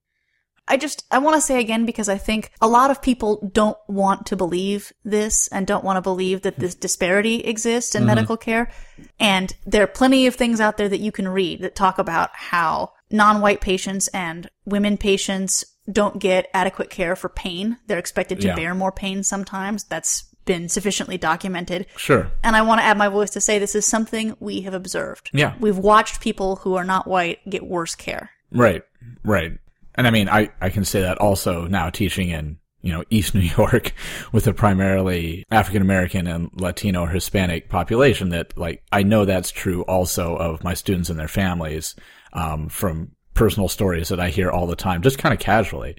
I 0.66 0.78
just, 0.78 1.04
I 1.12 1.18
want 1.18 1.36
to 1.36 1.42
say 1.42 1.60
again 1.60 1.86
because 1.86 2.08
I 2.08 2.18
think 2.18 2.52
a 2.62 2.70
lot 2.70 2.90
of 2.90 3.02
people 3.02 3.50
don't 3.52 3.78
want 3.90 4.28
to 4.28 4.38
believe 4.38 4.94
this 5.04 5.50
and 5.50 5.68
don't 5.68 5.84
want 5.84 5.98
to 5.98 6.02
believe 6.02 6.44
that 6.44 6.58
this 6.58 6.74
disparity 6.74 7.42
exists 7.42 7.96
in 7.96 8.02
mm-hmm. 8.02 8.08
medical 8.08 8.38
care. 8.38 8.72
And 9.20 9.54
there 9.66 9.84
are 9.84 9.88
plenty 9.88 10.26
of 10.26 10.36
things 10.36 10.62
out 10.62 10.78
there 10.78 10.88
that 10.88 11.02
you 11.02 11.12
can 11.12 11.28
read 11.28 11.62
that 11.62 11.76
talk 11.76 12.00
about 12.00 12.30
how 12.34 12.94
non-white 13.12 13.60
patients 13.60 14.08
and 14.10 14.50
women 14.66 14.96
patients 14.96 15.66
don't 15.92 16.20
get 16.20 16.50
adequate 16.54 16.90
care 16.90 17.16
for 17.16 17.30
pain. 17.30 17.78
They're 17.88 18.00
expected 18.00 18.42
to 18.42 18.48
yeah. 18.48 18.56
bear 18.56 18.76
more 18.76 18.92
pain 18.92 19.24
sometimes. 19.24 19.84
That's 19.84 20.34
been 20.46 20.70
sufficiently 20.70 21.18
documented. 21.18 21.88
Sure. 21.98 22.32
And 22.44 22.56
I 22.56 22.62
want 22.62 22.80
to 22.80 22.86
add 22.86 22.98
my 22.98 23.10
voice 23.10 23.32
to 23.32 23.42
say 23.42 23.60
this 23.60 23.76
is 23.76 23.86
something 23.86 24.36
we 24.40 24.62
have 24.62 24.74
observed. 24.74 25.30
Yeah. 25.34 25.56
We've 25.60 25.78
watched 25.78 26.22
people 26.22 26.58
who 26.58 26.76
are 26.76 26.84
not 26.84 27.08
white 27.08 27.40
get 27.50 27.66
worse 27.66 27.96
care. 27.96 28.32
Right. 28.52 28.84
Right. 29.24 29.58
And 29.96 30.08
I 30.08 30.12
mean, 30.12 30.30
I, 30.30 30.50
I 30.60 30.70
can 30.70 30.86
say 30.86 31.02
that 31.02 31.20
also 31.20 31.68
now 31.68 31.90
teaching 31.90 32.30
in, 32.30 32.58
you 32.82 32.92
know, 32.92 33.04
East 33.10 33.36
New 33.36 33.42
York 33.42 33.94
with 34.32 34.48
a 34.48 34.54
primarily 34.54 35.46
African 35.52 35.82
American 35.82 36.28
and 36.28 36.50
Latino 36.54 37.04
or 37.04 37.10
Hispanic 37.10 37.70
population 37.70 38.30
that 38.30 38.58
like, 38.58 38.84
I 38.92 39.04
know 39.04 39.26
that's 39.26 39.52
true 39.52 39.84
also 39.84 40.36
of 40.36 40.64
my 40.64 40.74
students 40.74 41.10
and 41.10 41.20
their 41.20 41.28
families, 41.28 41.96
um, 42.34 42.70
from 42.70 43.12
personal 43.34 43.68
stories 43.68 44.10
that 44.10 44.20
I 44.20 44.30
hear 44.30 44.50
all 44.50 44.68
the 44.68 44.76
time, 44.76 45.02
just 45.02 45.18
kind 45.18 45.34
of 45.34 45.40
casually. 45.40 45.98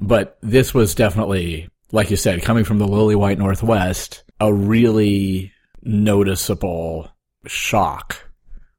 But 0.00 0.38
this 0.40 0.72
was 0.72 0.94
definitely, 0.94 1.68
like 1.92 2.10
you 2.10 2.16
said, 2.16 2.42
coming 2.42 2.64
from 2.64 2.78
the 2.78 2.88
lily 2.88 3.14
white 3.14 3.38
Northwest, 3.38 4.24
a 4.40 4.52
really 4.52 5.52
noticeable 5.82 7.10
shock. 7.46 8.30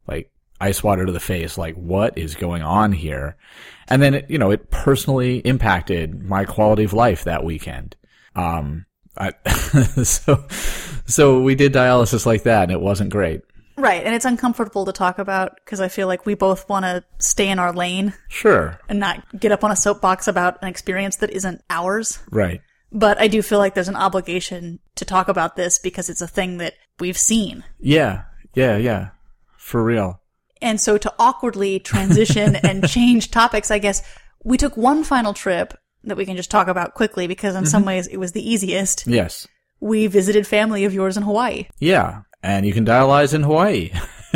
Like 0.08 0.32
ice 0.60 0.84
water 0.84 1.06
to 1.06 1.12
the 1.12 1.20
face, 1.20 1.58
like 1.58 1.76
what 1.76 2.18
is 2.18 2.36
going 2.36 2.64
on 2.64 2.92
here? 2.92 3.38
And 3.88 4.02
then, 4.02 4.16
it, 4.16 4.30
you 4.30 4.38
know, 4.38 4.52
it 4.52 4.72
personally 4.72 5.40
impacted 5.40 6.24
my 6.24 6.46
quality 6.46 6.84
of 6.84 6.94
life 6.94 7.26
that 7.26 7.44
weekend. 7.44 7.96
Um, 8.36 8.86
I, 9.18 9.32
so, 10.04 10.46
so 11.06 11.42
we 11.42 11.56
did 11.56 11.74
dialysis 11.74 12.26
like 12.26 12.44
that 12.44 12.64
and 12.64 12.72
it 12.72 12.82
wasn't 12.82 13.10
great. 13.10 13.42
Right. 13.82 14.06
And 14.06 14.14
it's 14.14 14.26
uncomfortable 14.26 14.86
to 14.86 14.92
talk 14.92 15.18
about 15.18 15.56
because 15.56 15.82
I 15.82 15.88
feel 15.88 16.08
like 16.08 16.26
we 16.26 16.36
both 16.36 16.70
want 16.70 16.86
to 16.86 17.04
stay 17.18 17.50
in 17.50 17.58
our 17.58 17.74
lane. 17.74 18.14
Sure. 18.30 18.80
And 18.88 19.00
not 19.00 19.24
get 19.40 19.52
up 19.52 19.64
on 19.64 19.72
a 19.72 19.76
soapbox 19.76 20.28
about 20.28 20.62
an 20.62 20.68
experience 20.68 21.18
that 21.18 21.32
isn't 21.32 21.64
ours. 21.70 22.20
Right. 22.30 22.62
But 22.92 23.20
I 23.20 23.28
do 23.28 23.42
feel 23.42 23.58
like 23.58 23.74
there's 23.74 23.88
an 23.88 23.96
obligation 23.96 24.80
to 24.96 25.06
talk 25.06 25.30
about 25.30 25.56
this 25.56 25.80
because 25.80 26.10
it's 26.10 26.22
a 26.22 26.28
thing 26.28 26.58
that 26.58 26.76
we've 27.00 27.18
seen. 27.18 27.64
Yeah. 27.80 28.24
Yeah. 28.54 28.78
Yeah. 28.78 29.10
For 29.58 29.84
real. 29.84 30.22
And 30.62 30.80
so 30.80 31.00
to 31.00 31.12
awkwardly 31.18 31.80
transition 31.80 32.56
and 32.58 32.88
change 32.88 33.32
topics, 33.32 33.72
I 33.72 33.80
guess 33.80 34.04
we 34.44 34.58
took 34.58 34.78
one 34.78 35.04
final 35.04 35.34
trip 35.34 35.74
that 36.04 36.18
we 36.18 36.26
can 36.26 36.38
just 36.38 36.52
talk 36.52 36.68
about 36.68 36.94
quickly 36.94 37.26
because 37.26 37.56
in 37.56 37.64
mm-hmm. 37.64 37.70
some 37.70 37.86
ways 37.86 38.06
it 38.06 38.18
was 38.18 38.34
the 38.34 38.48
easiest. 38.48 39.08
Yes. 39.08 39.48
We 39.80 40.06
visited 40.06 40.46
family 40.46 40.86
of 40.86 40.94
yours 40.94 41.18
in 41.18 41.24
Hawaii. 41.24 41.68
Yeah. 41.80 42.22
And 42.44 42.66
you 42.66 42.74
can 42.74 42.86
dialyze 42.86 43.34
in 43.34 43.44
Hawaii. 43.44 43.92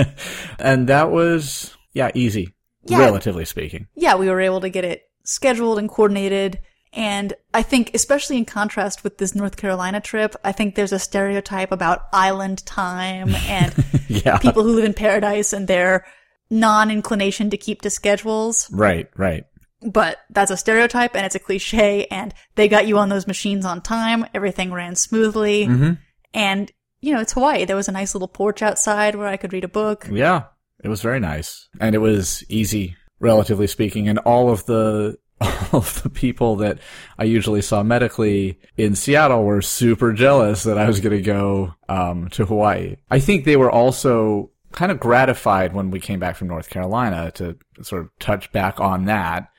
and 0.60 0.88
that 0.88 1.12
was, 1.12 1.76
yeah, 1.94 2.12
easy. 2.14 2.54
Yeah. 2.84 3.00
Relatively 3.00 3.46
speaking. 3.46 3.88
Yeah. 3.96 4.16
We 4.16 4.30
were 4.30 4.42
able 4.42 4.62
to 4.62 4.70
get 4.70 4.86
it 4.86 5.04
scheduled 5.24 5.80
and 5.80 5.90
coordinated. 5.90 6.60
And 6.94 7.34
I 7.54 7.62
think, 7.62 7.92
especially 7.94 8.38
in 8.38 8.46
contrast 8.46 9.04
with 9.04 9.18
this 9.18 9.36
North 9.36 9.58
Carolina 9.58 10.00
trip, 10.00 10.36
I 10.44 10.54
think 10.54 10.76
there's 10.76 10.94
a 10.94 11.00
stereotype 11.00 11.72
about 11.72 12.04
island 12.14 12.66
time 12.66 13.36
and 13.36 13.74
yeah. 14.08 14.38
people 14.38 14.64
who 14.64 14.76
live 14.76 14.86
in 14.86 14.94
paradise 14.94 15.52
and 15.52 15.68
their 15.68 16.06
non-inclination 16.50 17.50
to 17.50 17.58
keep 17.58 17.82
to 17.82 17.90
schedules. 17.90 18.72
Right, 18.72 19.10
right. 19.18 19.44
But 19.82 20.20
that's 20.30 20.52
a 20.52 20.58
stereotype 20.58 21.16
and 21.16 21.26
it's 21.26 21.36
a 21.36 21.40
cliche 21.40 22.06
and 22.06 22.34
they 22.56 22.70
got 22.70 22.88
you 22.88 22.98
on 22.98 23.10
those 23.10 23.28
machines 23.28 23.66
on 23.66 23.82
time. 23.82 24.26
Everything 24.34 24.72
ran 24.72 24.96
smoothly. 24.96 25.68
Mm-hmm. 25.68 25.94
And, 26.34 26.72
you 27.06 27.14
know, 27.14 27.22
it's 27.22 27.34
Hawaii. 27.34 27.66
There 27.66 27.76
was 27.76 27.88
a 27.88 27.92
nice 27.92 28.16
little 28.16 28.28
porch 28.28 28.64
outside 28.64 29.14
where 29.14 29.28
I 29.28 29.38
could 29.38 29.54
read 29.54 29.64
a 29.64 29.70
book. 29.70 30.08
Yeah. 30.12 30.46
It 30.84 30.90
was 30.90 31.04
very 31.04 31.20
nice. 31.20 31.70
And 31.80 31.94
it 31.94 32.00
was 32.00 32.44
easy, 32.50 32.96
relatively 33.20 33.68
speaking. 33.68 34.08
And 34.08 34.18
all 34.20 34.50
of 34.50 34.66
the 34.66 35.18
all 35.42 35.80
of 35.82 36.02
the 36.02 36.10
people 36.10 36.56
that 36.58 36.80
I 37.20 37.26
usually 37.26 37.62
saw 37.62 37.84
medically 37.84 38.60
in 38.76 38.96
Seattle 38.96 39.44
were 39.44 39.62
super 39.62 40.14
jealous 40.14 40.64
that 40.64 40.80
I 40.80 40.88
was 40.88 41.00
going 41.00 41.16
to 41.16 41.22
go 41.22 41.76
um, 41.88 42.30
to 42.30 42.46
Hawaii. 42.46 42.96
I 43.12 43.20
think 43.20 43.46
they 43.46 43.58
were 43.58 43.70
also 43.70 44.50
kind 44.72 44.92
of 44.92 45.00
gratified 45.00 45.74
when 45.74 45.92
we 45.92 46.00
came 46.00 46.20
back 46.20 46.36
from 46.38 46.48
North 46.48 46.70
Carolina 46.70 47.32
to 47.36 47.56
sort 47.84 48.02
of 48.02 48.10
touch 48.20 48.52
back 48.52 48.80
on 48.80 49.06
that. 49.06 49.50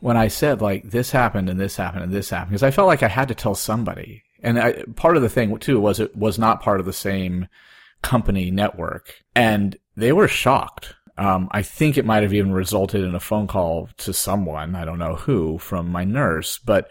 When 0.00 0.16
I 0.16 0.28
said 0.28 0.60
like 0.60 0.90
this 0.90 1.12
happened 1.12 1.48
and 1.48 1.60
this 1.60 1.76
happened 1.76 2.02
and 2.02 2.12
this 2.12 2.30
happened, 2.30 2.50
because 2.50 2.64
I 2.64 2.72
felt 2.72 2.88
like 2.88 3.04
I 3.04 3.08
had 3.08 3.28
to 3.28 3.34
tell 3.34 3.54
somebody. 3.54 4.24
And 4.42 4.58
I, 4.58 4.84
part 4.96 5.16
of 5.16 5.22
the 5.22 5.28
thing 5.28 5.56
too 5.58 5.80
was 5.80 6.00
it 6.00 6.16
was 6.16 6.38
not 6.38 6.62
part 6.62 6.80
of 6.80 6.86
the 6.86 6.92
same 6.92 7.48
company 8.02 8.50
network, 8.50 9.22
and 9.34 9.76
they 9.96 10.12
were 10.12 10.28
shocked 10.28 10.94
um, 11.20 11.48
I 11.50 11.60
think 11.60 11.98
it 11.98 12.06
might 12.06 12.22
have 12.22 12.32
even 12.32 12.52
resulted 12.52 13.04
in 13.04 13.14
a 13.14 13.20
phone 13.20 13.46
call 13.46 13.90
to 13.98 14.14
someone, 14.14 14.74
I 14.74 14.86
don't 14.86 14.98
know 14.98 15.16
who, 15.16 15.58
from 15.58 15.90
my 15.90 16.02
nurse, 16.02 16.58
but 16.58 16.90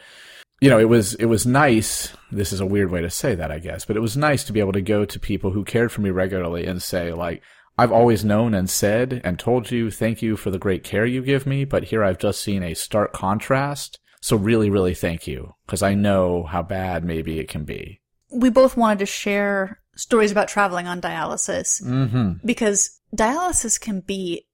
you 0.62 0.70
know, 0.70 0.78
it 0.78 0.88
was, 0.88 1.16
it 1.16 1.26
was 1.26 1.48
nice. 1.48 2.14
This 2.32 2.54
is 2.54 2.60
a 2.60 2.66
weird 2.66 2.92
way 2.92 3.02
to 3.02 3.10
say 3.10 3.34
that, 3.34 3.50
I 3.50 3.58
guess, 3.58 3.86
but 3.86 3.98
it 3.98 4.02
was 4.02 4.16
nice 4.16 4.44
to 4.44 4.54
be 4.54 4.60
able 4.60 4.74
to 4.74 4.82
go 4.82 5.04
to 5.04 5.20
people 5.20 5.50
who 5.50 5.64
cared 5.64 5.92
for 5.92 6.02
me 6.02 6.12
regularly 6.12 6.68
and 6.68 6.80
say 6.80 7.12
like, 7.12 7.42
I've 7.76 7.92
always 7.92 8.24
known 8.24 8.54
and 8.54 8.70
said 8.70 9.20
and 9.24 9.40
told 9.40 9.72
you 9.72 9.90
thank 9.90 10.22
you 10.22 10.38
for 10.38 10.52
the 10.52 10.60
great 10.60 10.84
care 10.84 11.08
you 11.08 11.24
give 11.24 11.48
me, 11.48 11.66
but 11.66 11.86
here 11.86 12.04
I've 12.04 12.20
just 12.20 12.42
seen 12.42 12.62
a 12.62 12.76
stark 12.76 13.14
contrast. 13.14 14.00
So 14.22 14.36
really, 14.36 14.70
really 14.70 14.94
thank 14.94 15.28
you 15.28 15.56
because 15.66 15.82
I 15.82 15.94
know 15.94 16.44
how 16.44 16.62
bad 16.64 17.04
maybe 17.04 17.40
it 17.40 17.48
can 17.48 17.64
be. 17.64 18.02
We 18.32 18.50
both 18.50 18.78
wanted 18.78 19.00
to 19.00 19.06
share 19.06 19.82
stories 19.96 20.32
about 20.32 20.48
traveling 20.48 20.88
on 20.88 21.02
dialysis 21.02 21.82
mm-hmm. 21.82 22.46
because 22.46 23.00
dialysis 23.16 23.80
can 23.80 24.02
be 24.02 24.46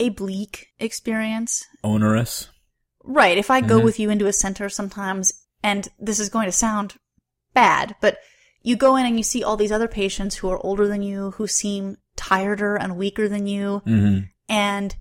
a 0.00 0.08
bleak 0.10 0.68
experience. 0.78 1.64
Onerous. 1.84 2.48
Right. 3.04 3.38
If 3.38 3.50
I 3.50 3.60
go 3.60 3.76
mm-hmm. 3.76 3.84
with 3.84 3.98
you 3.98 4.10
into 4.10 4.26
a 4.26 4.32
center 4.32 4.68
sometimes, 4.68 5.32
and 5.62 5.88
this 5.98 6.20
is 6.20 6.28
going 6.28 6.46
to 6.46 6.52
sound 6.52 6.94
bad, 7.54 7.96
but 8.00 8.18
you 8.62 8.76
go 8.76 8.96
in 8.96 9.06
and 9.06 9.16
you 9.16 9.22
see 9.22 9.42
all 9.42 9.56
these 9.56 9.72
other 9.72 9.88
patients 9.88 10.36
who 10.36 10.50
are 10.50 10.64
older 10.64 10.86
than 10.86 11.02
you, 11.02 11.32
who 11.32 11.46
seem 11.46 11.96
tireder 12.16 12.76
and 12.76 12.96
weaker 12.96 13.28
than 13.28 13.46
you, 13.46 13.82
mm-hmm. 13.86 14.24
and 14.48 14.96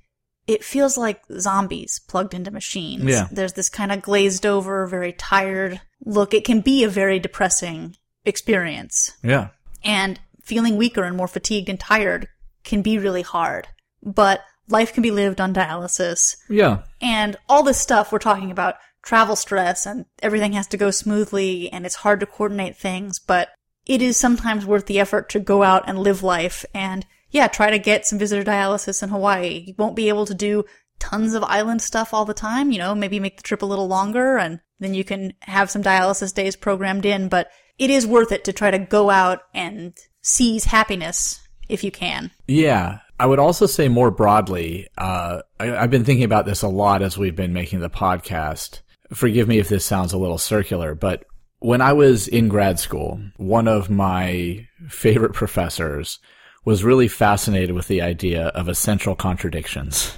it 0.48 0.64
feels 0.64 0.98
like 0.98 1.22
zombies 1.40 2.00
plugged 2.08 2.34
into 2.34 2.52
machines. 2.52 3.04
Yeah. 3.04 3.28
There's 3.32 3.54
this 3.54 3.70
kind 3.70 3.92
of 3.92 4.02
glazed 4.02 4.46
over, 4.46 4.88
very 4.88 5.12
tired 5.14 5.82
look. 6.06 6.34
It 6.34 6.46
can 6.46 6.62
be 6.62 6.84
a 6.84 6.90
very 6.90 7.20
depressing 7.20 7.98
experience. 8.26 9.18
Yeah. 9.22 9.50
And 9.84 10.20
feeling 10.42 10.78
weaker 10.78 11.04
and 11.04 11.18
more 11.18 11.28
fatigued 11.28 11.70
and 11.70 11.80
tired 11.80 12.30
can 12.64 12.82
be 12.82 12.98
really 12.98 13.22
hard, 13.22 13.68
but 14.02 14.42
life 14.70 14.94
can 14.94 15.04
be 15.04 15.12
lived 15.12 15.42
on 15.42 15.54
dialysis. 15.54 16.38
Yeah. 16.50 16.84
And 17.02 17.36
all 17.50 17.64
this 17.64 17.80
stuff 17.80 18.12
we're 18.12 18.20
talking 18.20 18.52
about 18.52 18.76
travel 19.02 19.36
stress 19.36 19.86
and 19.86 20.06
everything 20.22 20.54
has 20.54 20.68
to 20.68 20.78
go 20.78 20.92
smoothly 20.92 21.72
and 21.72 21.86
it's 21.86 21.96
hard 21.96 22.20
to 22.22 22.26
coordinate 22.26 22.78
things, 22.78 23.20
but 23.20 23.50
it 23.86 24.02
is 24.02 24.18
sometimes 24.18 24.66
worth 24.66 24.86
the 24.86 25.00
effort 25.00 25.30
to 25.30 25.40
go 25.40 25.64
out 25.64 25.84
and 25.88 26.00
live 26.00 26.24
life 26.24 26.66
and 26.74 27.06
yeah, 27.30 27.48
try 27.48 27.70
to 27.70 27.80
get 27.80 28.06
some 28.06 28.20
visitor 28.20 28.44
dialysis 28.44 29.04
in 29.04 29.10
Hawaii. 29.10 29.66
You 29.68 29.76
won't 29.78 29.96
be 29.96 30.10
able 30.10 30.26
to 30.26 30.34
do 30.34 30.66
tons 31.00 31.34
of 31.34 31.44
island 31.44 31.82
stuff 31.82 32.14
all 32.14 32.26
the 32.26 32.34
time, 32.34 32.72
you 32.72 32.78
know, 32.78 32.96
maybe 32.96 33.20
make 33.20 33.38
the 33.38 33.44
trip 33.44 33.62
a 33.62 33.66
little 33.66 33.88
longer 33.88 34.38
and 34.38 34.60
then 34.80 34.94
you 34.94 35.04
can 35.04 35.34
have 35.42 35.70
some 35.70 35.84
dialysis 35.84 36.34
days 36.34 36.56
programmed 36.56 37.06
in, 37.06 37.30
but 37.30 37.50
it 37.78 37.90
is 37.90 38.08
worth 38.08 38.32
it 38.32 38.44
to 38.46 38.54
try 38.54 38.72
to 38.72 38.80
go 38.80 39.10
out 39.10 39.42
and 39.54 39.96
seize 40.22 40.66
happiness 40.66 41.48
if 41.70 41.84
you 41.84 41.92
can. 41.92 42.32
Yeah. 42.48 43.00
I 43.20 43.26
would 43.26 43.40
also 43.40 43.66
say 43.66 43.88
more 43.88 44.12
broadly, 44.12 44.88
uh, 44.98 45.42
I, 45.60 45.76
I've 45.76 45.90
been 45.90 46.06
thinking 46.06 46.26
about 46.26 46.46
this 46.46 46.62
a 46.62 46.68
lot 46.68 47.02
as 47.02 47.18
we've 47.18 47.36
been 47.36 47.54
making 47.54 47.80
the 47.80 47.90
podcast. 47.90 48.82
Forgive 49.12 49.48
me 49.48 49.58
if 49.58 49.70
this 49.70 49.86
sounds 49.86 50.14
a 50.14 50.18
little 50.18 50.38
circular, 50.38 50.94
but 50.94 51.26
when 51.60 51.82
I 51.82 51.94
was 51.94 52.28
in 52.28 52.48
grad 52.50 52.80
school, 52.80 53.20
one 53.38 53.68
of 53.68 53.90
my 53.90 54.68
favorite 54.88 55.34
professors 55.34 56.20
was 56.68 56.84
really 56.84 57.08
fascinated 57.08 57.72
with 57.72 57.88
the 57.88 58.02
idea 58.02 58.48
of 58.48 58.68
essential 58.68 59.16
contradictions. 59.16 60.12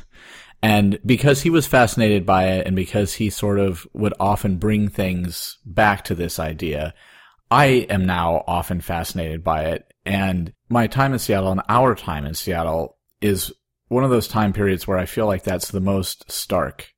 And 0.64 0.98
because 1.06 1.44
he 1.44 1.52
was 1.52 1.68
fascinated 1.68 2.26
by 2.26 2.48
it 2.48 2.66
and 2.66 2.76
because 2.76 3.14
he 3.14 3.30
sort 3.30 3.60
of 3.60 3.88
would 3.94 4.16
often 4.20 4.58
bring 4.58 4.90
things 4.90 5.60
back 5.64 6.04
to 6.06 6.16
this 6.16 6.40
idea, 6.40 6.96
I 7.52 7.86
am 7.92 8.04
now 8.04 8.44
often 8.48 8.82
fascinated 8.82 9.44
by 9.44 9.66
it. 9.66 9.94
And 10.08 10.52
my 10.70 10.88
time 10.88 11.14
in 11.14 11.20
Seattle 11.20 11.52
and 11.52 11.62
our 11.70 11.94
time 11.94 12.26
in 12.26 12.34
Seattle 12.34 12.98
is 13.22 13.54
one 13.88 14.04
of 14.04 14.10
those 14.10 14.28
time 14.28 14.52
periods 14.52 14.88
where 14.88 14.98
I 14.98 15.06
feel 15.06 15.28
like 15.28 15.44
that's 15.44 15.70
the 15.70 15.80
most 15.80 16.32
stark. 16.32 16.92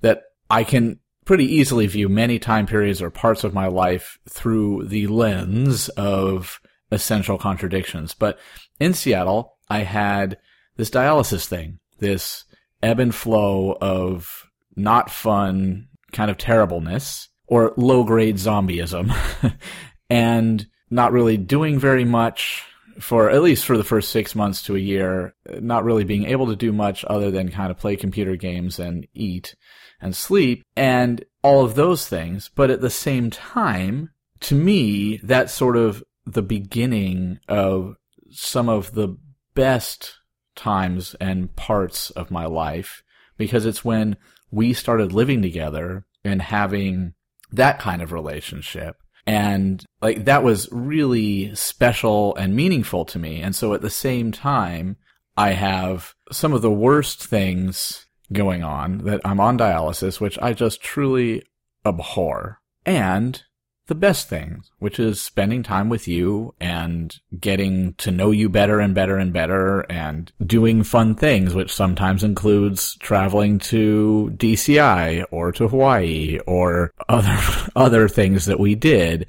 That 0.00 0.22
I 0.48 0.62
can 0.62 1.00
pretty 1.24 1.56
easily 1.56 1.88
view 1.88 2.08
many 2.08 2.38
time 2.38 2.66
periods 2.66 3.02
or 3.02 3.10
parts 3.10 3.42
of 3.42 3.52
my 3.52 3.66
life 3.66 4.20
through 4.28 4.86
the 4.86 5.08
lens 5.08 5.88
of 5.88 6.60
essential 6.92 7.36
contradictions. 7.36 8.14
But 8.14 8.38
in 8.80 8.94
Seattle, 8.94 9.56
I 9.68 9.80
had 9.80 10.38
this 10.76 10.90
dialysis 10.90 11.46
thing, 11.46 11.78
this 11.98 12.44
ebb 12.82 13.00
and 13.00 13.14
flow 13.14 13.76
of 13.80 14.50
not 14.76 15.10
fun 15.10 15.88
kind 16.12 16.30
of 16.30 16.38
terribleness 16.38 17.28
or 17.46 17.72
low 17.76 18.04
grade 18.04 18.36
zombieism 18.36 19.14
and 20.10 20.66
not 20.90 21.12
really 21.12 21.36
doing 21.36 21.78
very 21.78 22.04
much 22.04 22.64
for 23.00 23.30
at 23.30 23.42
least 23.42 23.64
for 23.64 23.76
the 23.76 23.84
first 23.84 24.10
six 24.10 24.34
months 24.34 24.62
to 24.62 24.76
a 24.76 24.80
year, 24.80 25.34
not 25.60 25.84
really 25.84 26.04
being 26.04 26.24
able 26.26 26.46
to 26.46 26.56
do 26.56 26.72
much 26.72 27.04
other 27.08 27.30
than 27.30 27.50
kind 27.50 27.70
of 27.70 27.78
play 27.78 27.96
computer 27.96 28.36
games 28.36 28.78
and 28.78 29.06
eat 29.12 29.54
and 30.00 30.16
sleep 30.16 30.64
and 30.76 31.24
all 31.42 31.64
of 31.64 31.74
those 31.74 32.08
things. 32.08 32.50
But 32.54 32.70
at 32.70 32.80
the 32.80 32.90
same 32.90 33.30
time, 33.30 34.10
to 34.40 34.54
me, 34.54 35.18
that's 35.18 35.52
sort 35.52 35.76
of 35.76 36.02
the 36.24 36.42
beginning 36.42 37.38
of 37.48 37.96
some 38.36 38.68
of 38.68 38.92
the 38.92 39.16
best 39.54 40.16
times 40.54 41.14
and 41.20 41.54
parts 41.56 42.10
of 42.10 42.30
my 42.30 42.46
life 42.46 43.02
because 43.36 43.66
it's 43.66 43.84
when 43.84 44.16
we 44.50 44.72
started 44.72 45.12
living 45.12 45.42
together 45.42 46.06
and 46.24 46.40
having 46.42 47.14
that 47.52 47.78
kind 47.78 48.02
of 48.02 48.12
relationship. 48.12 48.96
And 49.26 49.84
like 50.00 50.24
that 50.24 50.42
was 50.42 50.68
really 50.70 51.54
special 51.54 52.34
and 52.36 52.54
meaningful 52.54 53.04
to 53.06 53.18
me. 53.18 53.40
And 53.42 53.54
so 53.54 53.74
at 53.74 53.82
the 53.82 53.90
same 53.90 54.32
time, 54.32 54.96
I 55.36 55.50
have 55.50 56.14
some 56.32 56.52
of 56.52 56.62
the 56.62 56.70
worst 56.70 57.24
things 57.24 58.06
going 58.32 58.62
on 58.62 58.98
that 58.98 59.20
I'm 59.24 59.40
on 59.40 59.58
dialysis, 59.58 60.20
which 60.20 60.38
I 60.40 60.52
just 60.52 60.82
truly 60.82 61.42
abhor. 61.84 62.60
And 62.84 63.42
the 63.86 63.94
best 63.94 64.28
things, 64.28 64.70
which 64.78 64.98
is 64.98 65.20
spending 65.20 65.62
time 65.62 65.88
with 65.88 66.08
you 66.08 66.54
and 66.60 67.18
getting 67.38 67.94
to 67.94 68.10
know 68.10 68.30
you 68.30 68.48
better 68.48 68.80
and 68.80 68.94
better 68.94 69.16
and 69.16 69.32
better 69.32 69.80
and 69.82 70.32
doing 70.44 70.82
fun 70.82 71.14
things, 71.14 71.54
which 71.54 71.72
sometimes 71.72 72.24
includes 72.24 72.96
traveling 72.96 73.58
to 73.58 74.32
DCI 74.36 75.24
or 75.30 75.52
to 75.52 75.68
Hawaii 75.68 76.38
or 76.46 76.92
other, 77.08 77.38
other 77.76 78.08
things 78.08 78.46
that 78.46 78.58
we 78.58 78.74
did. 78.74 79.26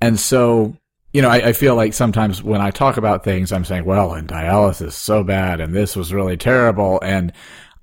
And 0.00 0.20
so, 0.20 0.76
you 1.14 1.22
know, 1.22 1.30
I, 1.30 1.48
I 1.48 1.52
feel 1.54 1.74
like 1.74 1.94
sometimes 1.94 2.42
when 2.42 2.60
I 2.60 2.70
talk 2.70 2.98
about 2.98 3.24
things, 3.24 3.50
I'm 3.50 3.64
saying, 3.64 3.86
well, 3.86 4.12
and 4.12 4.28
dialysis 4.28 4.88
is 4.88 4.94
so 4.94 5.24
bad 5.24 5.60
and 5.60 5.74
this 5.74 5.96
was 5.96 6.12
really 6.12 6.36
terrible. 6.36 7.00
And 7.02 7.32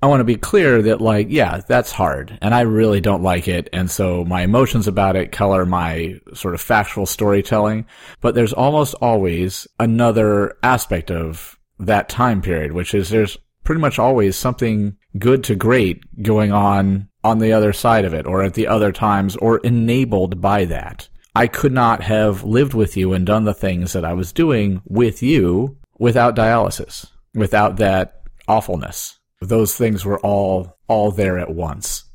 I 0.03 0.07
want 0.07 0.19
to 0.19 0.25
be 0.25 0.35
clear 0.35 0.81
that 0.81 0.99
like, 0.99 1.27
yeah, 1.29 1.61
that's 1.65 1.93
hard 1.93 2.37
and 2.41 2.53
I 2.53 2.61
really 2.61 2.99
don't 2.99 3.23
like 3.23 3.47
it. 3.47 3.69
And 3.71 3.89
so 3.89 4.25
my 4.25 4.41
emotions 4.41 4.85
about 4.85 5.15
it 5.15 5.31
color 5.31 5.65
my 5.65 6.19
sort 6.33 6.55
of 6.55 6.59
factual 6.59 7.05
storytelling, 7.05 7.85
but 8.19 8.35
there's 8.35 8.51
almost 8.51 8.95
always 8.95 9.65
another 9.79 10.57
aspect 10.61 11.09
of 11.09 11.57
that 11.79 12.09
time 12.09 12.41
period, 12.41 12.73
which 12.73 12.93
is 12.93 13.11
there's 13.11 13.37
pretty 13.63 13.79
much 13.79 13.97
always 13.97 14.35
something 14.35 14.97
good 15.19 15.41
to 15.45 15.55
great 15.55 16.03
going 16.21 16.51
on 16.51 17.07
on 17.23 17.39
the 17.39 17.53
other 17.53 17.71
side 17.71 18.03
of 18.03 18.13
it 18.13 18.27
or 18.27 18.43
at 18.43 18.55
the 18.55 18.67
other 18.67 18.91
times 18.91 19.37
or 19.37 19.59
enabled 19.59 20.41
by 20.41 20.65
that. 20.65 21.07
I 21.33 21.47
could 21.47 21.71
not 21.71 22.03
have 22.03 22.43
lived 22.43 22.73
with 22.73 22.97
you 22.97 23.13
and 23.13 23.25
done 23.25 23.45
the 23.45 23.53
things 23.53 23.93
that 23.93 24.03
I 24.03 24.11
was 24.11 24.33
doing 24.33 24.81
with 24.83 25.23
you 25.23 25.77
without 25.97 26.35
dialysis, 26.35 27.09
without 27.33 27.77
that 27.77 28.19
awfulness 28.49 29.17
those 29.47 29.75
things 29.75 30.05
were 30.05 30.19
all 30.19 30.77
all 30.87 31.11
there 31.11 31.37
at 31.37 31.53
once. 31.53 32.05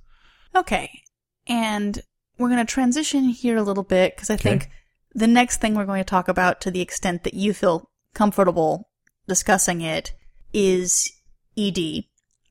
Okay. 0.55 1.03
And 1.47 2.01
we're 2.39 2.49
going 2.49 2.65
to 2.65 2.73
transition 2.73 3.25
here 3.25 3.57
a 3.57 3.63
little 3.63 3.83
bit 3.83 4.15
because 4.15 4.31
I 4.31 4.35
okay. 4.35 4.43
think 4.43 4.71
the 5.15 5.27
next 5.27 5.61
thing 5.61 5.75
we're 5.75 5.87
going 5.87 6.03
to 6.03 6.09
talk 6.09 6.29
about 6.29 6.61
to 6.63 6.71
the 6.71 6.81
extent 6.81 7.25
that 7.25 7.35
you 7.35 7.53
feel 7.53 7.91
comfortable 8.15 8.89
discussing 9.27 9.81
it 9.81 10.13
is 10.53 11.11
ED. 11.57 12.05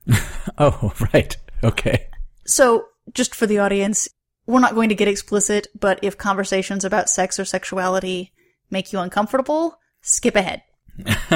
oh, 0.58 0.92
right. 1.12 1.36
Okay. 1.62 2.08
So, 2.46 2.86
just 3.12 3.34
for 3.34 3.46
the 3.46 3.58
audience, 3.58 4.08
we're 4.46 4.60
not 4.60 4.74
going 4.74 4.88
to 4.88 4.94
get 4.94 5.08
explicit, 5.08 5.66
but 5.78 5.98
if 6.02 6.16
conversations 6.16 6.84
about 6.84 7.08
sex 7.08 7.38
or 7.38 7.44
sexuality 7.44 8.32
make 8.70 8.92
you 8.92 8.98
uncomfortable, 8.98 9.78
skip 10.02 10.36
ahead. 10.36 10.62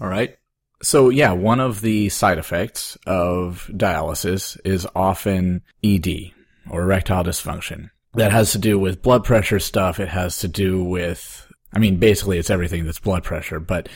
All 0.00 0.08
right. 0.08 0.36
So 0.82 1.10
yeah, 1.10 1.32
one 1.32 1.60
of 1.60 1.80
the 1.80 2.08
side 2.08 2.38
effects 2.38 2.96
of 3.06 3.68
dialysis 3.72 4.58
is 4.64 4.86
often 4.94 5.62
ED 5.84 6.32
or 6.70 6.82
erectile 6.82 7.24
dysfunction. 7.24 7.90
That 8.14 8.32
has 8.32 8.52
to 8.52 8.58
do 8.58 8.78
with 8.78 9.02
blood 9.02 9.24
pressure 9.24 9.60
stuff. 9.60 10.00
It 10.00 10.08
has 10.08 10.38
to 10.38 10.48
do 10.48 10.82
with, 10.82 11.46
I 11.72 11.78
mean, 11.78 11.98
basically 11.98 12.38
it's 12.38 12.50
everything 12.50 12.84
that's 12.84 12.98
blood 12.98 13.22
pressure, 13.22 13.60
but, 13.60 13.88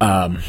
um, 0.00 0.40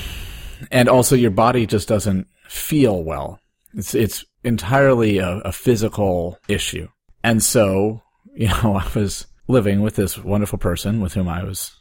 and 0.71 0.89
also 0.89 1.15
your 1.15 1.31
body 1.31 1.67
just 1.67 1.87
doesn't 1.87 2.27
feel 2.47 3.03
well. 3.03 3.39
It's, 3.75 3.93
it's 3.93 4.25
entirely 4.43 5.19
a, 5.19 5.37
a 5.39 5.51
physical 5.51 6.39
issue. 6.47 6.87
And 7.23 7.43
so, 7.43 8.01
you 8.35 8.47
know, 8.47 8.75
I 8.75 8.87
was 8.95 9.27
living 9.47 9.81
with 9.81 9.95
this 9.95 10.17
wonderful 10.17 10.57
person 10.57 11.01
with 11.01 11.13
whom 11.13 11.27
I 11.27 11.43
was 11.43 11.71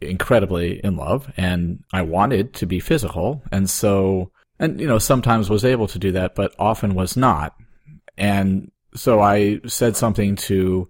incredibly 0.00 0.84
in 0.84 0.96
love 0.96 1.32
and 1.36 1.82
I 1.92 2.02
wanted 2.02 2.54
to 2.54 2.66
be 2.66 2.80
physical. 2.80 3.42
And 3.52 3.68
so, 3.68 4.30
and 4.58 4.80
you 4.80 4.86
know, 4.86 4.98
sometimes 4.98 5.48
was 5.48 5.64
able 5.64 5.88
to 5.88 5.98
do 5.98 6.12
that, 6.12 6.34
but 6.34 6.54
often 6.58 6.94
was 6.94 7.16
not. 7.16 7.54
And 8.18 8.70
so 8.94 9.20
I 9.20 9.60
said 9.66 9.96
something 9.96 10.36
to 10.36 10.88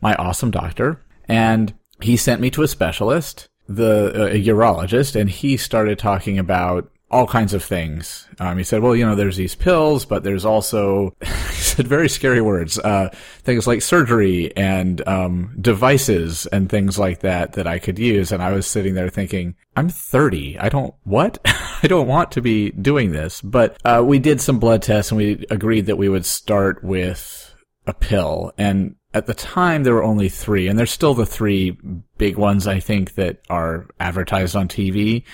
my 0.00 0.14
awesome 0.14 0.50
doctor 0.50 1.04
and 1.28 1.74
he 2.00 2.16
sent 2.16 2.40
me 2.40 2.50
to 2.50 2.62
a 2.62 2.68
specialist, 2.68 3.48
the 3.68 4.32
a 4.32 4.44
urologist, 4.44 5.18
and 5.18 5.30
he 5.30 5.56
started 5.56 5.98
talking 5.98 6.38
about 6.38 6.90
all 7.12 7.26
kinds 7.26 7.52
of 7.52 7.62
things. 7.62 8.26
Um, 8.40 8.56
he 8.56 8.64
said, 8.64 8.80
well, 8.80 8.96
you 8.96 9.04
know, 9.04 9.14
there's 9.14 9.36
these 9.36 9.54
pills, 9.54 10.06
but 10.06 10.24
there's 10.24 10.46
also, 10.46 11.14
he 11.20 11.26
said 11.28 11.86
very 11.86 12.08
scary 12.08 12.40
words, 12.40 12.78
uh, 12.78 13.10
things 13.42 13.66
like 13.66 13.82
surgery 13.82 14.56
and, 14.56 15.06
um, 15.06 15.54
devices 15.60 16.46
and 16.46 16.70
things 16.70 16.98
like 16.98 17.20
that 17.20 17.52
that 17.52 17.66
I 17.66 17.78
could 17.78 17.98
use. 17.98 18.32
And 18.32 18.42
I 18.42 18.52
was 18.52 18.66
sitting 18.66 18.94
there 18.94 19.10
thinking, 19.10 19.54
I'm 19.76 19.90
30. 19.90 20.58
I 20.58 20.70
don't, 20.70 20.94
what? 21.04 21.38
I 21.44 21.86
don't 21.86 22.08
want 22.08 22.32
to 22.32 22.40
be 22.40 22.70
doing 22.70 23.12
this. 23.12 23.42
But, 23.42 23.76
uh, 23.84 24.02
we 24.04 24.18
did 24.18 24.40
some 24.40 24.58
blood 24.58 24.82
tests 24.82 25.12
and 25.12 25.18
we 25.18 25.44
agreed 25.50 25.86
that 25.86 25.98
we 25.98 26.08
would 26.08 26.24
start 26.24 26.82
with 26.82 27.54
a 27.86 27.92
pill. 27.92 28.52
And 28.56 28.96
at 29.12 29.26
the 29.26 29.34
time 29.34 29.82
there 29.82 29.94
were 29.94 30.02
only 30.02 30.30
three 30.30 30.66
and 30.66 30.78
there's 30.78 30.90
still 30.90 31.12
the 31.12 31.26
three 31.26 31.76
big 32.16 32.38
ones 32.38 32.66
I 32.66 32.80
think 32.80 33.16
that 33.16 33.40
are 33.50 33.86
advertised 34.00 34.56
on 34.56 34.68
TV 34.68 35.24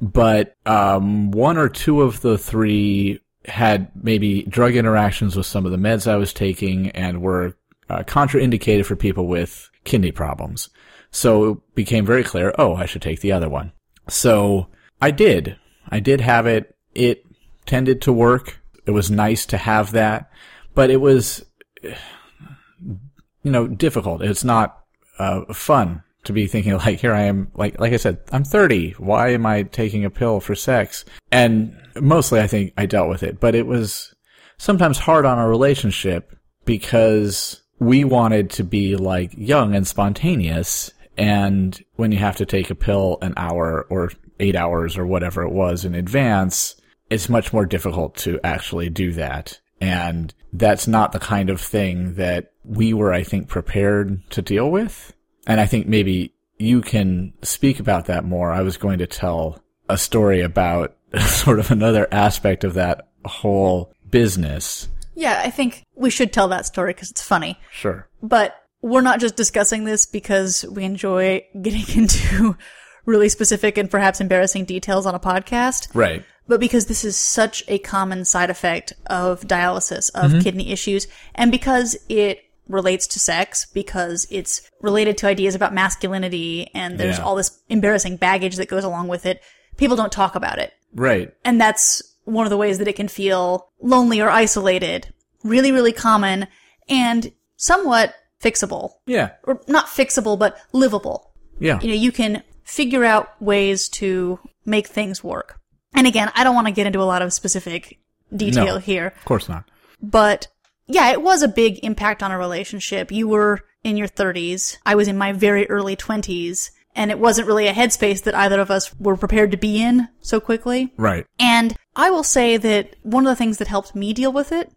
but 0.00 0.56
um, 0.66 1.30
one 1.30 1.56
or 1.56 1.68
two 1.68 2.02
of 2.02 2.20
the 2.20 2.38
three 2.38 3.20
had 3.44 3.90
maybe 3.94 4.42
drug 4.44 4.74
interactions 4.74 5.36
with 5.36 5.46
some 5.46 5.64
of 5.64 5.72
the 5.72 5.78
meds 5.78 6.10
I 6.10 6.16
was 6.16 6.32
taking 6.32 6.90
and 6.90 7.22
were 7.22 7.56
uh, 7.88 8.02
contraindicated 8.02 8.84
for 8.84 8.96
people 8.96 9.26
with 9.26 9.70
kidney 9.84 10.12
problems. 10.12 10.68
So 11.10 11.50
it 11.50 11.74
became 11.74 12.04
very 12.04 12.24
clear, 12.24 12.54
oh, 12.58 12.74
I 12.74 12.86
should 12.86 13.02
take 13.02 13.20
the 13.20 13.32
other 13.32 13.48
one. 13.48 13.72
So 14.08 14.66
I 15.00 15.10
did. 15.12 15.56
I 15.88 16.00
did 16.00 16.20
have 16.20 16.46
it. 16.46 16.74
It 16.94 17.24
tended 17.64 18.02
to 18.02 18.12
work. 18.12 18.60
It 18.86 18.90
was 18.90 19.10
nice 19.10 19.46
to 19.46 19.56
have 19.56 19.92
that, 19.92 20.30
but 20.74 20.90
it 20.90 21.00
was, 21.00 21.44
you 21.82 23.50
know, 23.52 23.66
difficult. 23.66 24.22
It's 24.22 24.44
not 24.44 24.80
uh, 25.18 25.52
fun 25.52 26.02
to 26.26 26.32
be 26.32 26.46
thinking 26.46 26.72
like, 26.76 27.00
here 27.00 27.14
I 27.14 27.22
am, 27.22 27.50
like, 27.54 27.80
like 27.80 27.92
I 27.92 27.96
said, 27.96 28.18
I'm 28.32 28.44
30. 28.44 28.92
Why 28.92 29.30
am 29.30 29.46
I 29.46 29.64
taking 29.64 30.04
a 30.04 30.10
pill 30.10 30.40
for 30.40 30.54
sex? 30.54 31.04
And 31.32 31.76
mostly 32.00 32.40
I 32.40 32.46
think 32.46 32.72
I 32.76 32.86
dealt 32.86 33.08
with 33.08 33.22
it, 33.22 33.40
but 33.40 33.54
it 33.54 33.66
was 33.66 34.14
sometimes 34.58 34.98
hard 34.98 35.24
on 35.24 35.38
a 35.38 35.48
relationship 35.48 36.36
because 36.64 37.62
we 37.78 38.04
wanted 38.04 38.50
to 38.50 38.64
be 38.64 38.96
like 38.96 39.32
young 39.36 39.74
and 39.74 39.86
spontaneous. 39.86 40.90
And 41.16 41.78
when 41.96 42.12
you 42.12 42.18
have 42.18 42.36
to 42.36 42.46
take 42.46 42.70
a 42.70 42.74
pill 42.74 43.18
an 43.22 43.34
hour 43.36 43.86
or 43.88 44.10
eight 44.40 44.56
hours 44.56 44.98
or 44.98 45.06
whatever 45.06 45.42
it 45.42 45.52
was 45.52 45.84
in 45.84 45.94
advance, 45.94 46.76
it's 47.10 47.28
much 47.28 47.52
more 47.52 47.66
difficult 47.66 48.16
to 48.16 48.40
actually 48.42 48.90
do 48.90 49.12
that. 49.12 49.60
And 49.80 50.34
that's 50.52 50.86
not 50.86 51.12
the 51.12 51.18
kind 51.18 51.50
of 51.50 51.60
thing 51.60 52.14
that 52.14 52.52
we 52.64 52.94
were, 52.94 53.12
I 53.12 53.22
think, 53.22 53.48
prepared 53.48 54.28
to 54.30 54.42
deal 54.42 54.70
with. 54.70 55.12
And 55.46 55.60
I 55.60 55.66
think 55.66 55.86
maybe 55.86 56.32
you 56.58 56.80
can 56.80 57.32
speak 57.42 57.80
about 57.80 58.06
that 58.06 58.24
more. 58.24 58.50
I 58.50 58.62
was 58.62 58.76
going 58.76 58.98
to 58.98 59.06
tell 59.06 59.62
a 59.88 59.98
story 59.98 60.40
about 60.40 60.96
sort 61.20 61.58
of 61.58 61.70
another 61.70 62.08
aspect 62.10 62.64
of 62.64 62.74
that 62.74 63.08
whole 63.24 63.92
business. 64.10 64.88
Yeah, 65.14 65.42
I 65.44 65.50
think 65.50 65.84
we 65.94 66.10
should 66.10 66.32
tell 66.32 66.48
that 66.48 66.66
story 66.66 66.92
because 66.92 67.10
it's 67.10 67.22
funny. 67.22 67.58
Sure. 67.70 68.08
But 68.22 68.54
we're 68.82 69.00
not 69.00 69.20
just 69.20 69.36
discussing 69.36 69.84
this 69.84 70.06
because 70.06 70.64
we 70.70 70.84
enjoy 70.84 71.44
getting 71.62 71.96
into 71.96 72.56
really 73.04 73.28
specific 73.28 73.78
and 73.78 73.90
perhaps 73.90 74.20
embarrassing 74.20 74.64
details 74.64 75.06
on 75.06 75.14
a 75.14 75.20
podcast. 75.20 75.88
Right. 75.94 76.24
But 76.48 76.60
because 76.60 76.86
this 76.86 77.04
is 77.04 77.16
such 77.16 77.64
a 77.66 77.78
common 77.78 78.24
side 78.24 78.50
effect 78.50 78.92
of 79.06 79.40
dialysis, 79.42 80.10
of 80.14 80.30
mm-hmm. 80.30 80.40
kidney 80.40 80.70
issues, 80.70 81.08
and 81.34 81.50
because 81.50 81.96
it 82.08 82.40
relates 82.68 83.06
to 83.08 83.18
sex, 83.20 83.66
because 83.72 84.26
it's 84.30 84.62
related 84.80 85.16
to 85.18 85.26
ideas 85.26 85.54
about 85.54 85.72
masculinity, 85.74 86.68
and 86.74 86.98
there's 86.98 87.18
Yeah. 87.18 87.24
all 87.24 87.36
this 87.36 87.58
embarrassing 87.68 88.16
baggage 88.16 88.56
that 88.56 88.68
goes 88.68 88.84
along 88.84 89.08
with 89.08 89.26
it, 89.26 89.40
people 89.76 89.96
don't 89.96 90.12
talk 90.12 90.34
about 90.34 90.58
it. 90.58 90.72
Right. 90.94 91.32
And 91.44 91.60
that's 91.60 92.02
one 92.24 92.44
of 92.46 92.50
the 92.50 92.56
ways 92.56 92.78
that 92.78 92.88
it 92.88 92.96
can 92.96 93.08
feel 93.08 93.68
lonely 93.80 94.20
or 94.20 94.28
isolated. 94.30 95.12
Really, 95.44 95.70
really 95.70 95.92
common 95.92 96.48
and 96.88 97.30
somewhat 97.56 98.14
fixable. 98.42 98.94
Yeah. 99.06 99.30
Or 99.44 99.60
not 99.68 99.86
fixable, 99.86 100.38
but 100.38 100.58
livable. 100.72 101.32
Yeah. 101.60 101.78
You 101.80 101.88
know, 101.88 101.94
you 101.94 102.10
can 102.12 102.42
figure 102.64 103.04
out 103.04 103.40
ways 103.40 103.88
to 103.90 104.40
make 104.64 104.88
things 104.88 105.22
work. 105.22 105.60
And 105.94 106.06
again, 106.06 106.30
I 106.34 106.42
don't 106.44 106.54
want 106.54 106.66
to 106.66 106.72
get 106.72 106.86
into 106.86 107.00
a 107.00 107.04
lot 107.04 107.22
of 107.22 107.32
specific 107.32 107.98
detail 108.34 108.74
No. 108.74 108.78
here, 108.78 109.14
Of 109.16 109.24
course 109.24 109.48
not. 109.48 109.64
but 110.02 110.48
yeah, 110.86 111.10
it 111.10 111.22
was 111.22 111.42
a 111.42 111.48
big 111.48 111.80
impact 111.84 112.22
on 112.22 112.30
a 112.30 112.38
relationship. 112.38 113.10
You 113.10 113.28
were 113.28 113.60
in 113.82 113.96
your 113.96 114.08
30s. 114.08 114.78
I 114.84 114.94
was 114.94 115.08
in 115.08 115.18
my 115.18 115.32
very 115.32 115.68
early 115.68 115.96
20s. 115.96 116.70
And 116.94 117.10
it 117.10 117.18
wasn't 117.18 117.46
really 117.46 117.66
a 117.66 117.74
headspace 117.74 118.22
that 118.22 118.34
either 118.34 118.58
of 118.58 118.70
us 118.70 118.98
were 118.98 119.18
prepared 119.18 119.50
to 119.50 119.58
be 119.58 119.82
in 119.82 120.08
so 120.22 120.40
quickly. 120.40 120.94
Right. 120.96 121.26
And 121.38 121.76
I 121.94 122.10
will 122.10 122.22
say 122.22 122.56
that 122.56 122.96
one 123.02 123.26
of 123.26 123.30
the 123.30 123.36
things 123.36 123.58
that 123.58 123.68
helped 123.68 123.94
me 123.94 124.14
deal 124.14 124.32
with 124.32 124.50
it 124.50 124.72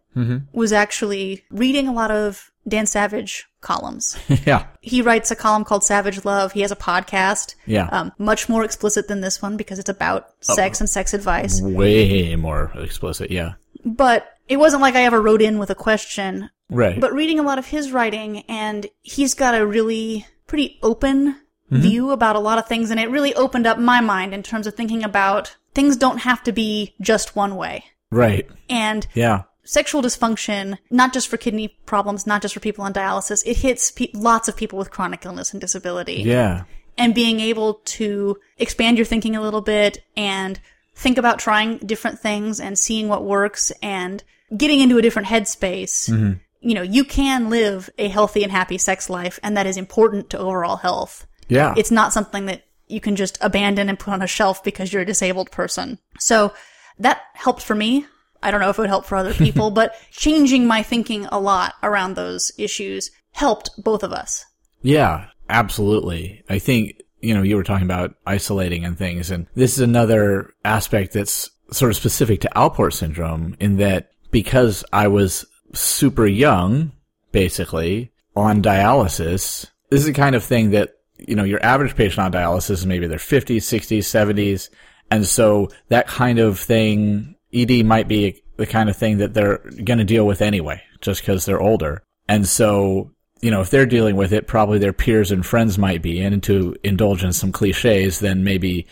was 0.51 0.73
actually 0.73 1.45
reading 1.49 1.87
a 1.87 1.93
lot 1.93 2.11
of 2.11 2.51
Dan 2.67 2.85
Savage 2.85 3.47
columns. 3.61 4.17
yeah. 4.45 4.67
he 4.81 5.01
writes 5.01 5.31
a 5.31 5.35
column 5.35 5.63
called 5.63 5.83
Savage 5.83 6.25
Love. 6.25 6.51
He 6.51 6.61
has 6.61 6.71
a 6.71 6.75
podcast. 6.75 7.55
Yeah. 7.65 7.87
Um, 7.87 8.11
much 8.17 8.49
more 8.49 8.65
explicit 8.65 9.07
than 9.07 9.21
this 9.21 9.41
one 9.41 9.55
because 9.55 9.79
it's 9.79 9.89
about 9.89 10.31
sex 10.41 10.81
and 10.81 10.89
sex 10.89 11.13
advice. 11.13 11.61
Way 11.61 12.35
more 12.35 12.71
explicit. 12.75 13.31
Yeah. 13.31 13.53
But 13.85 14.27
it 14.49 14.57
wasn't 14.57 14.81
like 14.81 14.95
I 14.95 15.03
ever 15.03 15.21
wrote 15.21 15.41
in 15.41 15.59
with 15.59 15.69
a 15.69 15.75
question. 15.75 16.49
Right. 16.69 16.99
But 16.99 17.13
reading 17.13 17.39
a 17.39 17.43
lot 17.43 17.59
of 17.59 17.67
his 17.67 17.91
writing 17.91 18.43
and 18.49 18.87
he's 19.01 19.33
got 19.33 19.55
a 19.55 19.65
really 19.65 20.25
pretty 20.47 20.77
open 20.83 21.33
mm-hmm. 21.33 21.77
view 21.77 22.11
about 22.11 22.35
a 22.35 22.39
lot 22.39 22.57
of 22.57 22.67
things 22.67 22.91
and 22.91 22.99
it 22.99 23.09
really 23.09 23.33
opened 23.35 23.65
up 23.67 23.79
my 23.79 24.01
mind 24.01 24.33
in 24.33 24.43
terms 24.43 24.67
of 24.67 24.73
thinking 24.75 25.03
about 25.03 25.55
things 25.73 25.95
don't 25.95 26.19
have 26.19 26.43
to 26.43 26.51
be 26.51 26.95
just 26.99 27.35
one 27.35 27.55
way. 27.55 27.85
right. 28.11 28.47
And 28.69 29.07
Yeah. 29.13 29.43
sexual 29.63 30.01
dysfunction, 30.01 30.77
not 30.89 31.13
just 31.13 31.27
for 31.27 31.37
kidney 31.37 31.77
problems, 31.85 32.25
not 32.25 32.41
just 32.41 32.55
for 32.55 32.59
people 32.59 32.83
on 32.83 32.93
dialysis, 32.93 33.43
it 33.45 33.57
hits 33.57 33.91
pe- 33.91 34.09
lots 34.15 34.47
of 34.47 34.55
people 34.57 34.79
with 34.79 34.89
chronic 34.89 35.25
illness 35.25 35.51
and 35.51 35.61
disability. 35.61 36.23
Yeah. 36.23 36.63
And 36.97 37.13
being 37.13 37.39
able 37.39 37.75
to 37.85 38.37
expand 38.57 38.97
your 38.97 39.05
thinking 39.05 39.35
a 39.35 39.41
little 39.41 39.61
bit 39.61 40.03
and 40.17 40.59
think 40.95 41.17
about 41.17 41.39
trying 41.39 41.77
different 41.77 42.19
things 42.19 42.59
and 42.59 42.77
seeing 42.77 43.07
what 43.07 43.23
works 43.23 43.71
and 43.81 44.23
getting 44.55 44.79
into 44.79 44.97
a 44.97 45.01
different 45.01 45.27
headspace. 45.27 46.09
Mm-hmm. 46.09 46.33
You 46.61 46.73
know, 46.73 46.81
you 46.81 47.05
can 47.05 47.49
live 47.49 47.89
a 47.97 48.09
healthy 48.09 48.43
and 48.43 48.51
happy 48.51 48.77
sex 48.77 49.09
life, 49.09 49.39
and 49.43 49.55
that 49.55 49.65
is 49.65 49.77
important 49.77 50.29
to 50.31 50.39
overall 50.39 50.77
health. 50.77 51.25
Yeah. 51.47 51.73
It's 51.77 51.91
not 51.91 52.13
something 52.13 52.45
that 52.45 52.63
you 52.87 52.99
can 52.99 53.15
just 53.15 53.37
abandon 53.41 53.87
and 53.87 53.97
put 53.97 54.13
on 54.13 54.21
a 54.21 54.27
shelf 54.27 54.63
because 54.63 54.91
you're 54.91 55.03
a 55.03 55.05
disabled 55.05 55.51
person. 55.51 55.99
So 56.19 56.53
that 56.97 57.21
helped 57.33 57.61
for 57.61 57.75
me. 57.75 58.05
I 58.41 58.51
don't 58.51 58.61
know 58.61 58.69
if 58.69 58.77
it 58.77 58.81
would 58.81 58.89
help 58.89 59.05
for 59.05 59.15
other 59.15 59.33
people, 59.45 59.71
but 59.71 59.95
changing 60.11 60.67
my 60.67 60.83
thinking 60.83 61.25
a 61.27 61.39
lot 61.39 61.75
around 61.83 62.15
those 62.15 62.51
issues 62.57 63.11
helped 63.31 63.69
both 63.77 64.03
of 64.03 64.11
us. 64.11 64.45
Yeah, 64.81 65.27
absolutely. 65.49 66.43
I 66.49 66.59
think, 66.59 67.01
you 67.21 67.33
know, 67.33 67.43
you 67.43 67.55
were 67.55 67.63
talking 67.63 67.85
about 67.85 68.15
isolating 68.25 68.85
and 68.85 68.97
things, 68.97 69.29
and 69.29 69.47
this 69.55 69.73
is 69.73 69.79
another 69.79 70.53
aspect 70.65 71.13
that's 71.13 71.49
sort 71.71 71.91
of 71.91 71.97
specific 71.97 72.41
to 72.41 72.49
Alport 72.55 72.93
syndrome 72.93 73.55
in 73.59 73.77
that 73.77 74.11
because 74.31 74.83
I 74.91 75.07
was 75.07 75.45
super 75.73 76.25
young, 76.25 76.91
basically, 77.31 78.11
on 78.35 78.61
dialysis, 78.61 79.65
this 79.89 80.01
is 80.01 80.05
the 80.05 80.13
kind 80.13 80.35
of 80.35 80.43
thing 80.43 80.71
that, 80.71 80.95
you 81.17 81.35
know, 81.35 81.43
your 81.43 81.63
average 81.63 81.95
patient 81.95 82.19
on 82.19 82.31
dialysis 82.31 82.71
is 82.71 82.85
maybe 82.85 83.07
their 83.07 83.17
50s, 83.17 83.57
60s, 83.57 83.99
70s. 83.99 84.69
And 85.11 85.25
so 85.25 85.69
that 85.89 86.07
kind 86.07 86.39
of 86.39 86.59
thing, 86.59 87.35
ED 87.53 87.85
might 87.85 88.07
be 88.07 88.43
the 88.57 88.67
kind 88.67 88.89
of 88.89 88.95
thing 88.95 89.17
that 89.17 89.33
they're 89.33 89.57
going 89.83 89.97
to 89.97 90.03
deal 90.03 90.27
with 90.27 90.41
anyway, 90.41 90.81
just 91.01 91.21
because 91.21 91.45
they're 91.45 91.61
older. 91.61 92.03
And 92.27 92.47
so, 92.47 93.11
you 93.41 93.49
know, 93.49 93.61
if 93.61 93.69
they're 93.69 93.85
dealing 93.85 94.15
with 94.15 94.31
it, 94.31 94.47
probably 94.47 94.77
their 94.77 94.93
peers 94.93 95.31
and 95.31 95.45
friends 95.45 95.77
might 95.77 96.01
be. 96.01 96.21
And 96.21 96.43
to 96.43 96.75
indulge 96.83 97.23
in 97.23 97.33
some 97.33 97.51
cliches, 97.51 98.19
then 98.19 98.43
maybe 98.43 98.85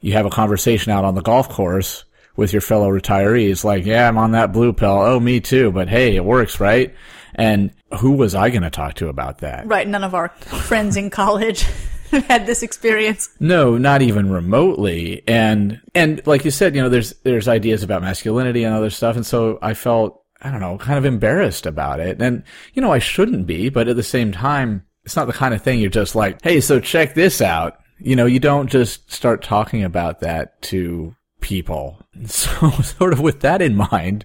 you 0.00 0.12
have 0.12 0.26
a 0.26 0.30
conversation 0.30 0.92
out 0.92 1.04
on 1.04 1.14
the 1.14 1.22
golf 1.22 1.48
course 1.48 2.04
with 2.36 2.52
your 2.52 2.62
fellow 2.62 2.88
retirees, 2.88 3.64
like, 3.64 3.84
yeah, 3.84 4.08
I'm 4.08 4.18
on 4.18 4.32
that 4.32 4.52
blue 4.52 4.72
pill. 4.72 5.00
Oh, 5.00 5.20
me 5.20 5.40
too. 5.40 5.70
But 5.72 5.88
hey, 5.88 6.16
it 6.16 6.24
works, 6.24 6.60
right? 6.60 6.94
And 7.34 7.72
who 7.98 8.12
was 8.12 8.34
I 8.34 8.50
going 8.50 8.62
to 8.62 8.70
talk 8.70 8.94
to 8.94 9.08
about 9.08 9.38
that? 9.38 9.66
Right. 9.66 9.88
None 9.88 10.04
of 10.04 10.14
our 10.14 10.28
friends 10.28 10.96
in 10.96 11.10
college 11.10 11.66
had 12.10 12.46
this 12.46 12.62
experience. 12.62 13.30
No, 13.40 13.78
not 13.78 14.02
even 14.02 14.30
remotely. 14.30 15.22
And 15.26 15.80
and 15.94 16.24
like 16.26 16.44
you 16.44 16.50
said, 16.50 16.74
you 16.74 16.82
know, 16.82 16.88
there's 16.88 17.14
there's 17.22 17.48
ideas 17.48 17.82
about 17.82 18.02
masculinity 18.02 18.64
and 18.64 18.74
other 18.74 18.90
stuff, 18.90 19.16
and 19.16 19.26
so 19.26 19.58
I 19.62 19.74
felt 19.74 20.22
I 20.40 20.50
don't 20.50 20.60
know, 20.60 20.76
kind 20.76 20.98
of 20.98 21.04
embarrassed 21.04 21.66
about 21.66 22.00
it. 22.00 22.20
And 22.20 22.42
you 22.74 22.82
know, 22.82 22.92
I 22.92 22.98
shouldn't 22.98 23.46
be, 23.46 23.68
but 23.68 23.88
at 23.88 23.96
the 23.96 24.02
same 24.02 24.32
time, 24.32 24.84
it's 25.04 25.16
not 25.16 25.26
the 25.26 25.32
kind 25.32 25.54
of 25.54 25.62
thing 25.62 25.80
you're 25.80 25.90
just 25.90 26.14
like, 26.14 26.42
"Hey, 26.42 26.60
so 26.60 26.80
check 26.80 27.14
this 27.14 27.40
out." 27.40 27.78
You 27.98 28.16
know, 28.16 28.26
you 28.26 28.40
don't 28.40 28.68
just 28.68 29.10
start 29.12 29.42
talking 29.42 29.84
about 29.84 30.20
that 30.20 30.60
to 30.62 31.14
people. 31.42 31.98
So 32.26 32.70
sort 32.70 33.12
of 33.12 33.20
with 33.20 33.40
that 33.40 33.60
in 33.60 33.74
mind, 33.74 34.24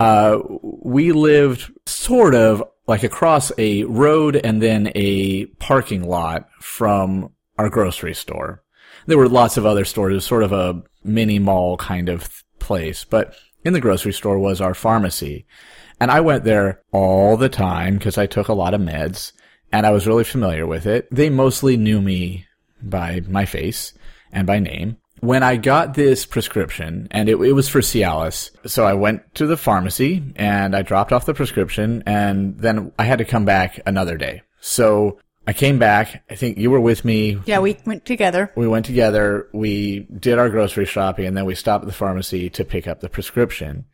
uh, 0.00 0.38
we 0.62 1.12
lived 1.12 1.70
sort 1.86 2.34
of 2.34 2.62
like 2.86 3.02
across 3.02 3.52
a 3.56 3.84
road 3.84 4.36
and 4.36 4.60
then 4.60 4.90
a 4.94 5.46
parking 5.60 6.08
lot 6.08 6.48
from 6.60 7.30
our 7.58 7.68
grocery 7.68 8.14
store. 8.14 8.62
There 9.06 9.18
were 9.18 9.28
lots 9.28 9.56
of 9.56 9.64
other 9.64 9.84
stores. 9.84 10.12
It 10.12 10.14
was 10.16 10.24
sort 10.24 10.42
of 10.42 10.52
a 10.52 10.82
mini 11.04 11.38
mall 11.38 11.76
kind 11.76 12.08
of 12.08 12.42
place, 12.58 13.04
but 13.04 13.34
in 13.64 13.74
the 13.74 13.80
grocery 13.80 14.12
store 14.12 14.38
was 14.38 14.60
our 14.60 14.74
pharmacy. 14.74 15.46
And 16.00 16.10
I 16.10 16.20
went 16.20 16.44
there 16.44 16.82
all 16.92 17.36
the 17.36 17.48
time 17.48 17.98
because 17.98 18.18
I 18.18 18.26
took 18.26 18.48
a 18.48 18.54
lot 18.54 18.74
of 18.74 18.80
meds 18.80 19.32
and 19.70 19.86
I 19.86 19.90
was 19.90 20.06
really 20.06 20.24
familiar 20.24 20.66
with 20.66 20.86
it. 20.86 21.06
They 21.10 21.30
mostly 21.30 21.76
knew 21.76 22.00
me 22.00 22.46
by 22.82 23.20
my 23.28 23.44
face 23.44 23.92
and 24.32 24.46
by 24.46 24.58
name 24.58 24.96
when 25.20 25.42
I 25.42 25.56
got 25.56 25.94
this 25.94 26.26
prescription, 26.26 27.08
and 27.10 27.28
it, 27.28 27.36
it 27.40 27.52
was 27.52 27.68
for 27.68 27.80
Cialis, 27.80 28.50
so 28.68 28.84
I 28.84 28.94
went 28.94 29.34
to 29.36 29.46
the 29.46 29.56
pharmacy 29.56 30.22
and 30.36 30.74
I 30.74 30.82
dropped 30.82 31.12
off 31.12 31.26
the 31.26 31.34
prescription, 31.34 32.02
and 32.06 32.58
then 32.58 32.92
I 32.98 33.04
had 33.04 33.18
to 33.18 33.24
come 33.24 33.44
back 33.44 33.80
another 33.86 34.16
day. 34.16 34.42
So 34.60 35.18
I 35.46 35.52
came 35.52 35.78
back. 35.78 36.22
I 36.30 36.34
think 36.34 36.58
you 36.58 36.70
were 36.70 36.80
with 36.80 37.04
me. 37.04 37.40
Yeah, 37.44 37.60
we 37.60 37.76
went 37.84 38.04
together. 38.04 38.52
We 38.56 38.68
went 38.68 38.86
together. 38.86 39.48
We 39.52 40.00
did 40.00 40.38
our 40.38 40.48
grocery 40.48 40.86
shopping, 40.86 41.26
and 41.26 41.36
then 41.36 41.44
we 41.44 41.54
stopped 41.54 41.82
at 41.82 41.88
the 41.88 41.92
pharmacy 41.92 42.50
to 42.50 42.64
pick 42.64 42.86
up 42.86 43.00
the 43.00 43.08
prescription. 43.08 43.86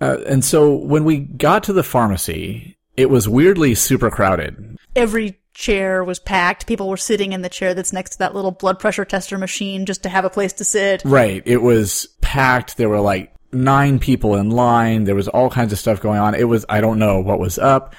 Uh, 0.00 0.18
and 0.26 0.44
so 0.44 0.74
when 0.74 1.04
we 1.04 1.18
got 1.18 1.64
to 1.64 1.72
the 1.72 1.82
pharmacy, 1.82 2.76
it 2.96 3.10
was 3.10 3.28
weirdly 3.28 3.74
super 3.74 4.10
crowded. 4.10 4.76
Every 4.94 5.38
chair 5.58 6.04
was 6.04 6.20
packed. 6.20 6.68
People 6.68 6.88
were 6.88 6.96
sitting 6.96 7.32
in 7.32 7.42
the 7.42 7.48
chair 7.48 7.74
that's 7.74 7.92
next 7.92 8.10
to 8.10 8.18
that 8.18 8.32
little 8.32 8.52
blood 8.52 8.78
pressure 8.78 9.04
tester 9.04 9.36
machine 9.36 9.86
just 9.86 10.04
to 10.04 10.08
have 10.08 10.24
a 10.24 10.30
place 10.30 10.52
to 10.52 10.64
sit. 10.64 11.02
Right. 11.04 11.42
It 11.44 11.60
was 11.60 12.06
packed. 12.20 12.76
There 12.76 12.88
were 12.88 13.00
like 13.00 13.34
nine 13.50 13.98
people 13.98 14.36
in 14.36 14.50
line. 14.50 15.02
There 15.02 15.16
was 15.16 15.26
all 15.26 15.50
kinds 15.50 15.72
of 15.72 15.78
stuff 15.80 16.00
going 16.00 16.20
on. 16.20 16.36
It 16.36 16.44
was, 16.44 16.64
I 16.68 16.80
don't 16.80 17.00
know 17.00 17.18
what 17.18 17.40
was 17.40 17.58
up. 17.58 17.96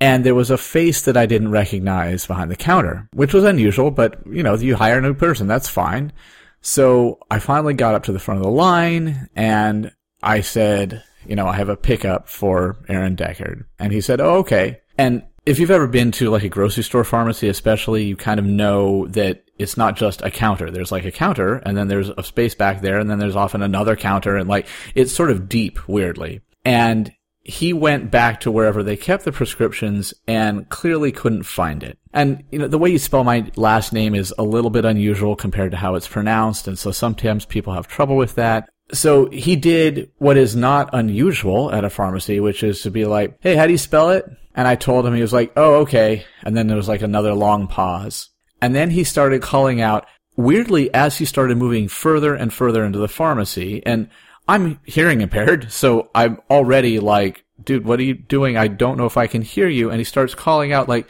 And 0.00 0.22
there 0.22 0.34
was 0.34 0.50
a 0.50 0.58
face 0.58 1.02
that 1.02 1.16
I 1.16 1.24
didn't 1.24 1.50
recognize 1.50 2.26
behind 2.26 2.50
the 2.50 2.56
counter, 2.56 3.08
which 3.14 3.32
was 3.32 3.42
unusual, 3.42 3.90
but 3.90 4.20
you 4.26 4.42
know, 4.42 4.54
you 4.54 4.76
hire 4.76 4.98
a 4.98 5.02
new 5.02 5.14
person, 5.14 5.46
that's 5.46 5.68
fine. 5.68 6.12
So 6.60 7.20
I 7.30 7.38
finally 7.38 7.74
got 7.74 7.94
up 7.94 8.04
to 8.04 8.12
the 8.12 8.18
front 8.18 8.38
of 8.38 8.44
the 8.44 8.52
line 8.52 9.30
and 9.34 9.92
I 10.22 10.42
said, 10.42 11.02
you 11.26 11.36
know, 11.36 11.46
I 11.46 11.56
have 11.56 11.70
a 11.70 11.76
pickup 11.76 12.28
for 12.28 12.76
Aaron 12.86 13.16
Deckard. 13.16 13.64
And 13.78 13.94
he 13.94 14.02
said, 14.02 14.20
oh, 14.20 14.36
okay. 14.36 14.82
And 14.98 15.22
if 15.48 15.58
you've 15.58 15.70
ever 15.70 15.86
been 15.86 16.12
to 16.12 16.28
like 16.28 16.42
a 16.42 16.48
grocery 16.50 16.84
store 16.84 17.04
pharmacy, 17.04 17.48
especially, 17.48 18.04
you 18.04 18.16
kind 18.16 18.38
of 18.38 18.44
know 18.44 19.06
that 19.08 19.44
it's 19.58 19.78
not 19.78 19.96
just 19.96 20.20
a 20.20 20.30
counter. 20.30 20.70
There's 20.70 20.92
like 20.92 21.06
a 21.06 21.10
counter 21.10 21.54
and 21.64 21.74
then 21.74 21.88
there's 21.88 22.10
a 22.10 22.22
space 22.22 22.54
back 22.54 22.82
there 22.82 22.98
and 22.98 23.10
then 23.10 23.18
there's 23.18 23.34
often 23.34 23.62
another 23.62 23.96
counter 23.96 24.36
and 24.36 24.46
like 24.46 24.66
it's 24.94 25.10
sort 25.10 25.30
of 25.30 25.48
deep 25.48 25.88
weirdly. 25.88 26.42
And 26.66 27.10
he 27.40 27.72
went 27.72 28.10
back 28.10 28.40
to 28.40 28.50
wherever 28.50 28.82
they 28.82 28.98
kept 28.98 29.24
the 29.24 29.32
prescriptions 29.32 30.12
and 30.26 30.68
clearly 30.68 31.12
couldn't 31.12 31.44
find 31.44 31.82
it. 31.82 31.98
And, 32.12 32.44
you 32.52 32.58
know, 32.58 32.68
the 32.68 32.76
way 32.76 32.90
you 32.90 32.98
spell 32.98 33.24
my 33.24 33.50
last 33.56 33.90
name 33.90 34.14
is 34.14 34.34
a 34.36 34.42
little 34.42 34.70
bit 34.70 34.84
unusual 34.84 35.34
compared 35.34 35.70
to 35.70 35.78
how 35.78 35.94
it's 35.94 36.06
pronounced. 36.06 36.68
And 36.68 36.78
so 36.78 36.90
sometimes 36.90 37.46
people 37.46 37.72
have 37.72 37.88
trouble 37.88 38.16
with 38.16 38.34
that. 38.34 38.68
So 38.92 39.30
he 39.30 39.56
did 39.56 40.10
what 40.18 40.36
is 40.36 40.54
not 40.54 40.90
unusual 40.92 41.72
at 41.72 41.84
a 41.84 41.90
pharmacy, 41.90 42.38
which 42.38 42.62
is 42.62 42.82
to 42.82 42.90
be 42.90 43.06
like, 43.06 43.38
Hey, 43.40 43.56
how 43.56 43.64
do 43.64 43.72
you 43.72 43.78
spell 43.78 44.10
it? 44.10 44.30
And 44.58 44.66
I 44.66 44.74
told 44.74 45.06
him, 45.06 45.14
he 45.14 45.22
was 45.22 45.32
like, 45.32 45.52
Oh, 45.56 45.76
okay. 45.82 46.24
And 46.42 46.56
then 46.56 46.66
there 46.66 46.76
was 46.76 46.88
like 46.88 47.00
another 47.00 47.32
long 47.32 47.68
pause. 47.68 48.30
And 48.60 48.74
then 48.74 48.90
he 48.90 49.04
started 49.04 49.40
calling 49.40 49.80
out 49.80 50.04
weirdly 50.36 50.92
as 50.92 51.16
he 51.16 51.24
started 51.24 51.56
moving 51.56 51.86
further 51.86 52.34
and 52.34 52.52
further 52.52 52.84
into 52.84 52.98
the 52.98 53.06
pharmacy. 53.06 53.80
And 53.86 54.10
I'm 54.48 54.80
hearing 54.82 55.20
impaired, 55.20 55.70
so 55.72 56.10
I'm 56.12 56.40
already 56.50 56.98
like, 56.98 57.44
dude, 57.62 57.84
what 57.84 58.00
are 58.00 58.02
you 58.02 58.14
doing? 58.14 58.56
I 58.56 58.66
don't 58.66 58.98
know 58.98 59.06
if 59.06 59.16
I 59.16 59.28
can 59.28 59.42
hear 59.42 59.68
you. 59.68 59.90
And 59.90 59.98
he 59.98 60.04
starts 60.04 60.34
calling 60.34 60.72
out 60.72 60.88
like, 60.88 61.06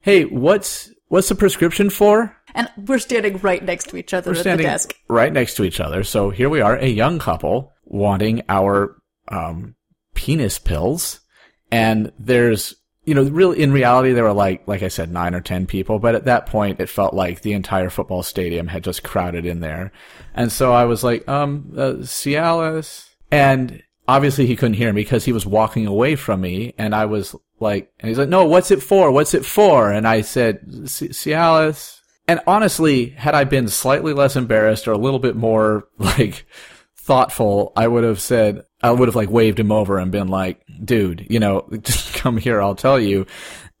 hey, 0.00 0.24
what's, 0.24 0.88
what's 1.08 1.28
the 1.28 1.34
prescription 1.34 1.90
for? 1.90 2.36
And 2.54 2.70
we're 2.86 3.00
standing 3.00 3.38
right 3.38 3.64
next 3.64 3.88
to 3.88 3.96
each 3.96 4.14
other 4.14 4.30
We're 4.30 4.36
at 4.36 4.42
standing 4.42 4.64
the 4.64 4.70
desk. 4.70 4.94
right 5.08 5.32
next 5.32 5.56
to 5.56 5.64
each 5.64 5.80
other. 5.80 6.04
So 6.04 6.30
here 6.30 6.48
we 6.48 6.60
are, 6.60 6.76
a 6.76 6.86
young 6.86 7.18
couple 7.18 7.72
wanting 7.84 8.42
our, 8.48 8.96
um, 9.26 9.74
penis 10.14 10.60
pills. 10.60 11.18
And 11.72 12.12
there's, 12.16 12.76
you 13.04 13.14
know, 13.14 13.24
really 13.24 13.60
in 13.60 13.72
reality, 13.72 14.12
there 14.12 14.24
were 14.24 14.32
like, 14.32 14.66
like 14.68 14.82
I 14.82 14.88
said, 14.88 15.10
nine 15.10 15.34
or 15.34 15.40
10 15.40 15.66
people, 15.66 15.98
but 15.98 16.14
at 16.14 16.26
that 16.26 16.46
point, 16.46 16.80
it 16.80 16.88
felt 16.88 17.14
like 17.14 17.42
the 17.42 17.52
entire 17.52 17.90
football 17.90 18.22
stadium 18.22 18.68
had 18.68 18.84
just 18.84 19.02
crowded 19.02 19.44
in 19.44 19.60
there. 19.60 19.92
And 20.34 20.52
so 20.52 20.72
I 20.72 20.84
was 20.84 21.02
like, 21.02 21.26
um, 21.28 21.72
uh, 21.76 21.92
Cialis. 22.02 23.08
And 23.30 23.82
obviously 24.06 24.46
he 24.46 24.56
couldn't 24.56 24.74
hear 24.74 24.92
me 24.92 25.02
because 25.02 25.24
he 25.24 25.32
was 25.32 25.46
walking 25.46 25.86
away 25.86 26.14
from 26.14 26.40
me. 26.40 26.74
And 26.78 26.94
I 26.94 27.06
was 27.06 27.34
like, 27.58 27.92
and 27.98 28.08
he's 28.08 28.18
like, 28.18 28.28
no, 28.28 28.44
what's 28.44 28.70
it 28.70 28.82
for? 28.82 29.10
What's 29.10 29.34
it 29.34 29.44
for? 29.44 29.90
And 29.90 30.06
I 30.06 30.20
said, 30.20 30.60
"C- 30.88 31.08
Cialis. 31.08 32.00
And 32.28 32.40
honestly, 32.46 33.10
had 33.10 33.34
I 33.34 33.44
been 33.44 33.68
slightly 33.68 34.12
less 34.12 34.36
embarrassed 34.36 34.86
or 34.86 34.92
a 34.92 34.98
little 34.98 35.18
bit 35.18 35.34
more 35.34 35.88
like 35.98 36.46
thoughtful, 37.02 37.72
I 37.76 37.86
would 37.88 38.04
have 38.04 38.20
said, 38.20 38.64
I 38.82 38.90
would 38.92 39.08
have 39.08 39.16
like 39.16 39.30
waved 39.30 39.58
him 39.60 39.72
over 39.72 39.98
and 39.98 40.10
been 40.12 40.28
like, 40.28 40.62
dude, 40.84 41.26
you 41.28 41.40
know, 41.40 41.68
just 41.82 42.14
come 42.14 42.36
here, 42.36 42.60
I'll 42.62 42.74
tell 42.74 42.98
you. 43.00 43.26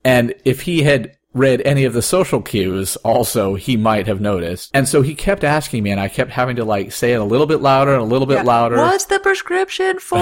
And 0.04 0.34
if 0.44 0.62
he 0.62 0.82
had 0.82 1.16
read 1.34 1.62
any 1.64 1.84
of 1.84 1.94
the 1.94 2.02
social 2.02 2.42
cues 2.42 2.96
also, 2.96 3.54
he 3.54 3.76
might 3.76 4.06
have 4.06 4.20
noticed. 4.20 4.70
And 4.74 4.86
so 4.86 5.00
he 5.00 5.14
kept 5.14 5.44
asking 5.44 5.82
me 5.82 5.90
and 5.90 6.00
I 6.00 6.08
kept 6.08 6.30
having 6.30 6.56
to 6.56 6.64
like 6.64 6.92
say 6.92 7.12
it 7.12 7.20
a 7.20 7.24
little 7.24 7.46
bit 7.46 7.60
louder 7.62 7.92
and 7.94 8.02
a 8.02 8.06
little 8.06 8.26
bit 8.26 8.38
Yeah. 8.38 8.42
louder. 8.42 8.76
What's 8.76 9.06
the 9.06 9.18
prescription 9.20 9.98
for? 10.00 10.18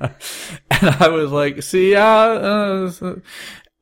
and 0.00 0.14
I 0.70 1.08
was 1.08 1.30
like, 1.32 1.62
see, 1.62 1.94
uh, 1.96 2.02
uh, 2.02 2.92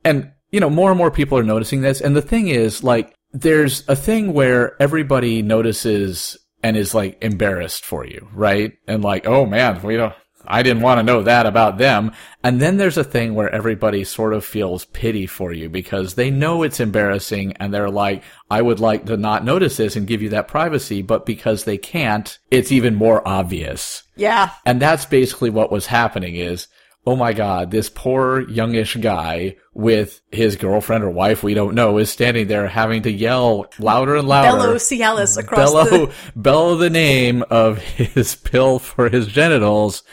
and 0.03 0.31
you 0.51 0.59
know, 0.59 0.69
more 0.69 0.89
and 0.89 0.97
more 0.97 1.11
people 1.11 1.37
are 1.37 1.43
noticing 1.43 1.81
this. 1.81 2.01
And 2.01 2.15
the 2.15 2.21
thing 2.23 2.47
is, 2.47 2.83
like, 2.83 3.13
there's 3.31 3.87
a 3.87 3.95
thing 3.95 4.33
where 4.33 4.81
everybody 4.81 5.41
notices 5.43 6.37
and 6.63 6.75
is 6.77 6.93
like 6.93 7.17
embarrassed 7.23 7.85
for 7.85 8.05
you, 8.05 8.27
right? 8.33 8.73
And 8.87 9.03
like, 9.03 9.27
oh 9.27 9.45
man, 9.45 9.81
we 9.81 9.97
don't, 9.97 10.13
I 10.45 10.63
didn't 10.63 10.81
want 10.81 10.99
to 10.99 11.03
know 11.03 11.21
that 11.23 11.45
about 11.45 11.77
them. 11.77 12.11
And 12.43 12.61
then 12.61 12.77
there's 12.77 12.97
a 12.97 13.03
thing 13.03 13.35
where 13.35 13.53
everybody 13.53 14.03
sort 14.03 14.33
of 14.33 14.45
feels 14.45 14.85
pity 14.85 15.27
for 15.27 15.51
you 15.53 15.69
because 15.69 16.15
they 16.15 16.31
know 16.31 16.63
it's 16.63 16.79
embarrassing 16.79 17.53
and 17.57 17.73
they're 17.73 17.89
like, 17.89 18.23
I 18.49 18.61
would 18.61 18.79
like 18.79 19.05
to 19.05 19.17
not 19.17 19.43
notice 19.43 19.77
this 19.77 19.95
and 19.95 20.07
give 20.07 20.21
you 20.21 20.29
that 20.29 20.47
privacy, 20.47 21.01
but 21.01 21.25
because 21.25 21.65
they 21.65 21.77
can't, 21.77 22.39
it's 22.49 22.71
even 22.71 22.95
more 22.95 23.25
obvious. 23.27 24.03
yeah. 24.15 24.51
And 24.65 24.81
that's 24.81 25.05
basically 25.05 25.49
what 25.49 25.71
was 25.71 25.85
happening 25.85 26.35
is, 26.35 26.67
oh 27.05 27.15
my 27.15 27.33
god, 27.33 27.71
this 27.71 27.89
poor 27.89 28.41
youngish 28.49 28.95
guy 28.97 29.55
with 29.73 30.21
his 30.31 30.55
girlfriend 30.55 31.03
or 31.03 31.09
wife, 31.09 31.43
we 31.43 31.53
don't 31.53 31.75
know, 31.75 31.97
is 31.97 32.09
standing 32.09 32.47
there 32.47 32.67
having 32.67 33.01
to 33.03 33.11
yell 33.11 33.65
louder 33.79 34.15
and 34.15 34.27
louder. 34.27 34.57
Bellow 34.57 34.75
Cialis 34.75 35.37
across 35.37 35.71
bellow, 35.71 35.85
the. 35.85 36.13
bellow 36.35 36.75
the 36.75 36.89
name 36.89 37.43
of 37.49 37.79
his 37.79 38.35
pill 38.43 38.79
for 38.79 39.09
his 39.09 39.27
genitals 39.27 40.03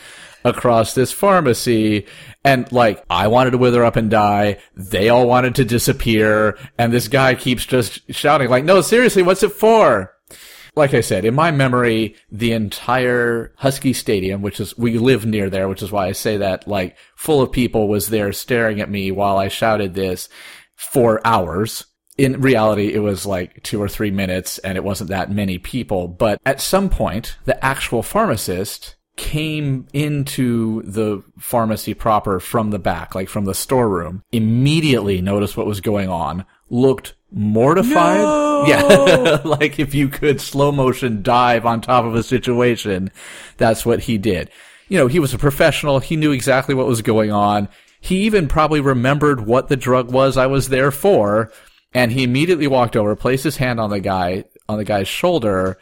across 0.43 0.93
this 0.93 1.11
pharmacy. 1.11 2.07
And 2.43 2.71
like, 2.71 3.03
I 3.09 3.27
wanted 3.27 3.51
to 3.51 3.57
wither 3.57 3.83
up 3.83 3.97
and 3.97 4.09
die. 4.09 4.59
They 4.75 5.09
all 5.09 5.27
wanted 5.27 5.55
to 5.55 5.65
disappear. 5.65 6.57
And 6.77 6.93
this 6.93 7.09
guy 7.09 7.35
keeps 7.35 7.65
just 7.65 8.13
shouting 8.13 8.49
like, 8.49 8.63
no, 8.63 8.81
seriously, 8.81 9.23
what's 9.23 9.43
it 9.43 9.51
for? 9.51 10.13
Like 10.77 10.93
I 10.93 11.01
said, 11.01 11.25
in 11.25 11.35
my 11.35 11.51
memory, 11.51 12.15
the 12.31 12.53
entire 12.53 13.53
Husky 13.57 13.93
Stadium, 13.93 14.41
which 14.41 14.59
is, 14.59 14.77
we 14.77 14.97
live 14.97 15.25
near 15.25 15.49
there, 15.49 15.67
which 15.67 15.81
is 15.81 15.91
why 15.91 16.07
I 16.07 16.11
say 16.11 16.37
that, 16.37 16.67
like, 16.67 16.95
full 17.15 17.41
of 17.41 17.51
people 17.51 17.87
was 17.87 18.09
there 18.09 18.31
staring 18.31 18.79
at 18.79 18.89
me 18.89 19.11
while 19.11 19.37
I 19.37 19.47
shouted 19.47 19.93
this 19.93 20.29
for 20.75 21.19
hours. 21.25 21.85
In 22.17 22.41
reality, 22.41 22.93
it 22.93 22.99
was 22.99 23.25
like 23.25 23.61
two 23.63 23.81
or 23.81 23.87
three 23.87 24.11
minutes 24.11 24.57
and 24.59 24.77
it 24.77 24.83
wasn't 24.83 25.09
that 25.09 25.31
many 25.31 25.57
people. 25.57 26.07
But 26.07 26.39
at 26.45 26.61
some 26.61 26.89
point, 26.89 27.37
the 27.45 27.63
actual 27.63 28.01
pharmacist 28.01 28.95
came 29.17 29.87
into 29.93 30.83
the 30.83 31.23
pharmacy 31.37 31.93
proper 31.93 32.39
from 32.39 32.69
the 32.69 32.79
back, 32.79 33.15
like 33.15 33.29
from 33.29 33.45
the 33.45 33.53
storeroom, 33.53 34.23
immediately 34.31 35.21
noticed 35.21 35.57
what 35.57 35.67
was 35.67 35.81
going 35.81 36.09
on, 36.09 36.45
looked 36.69 37.15
mortified. 37.31 38.67
Yeah. 38.67 39.41
like 39.45 39.79
if 39.79 39.93
you 39.93 40.09
could 40.09 40.41
slow 40.41 40.71
motion 40.71 41.21
dive 41.21 41.65
on 41.65 41.81
top 41.81 42.05
of 42.05 42.15
a 42.15 42.23
situation, 42.23 43.11
that's 43.57 43.85
what 43.85 44.01
he 44.01 44.17
did. 44.17 44.49
You 44.89 44.97
know, 44.97 45.07
he 45.07 45.19
was 45.19 45.33
a 45.33 45.37
professional. 45.37 45.99
He 45.99 46.15
knew 46.15 46.31
exactly 46.31 46.73
what 46.73 46.87
was 46.87 47.01
going 47.01 47.31
on. 47.31 47.67
He 47.99 48.21
even 48.21 48.47
probably 48.47 48.79
remembered 48.79 49.45
what 49.45 49.67
the 49.67 49.75
drug 49.75 50.11
was 50.11 50.37
I 50.37 50.47
was 50.47 50.69
there 50.69 50.91
for. 50.91 51.51
And 51.93 52.11
he 52.11 52.23
immediately 52.23 52.67
walked 52.67 52.95
over, 52.95 53.15
placed 53.15 53.43
his 53.43 53.57
hand 53.57 53.79
on 53.79 53.89
the 53.89 53.99
guy, 53.99 54.43
on 54.69 54.77
the 54.77 54.83
guy's 54.83 55.07
shoulder, 55.07 55.77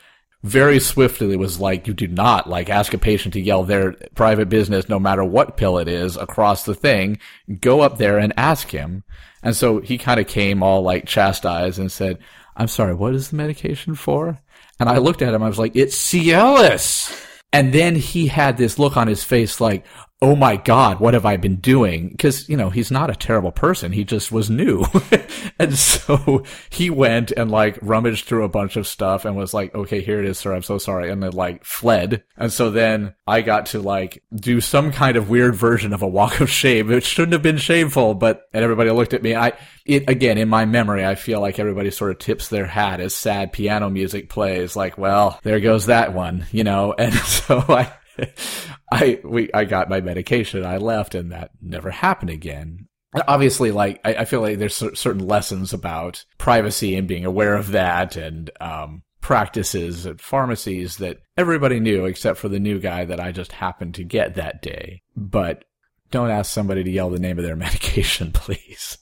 very 0.46 0.80
swiftly 0.80 1.34
it 1.34 1.40
was 1.40 1.60
like, 1.60 1.88
you 1.88 1.94
do 1.94 2.08
not 2.08 2.48
like 2.48 2.70
ask 2.70 2.94
a 2.94 3.00
patient 3.00 3.34
to 3.34 3.42
yell 3.42 3.64
their 3.64 3.94
private 4.14 4.48
business 4.48 4.88
no 4.88 5.00
matter 5.00 5.24
what 5.24 5.58
pill 5.58 5.80
it 5.80 5.88
is 5.88 6.16
across 6.18 6.64
the 6.64 6.76
thing. 6.76 7.18
Go 7.62 7.82
up 7.82 7.98
there 7.98 8.20
and 8.20 8.32
ask 8.38 8.70
him. 8.70 9.04
And 9.42 9.56
so 9.56 9.80
he 9.80 9.98
kind 9.98 10.20
of 10.20 10.28
came 10.28 10.62
all 10.62 10.84
like 10.84 11.08
chastised 11.08 11.80
and 11.80 11.92
said, 11.92 12.20
I'm 12.56 12.68
sorry, 12.68 12.94
what 12.94 13.16
is 13.16 13.30
the 13.30 13.38
medication 13.38 13.96
for? 13.96 14.40
And 14.80 14.88
I 14.88 15.00
looked 15.00 15.24
at 15.24 15.34
him, 15.34 15.42
I 15.42 15.48
was 15.48 15.60
like, 15.60 15.76
it's 15.76 15.98
Cialis. 15.98 17.12
And 17.52 17.74
then 17.74 17.96
he 17.96 18.28
had 18.28 18.58
this 18.58 18.78
look 18.78 18.98
on 18.98 19.08
his 19.08 19.24
face 19.24 19.60
like, 19.60 19.86
oh 20.22 20.36
my 20.36 20.56
God, 20.56 21.02
what 21.02 21.14
have 21.14 21.26
I 21.26 21.36
been 21.36 21.58
doing? 21.58 22.10
Because, 22.10 22.48
you 22.48 22.56
know, 22.56 22.70
he's 22.70 22.90
not 22.90 23.10
a 23.10 23.16
terrible 23.16 23.52
person. 23.52 23.92
He 23.92 24.06
just 24.06 24.32
was 24.32 24.50
new. 24.50 24.86
and 25.60 25.78
so 25.78 26.44
he 26.70 26.90
went 26.90 27.32
and 27.32 27.52
like 27.52 27.78
rummaged 27.82 28.26
through 28.26 28.46
a 28.46 28.50
bunch 28.50 28.78
of 28.78 28.88
stuff 28.88 29.26
and 29.26 29.36
was 29.36 29.54
like, 29.54 29.76
okay, 29.76 30.02
here 30.02 30.20
it 30.20 30.26
is, 30.26 30.40
sir. 30.40 30.56
I'm 30.56 30.64
so 30.64 30.78
sorry. 30.78 31.12
And 31.12 31.22
then 31.22 31.34
like 31.34 31.66
fled. 31.66 32.24
And 32.38 32.52
so 32.52 32.72
then 32.72 33.14
I 33.28 33.42
got 33.42 33.68
to 33.68 33.82
like 33.82 34.24
do 34.34 34.62
some 34.62 34.94
kind 34.94 35.18
of 35.18 35.30
weird 35.30 35.56
version 35.56 35.92
of 35.92 36.02
a 36.02 36.08
walk 36.08 36.40
of 36.40 36.50
shame. 36.50 36.92
It 36.92 37.04
shouldn't 37.04 37.34
have 37.34 37.44
been 37.44 37.58
shameful, 37.58 38.16
but, 38.16 38.48
and 38.54 38.64
everybody 38.64 38.92
looked 38.92 39.14
at 39.14 39.24
me. 39.24 39.36
I, 39.36 39.52
it, 39.86 40.10
again, 40.10 40.38
in 40.38 40.48
my 40.48 40.64
memory, 40.64 41.06
I 41.06 41.16
feel 41.16 41.42
like 41.42 41.60
everybody 41.60 41.92
sort 41.92 42.12
of 42.12 42.20
tips 42.20 42.48
their 42.48 42.66
hat 42.66 43.02
as 43.02 43.14
sad 43.14 43.52
piano 43.52 43.90
music 43.90 44.30
plays. 44.30 44.78
Like, 44.78 44.98
well, 44.98 45.42
there 45.44 45.60
goes 45.60 45.88
that 45.88 46.14
one, 46.14 46.46
you 46.52 46.64
know? 46.64 46.96
And 47.06 47.14
so 47.14 47.64
I, 47.70 47.92
I 48.92 49.20
we 49.24 49.52
I 49.54 49.66
got 49.66 49.90
my 49.90 50.02
medication. 50.02 50.66
I 50.66 50.78
left, 50.78 51.16
and 51.16 51.32
that 51.32 51.52
never 51.62 51.92
happened 51.92 52.30
again. 52.30 52.88
Obviously, 53.28 53.72
like 53.72 54.02
I, 54.04 54.16
I 54.16 54.26
feel 54.26 54.42
like 54.42 54.58
there's 54.58 54.76
certain 54.76 55.26
lessons 55.26 55.72
about 55.74 56.26
privacy 56.38 56.96
and 56.96 57.08
being 57.08 57.26
aware 57.26 57.56
of 57.56 57.72
that, 57.72 58.16
and 58.18 58.50
um, 58.60 59.04
practices 59.22 60.06
at 60.06 60.22
pharmacies 60.22 60.98
that 60.98 61.18
everybody 61.38 61.80
knew 61.80 62.06
except 62.06 62.38
for 62.40 62.50
the 62.50 62.60
new 62.60 62.80
guy 62.80 63.06
that 63.06 63.20
I 63.20 63.32
just 63.32 63.52
happened 63.54 63.96
to 63.96 64.04
get 64.04 64.36
that 64.36 64.62
day. 64.62 65.02
But 65.16 65.64
don't 66.12 66.30
ask 66.30 66.52
somebody 66.52 66.84
to 66.84 66.92
yell 66.92 67.10
the 67.10 67.20
name 67.20 67.38
of 67.40 67.44
their 67.46 67.56
medication, 67.68 68.32
please. 68.32 68.98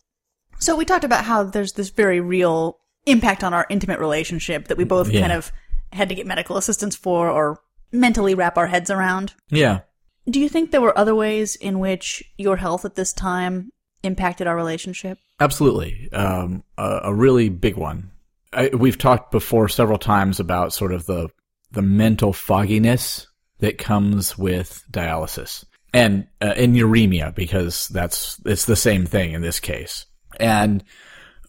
So 0.59 0.75
we 0.75 0.85
talked 0.85 1.03
about 1.03 1.25
how 1.25 1.43
there's 1.43 1.73
this 1.73 1.89
very 1.89 2.21
real 2.21 2.79
impact 3.05 3.43
on 3.43 3.53
our 3.53 3.65
intimate 3.69 3.99
relationship 3.99 4.67
that 4.69 4.77
we 4.77 4.85
both 4.85 5.09
Yeah. 5.09 5.21
kind 5.21 5.33
of 5.33 5.51
had 5.91 6.07
to 6.09 6.15
get 6.15 6.25
medical 6.25 6.55
assistance 6.55 6.95
for 6.95 7.29
or 7.29 7.59
mentally 7.93 8.35
wrap 8.35 8.57
our 8.57 8.67
heads 8.67 8.89
around. 8.89 9.33
Yeah. 9.49 9.81
Do 10.29 10.39
you 10.39 10.49
think 10.49 10.71
there 10.71 10.81
were 10.81 10.97
other 10.97 11.15
ways 11.15 11.55
in 11.55 11.79
which 11.79 12.23
your 12.37 12.57
health 12.57 12.83
at 12.83 12.95
this 12.95 13.13
time 13.13 13.71
impacted 14.03 14.47
our 14.47 14.55
relationship? 14.55 15.17
Absolutely. 15.39 16.09
Um, 16.11 16.63
a, 16.77 17.01
a 17.03 17.13
really 17.13 17.49
big 17.49 17.77
one. 17.77 18.11
I, 18.51 18.69
we've 18.69 18.97
talked 18.97 19.31
before 19.31 19.69
several 19.69 19.97
times 19.97 20.39
about 20.39 20.73
sort 20.73 20.91
of 20.91 21.05
the, 21.05 21.29
the 21.71 21.81
mental 21.81 22.33
fogginess 22.33 23.27
that 23.59 23.77
comes 23.77 24.37
with 24.37 24.83
dialysis. 24.91 25.63
and 25.93 26.27
uh, 26.41 26.53
in 26.57 26.73
uremia 26.73 27.33
because 27.33 27.87
that's 27.89 28.41
it's 28.45 28.65
the 28.65 28.75
same 28.75 29.05
thing 29.05 29.33
in 29.33 29.41
this 29.41 29.59
case. 29.59 30.05
And 30.39 30.83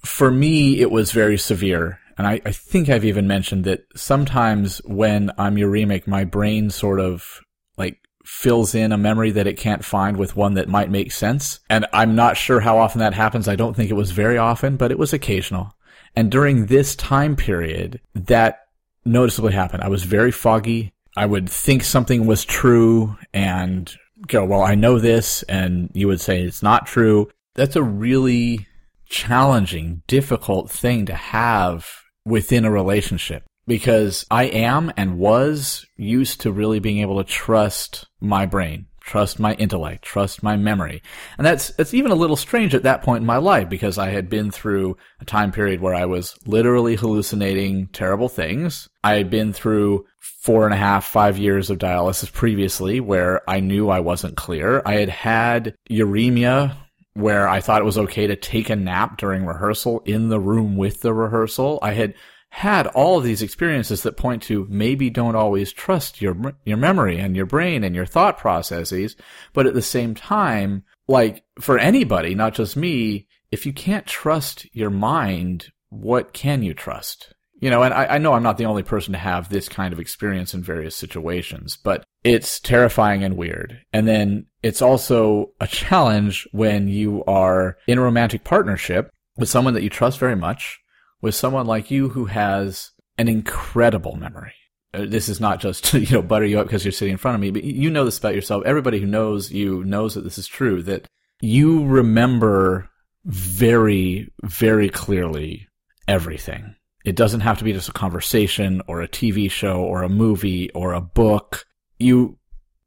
for 0.04 0.30
me, 0.30 0.80
it 0.80 0.90
was 0.90 1.12
very 1.12 1.38
severe. 1.38 1.98
And 2.16 2.26
I, 2.26 2.40
I 2.44 2.52
think 2.52 2.88
I've 2.88 3.04
even 3.04 3.26
mentioned 3.26 3.64
that 3.64 3.84
sometimes 3.96 4.78
when 4.84 5.30
I'm 5.38 5.56
uremic, 5.56 6.06
my 6.06 6.24
brain 6.24 6.70
sort 6.70 7.00
of 7.00 7.40
like 7.76 7.98
fills 8.24 8.74
in 8.74 8.92
a 8.92 8.98
memory 8.98 9.30
that 9.32 9.46
it 9.46 9.56
can't 9.56 9.84
find 9.84 10.16
with 10.16 10.36
one 10.36 10.54
that 10.54 10.68
might 10.68 10.90
make 10.90 11.12
sense. 11.12 11.60
And 11.68 11.86
I'm 11.92 12.14
not 12.14 12.36
sure 12.36 12.60
how 12.60 12.78
often 12.78 13.00
that 13.00 13.14
happens. 13.14 13.48
I 13.48 13.56
don't 13.56 13.74
think 13.74 13.90
it 13.90 13.94
was 13.94 14.12
very 14.12 14.38
often, 14.38 14.76
but 14.76 14.90
it 14.90 14.98
was 14.98 15.12
occasional. 15.12 15.74
And 16.16 16.30
during 16.30 16.66
this 16.66 16.94
time 16.94 17.36
period, 17.36 18.00
that 18.14 18.60
noticeably 19.04 19.52
happened. 19.52 19.82
I 19.82 19.88
was 19.88 20.04
very 20.04 20.30
foggy. 20.30 20.92
I 21.16 21.26
would 21.26 21.48
think 21.50 21.82
something 21.82 22.26
was 22.26 22.44
true 22.44 23.16
and 23.32 23.94
go, 24.26 24.44
well, 24.44 24.62
I 24.62 24.74
know 24.74 24.98
this. 24.98 25.42
And 25.44 25.90
you 25.94 26.06
would 26.06 26.20
say 26.20 26.42
it's 26.42 26.62
not 26.62 26.86
true. 26.86 27.28
That's 27.54 27.76
a 27.76 27.82
really 27.82 28.66
challenging, 29.06 30.02
difficult 30.06 30.70
thing 30.70 31.06
to 31.06 31.14
have 31.14 32.03
within 32.24 32.64
a 32.64 32.70
relationship 32.70 33.44
because 33.66 34.26
I 34.30 34.44
am 34.44 34.92
and 34.96 35.18
was 35.18 35.86
used 35.96 36.42
to 36.42 36.52
really 36.52 36.80
being 36.80 36.98
able 36.98 37.22
to 37.22 37.30
trust 37.30 38.06
my 38.20 38.46
brain, 38.46 38.86
trust 39.00 39.38
my 39.38 39.54
intellect, 39.54 40.04
trust 40.04 40.42
my 40.42 40.56
memory. 40.56 41.02
And 41.38 41.46
that's, 41.46 41.72
it's 41.78 41.94
even 41.94 42.10
a 42.10 42.16
little 42.16 42.36
strange 42.36 42.74
at 42.74 42.82
that 42.82 43.02
point 43.02 43.22
in 43.22 43.26
my 43.26 43.38
life 43.38 43.68
because 43.68 43.98
I 43.98 44.10
had 44.10 44.28
been 44.28 44.50
through 44.50 44.96
a 45.20 45.24
time 45.24 45.52
period 45.52 45.80
where 45.80 45.94
I 45.94 46.04
was 46.04 46.36
literally 46.46 46.96
hallucinating 46.96 47.88
terrible 47.88 48.28
things. 48.28 48.88
I 49.02 49.14
had 49.14 49.30
been 49.30 49.52
through 49.52 50.04
four 50.18 50.64
and 50.64 50.74
a 50.74 50.78
half, 50.78 51.04
five 51.04 51.38
years 51.38 51.70
of 51.70 51.78
dialysis 51.78 52.32
previously 52.32 53.00
where 53.00 53.48
I 53.48 53.60
knew 53.60 53.88
I 53.88 54.00
wasn't 54.00 54.36
clear. 54.36 54.82
I 54.84 54.94
had 54.94 55.08
had 55.08 55.74
uremia 55.90 56.76
where 57.14 57.48
I 57.48 57.60
thought 57.60 57.80
it 57.80 57.86
was 57.86 57.98
okay 57.98 58.26
to 58.26 58.36
take 58.36 58.70
a 58.70 58.76
nap 58.76 59.18
during 59.18 59.46
rehearsal 59.46 60.00
in 60.04 60.28
the 60.28 60.40
room 60.40 60.76
with 60.76 61.00
the 61.00 61.14
rehearsal. 61.14 61.78
I 61.80 61.92
had 61.92 62.14
had 62.50 62.86
all 62.88 63.18
of 63.18 63.24
these 63.24 63.42
experiences 63.42 64.02
that 64.02 64.16
point 64.16 64.42
to 64.44 64.66
maybe 64.70 65.10
don't 65.10 65.34
always 65.34 65.72
trust 65.72 66.22
your 66.22 66.54
your 66.64 66.76
memory 66.76 67.18
and 67.18 67.34
your 67.34 67.46
brain 67.46 67.82
and 67.82 67.96
your 67.96 68.06
thought 68.06 68.38
processes, 68.38 69.16
but 69.52 69.66
at 69.66 69.74
the 69.74 69.82
same 69.82 70.14
time, 70.14 70.84
like 71.08 71.44
for 71.60 71.78
anybody, 71.78 72.34
not 72.34 72.54
just 72.54 72.76
me, 72.76 73.26
if 73.50 73.66
you 73.66 73.72
can't 73.72 74.06
trust 74.06 74.66
your 74.72 74.90
mind, 74.90 75.72
what 75.90 76.32
can 76.32 76.62
you 76.62 76.74
trust? 76.74 77.34
You 77.60 77.70
know, 77.70 77.82
and 77.82 77.94
I, 77.94 78.06
I, 78.06 78.18
know 78.18 78.34
I'm 78.34 78.42
not 78.42 78.58
the 78.58 78.66
only 78.66 78.82
person 78.82 79.12
to 79.12 79.18
have 79.18 79.48
this 79.48 79.68
kind 79.68 79.92
of 79.92 80.00
experience 80.00 80.54
in 80.54 80.62
various 80.62 80.96
situations, 80.96 81.76
but 81.76 82.04
it's 82.24 82.58
terrifying 82.58 83.22
and 83.22 83.36
weird. 83.36 83.80
And 83.92 84.08
then 84.08 84.46
it's 84.62 84.82
also 84.82 85.50
a 85.60 85.66
challenge 85.66 86.48
when 86.52 86.88
you 86.88 87.22
are 87.26 87.76
in 87.86 87.98
a 87.98 88.02
romantic 88.02 88.44
partnership 88.44 89.10
with 89.36 89.48
someone 89.48 89.74
that 89.74 89.82
you 89.82 89.90
trust 89.90 90.18
very 90.18 90.36
much, 90.36 90.80
with 91.20 91.34
someone 91.34 91.66
like 91.66 91.90
you 91.90 92.08
who 92.08 92.26
has 92.26 92.90
an 93.18 93.28
incredible 93.28 94.16
memory. 94.16 94.54
Uh, 94.92 95.04
this 95.06 95.28
is 95.28 95.40
not 95.40 95.60
just 95.60 95.84
to, 95.84 96.00
you 96.00 96.16
know, 96.16 96.22
butter 96.22 96.46
you 96.46 96.58
up 96.58 96.66
because 96.66 96.84
you're 96.84 96.92
sitting 96.92 97.12
in 97.12 97.18
front 97.18 97.34
of 97.34 97.40
me, 97.40 97.50
but 97.50 97.64
you 97.64 97.90
know 97.90 98.04
this 98.04 98.18
about 98.18 98.34
yourself. 98.34 98.64
Everybody 98.64 98.98
who 98.98 99.06
knows 99.06 99.52
you 99.52 99.84
knows 99.84 100.14
that 100.14 100.24
this 100.24 100.38
is 100.38 100.46
true, 100.46 100.82
that 100.82 101.06
you 101.40 101.84
remember 101.84 102.88
very, 103.24 104.32
very 104.42 104.88
clearly 104.88 105.68
everything 106.08 106.74
it 107.04 107.16
doesn't 107.16 107.40
have 107.40 107.58
to 107.58 107.64
be 107.64 107.72
just 107.72 107.88
a 107.88 107.92
conversation 107.92 108.82
or 108.86 109.02
a 109.02 109.08
TV 109.08 109.50
show 109.50 109.76
or 109.82 110.02
a 110.02 110.08
movie 110.08 110.70
or 110.70 110.94
a 110.94 111.00
book. 111.00 111.66
You 112.04 112.38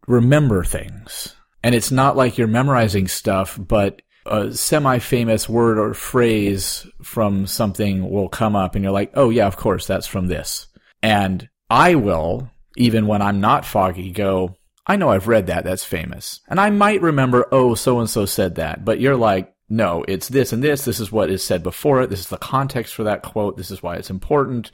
remember 0.08 0.64
things. 0.64 1.36
And 1.64 1.74
it's 1.74 1.92
not 1.92 2.16
like 2.16 2.38
you're 2.38 2.48
memorizing 2.48 3.08
stuff, 3.08 3.60
but 3.60 4.02
a 4.26 4.54
semi-famous 4.54 5.50
word 5.50 5.80
or 5.80 5.94
phrase 5.94 6.86
from 7.02 7.48
something 7.48 8.10
will 8.10 8.30
come 8.30 8.56
up 8.56 8.76
and 8.76 8.84
you're 8.84 8.94
like, 8.94 9.12
oh 9.16 9.30
yeah, 9.30 9.48
of 9.48 9.58
course, 9.58 9.88
that's 9.88 10.08
from 10.08 10.28
this. 10.28 10.68
And 11.02 11.50
I 11.70 11.96
will, 11.96 12.50
even 12.76 13.08
when 13.08 13.22
I'm 13.22 13.42
not 13.42 13.66
foggy, 13.66 14.12
go, 14.12 14.56
I 14.86 14.98
know 14.98 15.10
I've 15.10 15.28
read 15.28 15.48
that, 15.48 15.64
that's 15.64 15.84
famous. 15.84 16.42
And 16.48 16.60
I 16.60 16.70
might 16.70 17.02
remember, 17.02 17.48
oh, 17.52 17.76
so 17.76 18.00
and 18.00 18.10
so 18.10 18.26
said 18.26 18.56
that, 18.56 18.86
but 18.86 19.00
you're 19.00 19.18
like, 19.18 19.54
no, 19.70 20.06
it's 20.08 20.30
this 20.30 20.54
and 20.54 20.64
this. 20.64 20.86
This 20.86 21.00
is 21.00 21.12
what 21.12 21.30
is 21.30 21.44
said 21.44 21.64
before 21.64 22.02
it. 22.02 22.10
This 22.10 22.22
is 22.22 22.30
the 22.30 22.38
context 22.38 22.94
for 22.94 23.04
that 23.04 23.24
quote. 23.24 23.58
This 23.58 23.72
is 23.72 23.84
why 23.84 23.96
it's 23.96 24.10
important. 24.10 24.72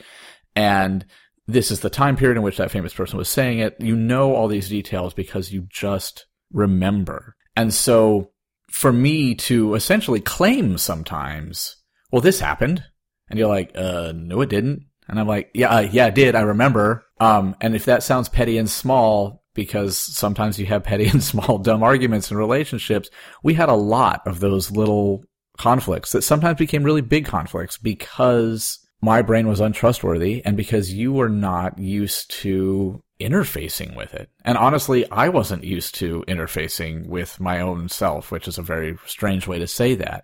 And 0.56 1.06
this 1.48 1.72
is 1.72 1.82
the 1.82 1.90
time 1.90 2.16
period 2.16 2.38
in 2.38 2.44
which 2.44 2.58
that 2.58 2.72
famous 2.72 2.94
person 2.94 3.18
was 3.18 3.30
saying 3.30 3.60
it. 3.60 3.76
You 3.80 3.96
know 3.96 4.36
all 4.36 4.48
these 4.48 4.70
details 4.70 5.14
because 5.14 5.52
you 5.52 5.68
just 5.70 6.26
remember. 6.52 7.36
And 7.56 7.74
so 7.74 8.32
for 8.70 8.94
me 8.94 9.36
to 9.36 9.76
essentially 9.76 10.20
claim 10.20 10.78
sometimes, 10.78 11.78
well, 12.12 12.22
this 12.22 12.40
happened. 12.40 12.84
And 13.30 13.40
you're 13.40 13.48
like, 13.48 13.72
uh, 13.76 14.14
no, 14.16 14.42
it 14.42 14.50
didn't. 14.50 14.86
And 15.08 15.20
I'm 15.20 15.28
like, 15.28 15.50
yeah, 15.54 15.70
uh, 15.70 15.82
yeah, 15.82 16.08
it 16.08 16.16
did. 16.16 16.36
I 16.36 16.42
remember. 16.42 17.06
Um, 17.20 17.56
and 17.62 17.76
if 17.76 17.86
that 17.86 18.04
sounds 18.04 18.30
petty 18.30 18.58
and 18.58 18.70
small, 18.70 19.44
because 19.54 19.98
sometimes 19.98 20.60
you 20.60 20.66
have 20.66 20.84
petty 20.84 21.08
and 21.10 21.24
small 21.24 21.58
dumb 21.58 21.84
arguments 21.84 22.32
in 22.32 22.38
relationships. 22.38 23.10
We 23.44 23.54
had 23.54 23.70
a 23.70 23.76
lot 23.76 24.22
of 24.26 24.40
those 24.40 24.72
little 24.72 25.24
conflicts 25.58 26.12
that 26.12 26.24
sometimes 26.24 26.58
became 26.58 26.84
really 26.84 27.02
big 27.02 27.26
conflicts 27.26 27.78
because 27.78 28.80
my 29.04 29.22
brain 29.22 29.48
was 29.48 29.60
untrustworthy 29.60 30.42
and 30.46 30.56
because 30.56 30.94
you 30.94 31.12
were 31.12 31.30
not 31.30 31.78
used 31.78 32.32
to 32.32 33.04
interfacing 33.20 33.96
with 33.98 34.14
it. 34.14 34.30
And 34.46 34.58
honestly, 34.58 35.10
I 35.12 35.30
wasn't 35.30 35.66
used 35.66 35.96
to 35.96 36.24
interfacing 36.28 37.08
with 37.08 37.40
my 37.40 37.60
own 37.60 37.90
self, 37.90 38.32
which 38.32 38.48
is 38.48 38.58
a 38.58 38.64
very 38.64 38.98
strange 39.06 39.46
way 39.46 39.60
to 39.60 39.68
say 39.68 39.96
that. 39.96 40.24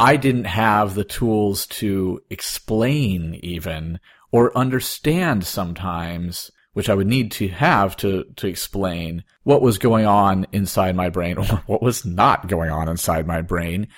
I 0.00 0.16
didn't 0.16 0.44
have 0.44 0.94
the 0.94 1.04
tools 1.04 1.66
to 1.66 2.20
explain 2.30 3.38
even 3.42 4.00
or 4.32 4.56
understand 4.56 5.44
sometimes 5.44 6.50
which 6.72 6.88
I 6.88 6.94
would 6.94 7.08
need 7.08 7.32
to 7.32 7.48
have 7.48 7.96
to, 7.96 8.24
to 8.36 8.46
explain 8.46 9.24
what 9.42 9.62
was 9.62 9.78
going 9.78 10.06
on 10.06 10.46
inside 10.52 10.94
my 10.94 11.08
brain 11.10 11.36
or 11.36 11.44
what 11.66 11.82
was 11.82 12.06
not 12.06 12.46
going 12.46 12.70
on 12.70 12.88
inside 12.88 13.26
my 13.26 13.42
brain. 13.42 13.88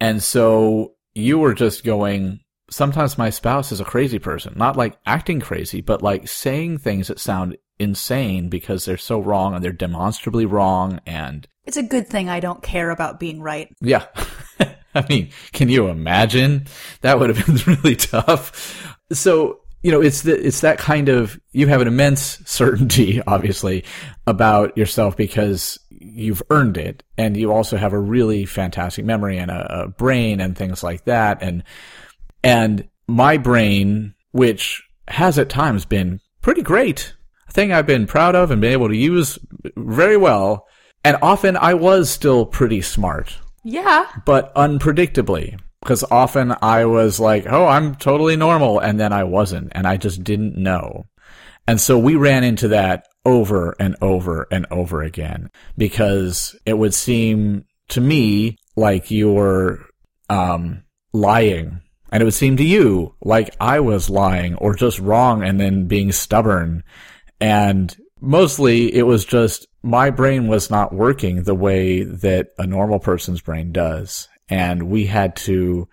And 0.00 0.22
so 0.22 0.94
you 1.14 1.38
were 1.38 1.54
just 1.54 1.84
going, 1.84 2.40
sometimes 2.70 3.18
my 3.18 3.30
spouse 3.30 3.72
is 3.72 3.80
a 3.80 3.84
crazy 3.84 4.18
person, 4.18 4.54
not 4.56 4.76
like 4.76 4.98
acting 5.06 5.40
crazy, 5.40 5.80
but 5.80 6.02
like 6.02 6.28
saying 6.28 6.78
things 6.78 7.08
that 7.08 7.18
sound 7.18 7.56
insane 7.78 8.48
because 8.48 8.84
they're 8.84 8.96
so 8.96 9.20
wrong 9.20 9.54
and 9.54 9.64
they're 9.64 9.72
demonstrably 9.72 10.46
wrong. 10.46 11.00
And 11.06 11.46
it's 11.64 11.76
a 11.76 11.82
good 11.82 12.08
thing 12.08 12.28
I 12.28 12.40
don't 12.40 12.62
care 12.62 12.90
about 12.90 13.20
being 13.20 13.42
right. 13.42 13.68
Yeah. 13.80 14.06
I 14.94 15.06
mean, 15.08 15.30
can 15.52 15.68
you 15.68 15.88
imagine? 15.88 16.66
That 17.02 17.18
would 17.18 17.34
have 17.34 17.46
been 17.46 17.56
really 17.82 17.96
tough. 17.96 18.98
So 19.12 19.60
you 19.82 19.90
know, 19.90 20.02
it's 20.02 20.22
the, 20.22 20.46
it's 20.46 20.60
that 20.60 20.76
kind 20.78 21.08
of, 21.08 21.40
you 21.52 21.66
have 21.68 21.80
an 21.80 21.88
immense 21.88 22.42
certainty, 22.44 23.22
obviously, 23.26 23.84
about 24.26 24.76
yourself 24.76 25.16
because 25.16 25.80
you've 25.88 26.42
earned 26.50 26.76
it. 26.76 27.02
And 27.16 27.36
you 27.36 27.50
also 27.50 27.78
have 27.78 27.94
a 27.94 27.98
really 27.98 28.44
fantastic 28.44 29.06
memory 29.06 29.38
and 29.38 29.50
a, 29.50 29.84
a 29.84 29.88
brain 29.88 30.40
and 30.40 30.56
things 30.56 30.82
like 30.82 31.04
that. 31.04 31.42
And, 31.42 31.64
and 32.42 32.88
my 33.06 33.36
brain, 33.36 34.14
which 34.32 34.82
has 35.08 35.38
at 35.38 35.48
times 35.48 35.84
been 35.84 36.20
pretty 36.42 36.62
great, 36.62 37.14
a 37.48 37.52
thing 37.52 37.72
I've 37.72 37.86
been 37.86 38.06
proud 38.06 38.34
of 38.34 38.50
and 38.50 38.60
been 38.60 38.72
able 38.72 38.88
to 38.88 38.96
use 38.96 39.38
very 39.76 40.16
well. 40.16 40.66
And 41.04 41.16
often 41.22 41.56
I 41.56 41.74
was 41.74 42.10
still 42.10 42.46
pretty 42.46 42.82
smart. 42.82 43.38
Yeah. 43.64 44.06
But 44.24 44.54
unpredictably 44.54 45.58
because 45.80 46.04
often 46.10 46.54
I 46.62 46.84
was 46.84 47.18
like, 47.18 47.46
oh, 47.46 47.66
I'm 47.66 47.94
totally 47.94 48.36
normal. 48.36 48.78
And 48.78 49.00
then 49.00 49.12
I 49.12 49.24
wasn't. 49.24 49.72
And 49.72 49.86
I 49.86 49.96
just 49.96 50.22
didn't 50.22 50.56
know. 50.56 51.06
And 51.66 51.80
so 51.80 51.98
we 51.98 52.16
ran 52.16 52.44
into 52.44 52.68
that 52.68 53.06
over 53.24 53.74
and 53.78 53.96
over 54.00 54.46
and 54.50 54.66
over 54.70 55.02
again 55.02 55.50
because 55.76 56.56
it 56.66 56.74
would 56.74 56.94
seem 56.94 57.64
to 57.88 58.00
me 58.00 58.56
like 58.76 59.10
you 59.10 59.32
were 59.32 59.80
um, 60.28 60.84
lying. 61.12 61.80
And 62.10 62.22
it 62.22 62.24
would 62.24 62.34
seem 62.34 62.56
to 62.56 62.64
you 62.64 63.14
like 63.22 63.54
I 63.60 63.80
was 63.80 64.10
lying 64.10 64.54
or 64.56 64.74
just 64.74 64.98
wrong 64.98 65.42
and 65.42 65.60
then 65.60 65.86
being 65.86 66.12
stubborn. 66.12 66.82
And 67.40 67.96
mostly 68.20 68.94
it 68.94 69.04
was 69.04 69.24
just 69.24 69.66
my 69.82 70.10
brain 70.10 70.48
was 70.48 70.70
not 70.70 70.92
working 70.92 71.44
the 71.44 71.54
way 71.54 72.02
that 72.02 72.48
a 72.58 72.66
normal 72.66 72.98
person's 72.98 73.40
brain 73.40 73.72
does 73.72 74.28
and 74.50 74.90
we 74.90 75.06
had 75.06 75.36
to 75.36 75.88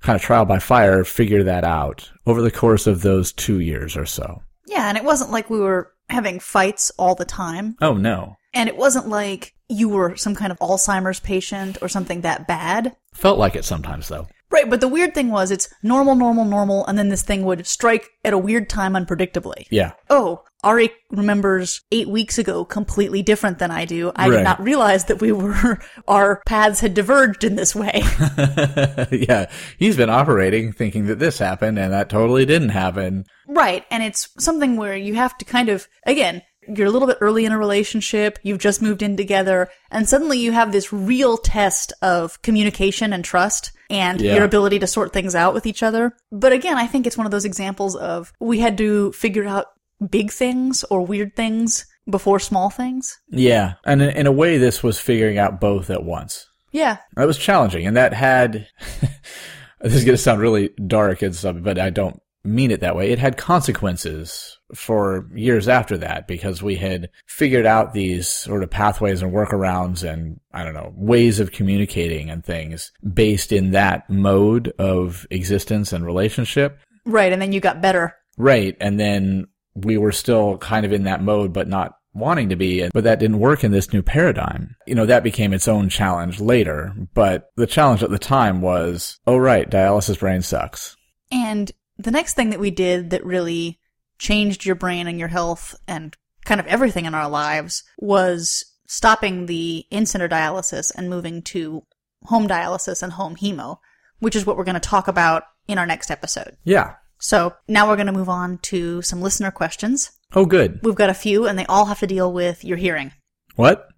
kind 0.00 0.16
of 0.16 0.22
trial 0.22 0.44
by 0.44 0.58
fire 0.58 1.04
figure 1.04 1.44
that 1.44 1.64
out 1.64 2.10
over 2.26 2.42
the 2.42 2.50
course 2.50 2.86
of 2.86 3.02
those 3.02 3.32
two 3.32 3.60
years 3.60 3.96
or 3.96 4.04
so. 4.04 4.42
Yeah, 4.66 4.88
and 4.88 4.98
it 4.98 5.04
wasn't 5.04 5.30
like 5.30 5.48
we 5.48 5.60
were 5.60 5.92
having 6.08 6.40
fights 6.40 6.90
all 6.98 7.14
the 7.14 7.24
time. 7.24 7.76
Oh, 7.80 7.94
no. 7.94 8.36
And 8.52 8.68
it 8.68 8.76
wasn't 8.76 9.08
like 9.08 9.54
you 9.68 9.88
were 9.88 10.16
some 10.16 10.34
kind 10.34 10.52
of 10.52 10.58
Alzheimer's 10.58 11.20
patient 11.20 11.78
or 11.80 11.88
something 11.88 12.22
that 12.22 12.46
bad. 12.46 12.96
Felt 13.14 13.38
like 13.38 13.56
it 13.56 13.64
sometimes, 13.64 14.08
though. 14.08 14.26
Right, 14.52 14.68
but 14.68 14.80
the 14.82 14.88
weird 14.88 15.14
thing 15.14 15.30
was 15.30 15.50
it's 15.50 15.68
normal, 15.82 16.14
normal, 16.14 16.44
normal, 16.44 16.86
and 16.86 16.98
then 16.98 17.08
this 17.08 17.22
thing 17.22 17.44
would 17.44 17.66
strike 17.66 18.10
at 18.24 18.34
a 18.34 18.38
weird 18.38 18.68
time 18.68 18.92
unpredictably. 18.92 19.66
Yeah. 19.70 19.92
Oh, 20.10 20.44
Ari 20.62 20.90
remembers 21.10 21.80
eight 21.90 22.08
weeks 22.08 22.38
ago 22.38 22.64
completely 22.64 23.22
different 23.22 23.58
than 23.58 23.70
I 23.70 23.84
do. 23.86 24.12
I 24.14 24.28
Right. 24.28 24.36
did 24.36 24.44
not 24.44 24.62
realize 24.62 25.06
that 25.06 25.20
we 25.20 25.32
were, 25.32 25.78
our 26.06 26.42
paths 26.46 26.80
had 26.80 26.94
diverged 26.94 27.42
in 27.44 27.56
this 27.56 27.74
way. 27.74 28.02
yeah, 29.10 29.50
he's 29.78 29.96
been 29.96 30.10
operating 30.10 30.72
thinking 30.72 31.06
that 31.06 31.18
this 31.18 31.38
happened 31.38 31.78
and 31.78 31.92
that 31.92 32.08
totally 32.08 32.46
didn't 32.46 32.68
happen. 32.70 33.24
right. 33.48 33.84
And 33.90 34.02
it's 34.02 34.28
something 34.38 34.76
where 34.76 34.96
you 34.96 35.14
have 35.14 35.36
to 35.38 35.44
kind 35.44 35.68
of, 35.68 35.88
again, 36.06 36.42
you're 36.68 36.86
a 36.86 36.90
little 36.90 37.08
bit 37.08 37.18
early 37.20 37.44
in 37.44 37.50
a 37.52 37.58
relationship, 37.58 38.38
you've 38.44 38.58
just 38.60 38.80
moved 38.82 39.02
in 39.02 39.16
together, 39.16 39.68
and 39.90 40.08
suddenly 40.08 40.38
you 40.38 40.52
have 40.52 40.70
this 40.70 40.92
real 40.92 41.36
test 41.36 41.92
of 42.02 42.40
communication 42.42 43.12
and 43.12 43.24
trust 43.24 43.72
and 43.92 44.20
Yeah. 44.20 44.34
your 44.36 44.44
ability 44.44 44.78
to 44.80 44.86
sort 44.86 45.12
things 45.12 45.34
out 45.34 45.54
with 45.54 45.66
each 45.66 45.82
other. 45.82 46.12
But 46.32 46.52
again, 46.52 46.76
I 46.76 46.86
think 46.86 47.06
it's 47.06 47.16
one 47.16 47.26
of 47.26 47.30
those 47.30 47.44
examples 47.44 47.94
of 47.94 48.32
we 48.40 48.58
had 48.58 48.76
to 48.78 49.12
figure 49.12 49.46
out 49.46 49.66
big 50.10 50.32
things 50.32 50.82
or 50.84 51.02
weird 51.06 51.36
things 51.36 51.86
before 52.10 52.40
small 52.40 52.70
things. 52.70 53.18
Yeah, 53.28 53.74
and 53.84 54.02
in, 54.02 54.10
in 54.10 54.26
a 54.26 54.32
way, 54.32 54.58
this 54.58 54.82
was 54.82 54.98
figuring 54.98 55.38
out 55.38 55.60
both 55.60 55.90
at 55.90 56.02
once. 56.04 56.46
Yeah. 56.72 56.96
That 57.16 57.26
was 57.26 57.38
challenging, 57.38 57.86
and 57.86 57.96
that 57.96 58.12
had. 58.14 58.66
this 59.80 59.94
is 59.94 60.04
going 60.04 60.16
to 60.16 60.22
sound 60.22 60.40
really 60.40 60.70
dark 60.86 61.22
and 61.22 61.34
stuff, 61.34 61.56
but 61.60 61.78
I 61.78 61.90
don't 61.90 62.20
mean 62.44 62.70
it 62.70 62.80
that 62.80 62.96
way. 62.96 63.10
It 63.10 63.18
had 63.18 63.36
consequences 63.36 64.58
for 64.74 65.28
years 65.34 65.68
after 65.68 65.98
that 65.98 66.26
because 66.26 66.62
we 66.62 66.76
had 66.76 67.10
figured 67.26 67.66
out 67.66 67.92
these 67.92 68.28
sort 68.28 68.62
of 68.62 68.70
pathways 68.70 69.22
and 69.22 69.32
workarounds 69.32 70.08
and 70.08 70.40
I 70.52 70.64
don't 70.64 70.74
know 70.74 70.92
ways 70.96 71.40
of 71.40 71.52
communicating 71.52 72.30
and 72.30 72.44
things 72.44 72.90
based 73.12 73.52
in 73.52 73.72
that 73.72 74.08
mode 74.10 74.72
of 74.78 75.26
existence 75.30 75.92
and 75.92 76.04
relationship. 76.04 76.78
Right. 77.04 77.32
And 77.32 77.40
then 77.40 77.52
you 77.52 77.60
got 77.60 77.82
better. 77.82 78.16
Right, 78.38 78.76
and 78.80 78.98
then 78.98 79.46
we 79.74 79.96
were 79.96 80.12
still 80.12 80.58
kind 80.58 80.86
of 80.86 80.92
in 80.92 81.04
that 81.04 81.22
mode, 81.22 81.52
but 81.52 81.68
not 81.68 81.96
wanting 82.14 82.50
to 82.50 82.56
be. 82.56 82.88
But 82.92 83.04
that 83.04 83.18
didn't 83.18 83.38
work 83.38 83.64
in 83.64 83.72
this 83.72 83.92
new 83.92 84.02
paradigm. 84.02 84.76
You 84.86 84.94
know, 84.94 85.06
that 85.06 85.22
became 85.22 85.52
its 85.52 85.68
own 85.68 85.88
challenge 85.88 86.40
later. 86.40 86.94
But 87.14 87.50
the 87.56 87.66
challenge 87.66 88.02
at 88.02 88.10
the 88.10 88.18
time 88.18 88.60
was, 88.60 89.18
oh 89.26 89.36
right, 89.36 89.68
dialysis 89.68 90.18
brain 90.18 90.42
sucks. 90.42 90.96
And 91.30 91.70
the 92.02 92.10
next 92.10 92.34
thing 92.34 92.50
that 92.50 92.60
we 92.60 92.70
did 92.70 93.10
that 93.10 93.24
really 93.24 93.80
changed 94.18 94.64
your 94.64 94.74
brain 94.74 95.06
and 95.06 95.18
your 95.18 95.28
health 95.28 95.74
and 95.86 96.16
kind 96.44 96.60
of 96.60 96.66
everything 96.66 97.04
in 97.04 97.14
our 97.14 97.28
lives 97.28 97.84
was 97.98 98.64
stopping 98.86 99.46
the 99.46 99.84
in-center 99.90 100.28
dialysis 100.28 100.92
and 100.94 101.08
moving 101.08 101.42
to 101.42 101.82
home 102.24 102.46
dialysis 102.46 103.02
and 103.02 103.12
home 103.12 103.36
hemo, 103.36 103.78
which 104.20 104.36
is 104.36 104.46
what 104.46 104.56
we're 104.56 104.64
going 104.64 104.74
to 104.74 104.80
talk 104.80 105.08
about 105.08 105.44
in 105.66 105.78
our 105.78 105.86
next 105.86 106.10
episode. 106.10 106.56
Yeah. 106.64 106.94
So 107.18 107.54
now 107.68 107.88
we're 107.88 107.96
going 107.96 108.06
to 108.06 108.12
move 108.12 108.28
on 108.28 108.58
to 108.58 109.00
some 109.02 109.22
listener 109.22 109.50
questions. 109.50 110.10
Oh, 110.34 110.44
good. 110.44 110.80
We've 110.82 110.94
got 110.94 111.10
a 111.10 111.14
few 111.14 111.46
and 111.46 111.58
they 111.58 111.66
all 111.66 111.86
have 111.86 112.00
to 112.00 112.06
deal 112.06 112.32
with 112.32 112.64
your 112.64 112.76
hearing. 112.76 113.12
What? 113.54 113.88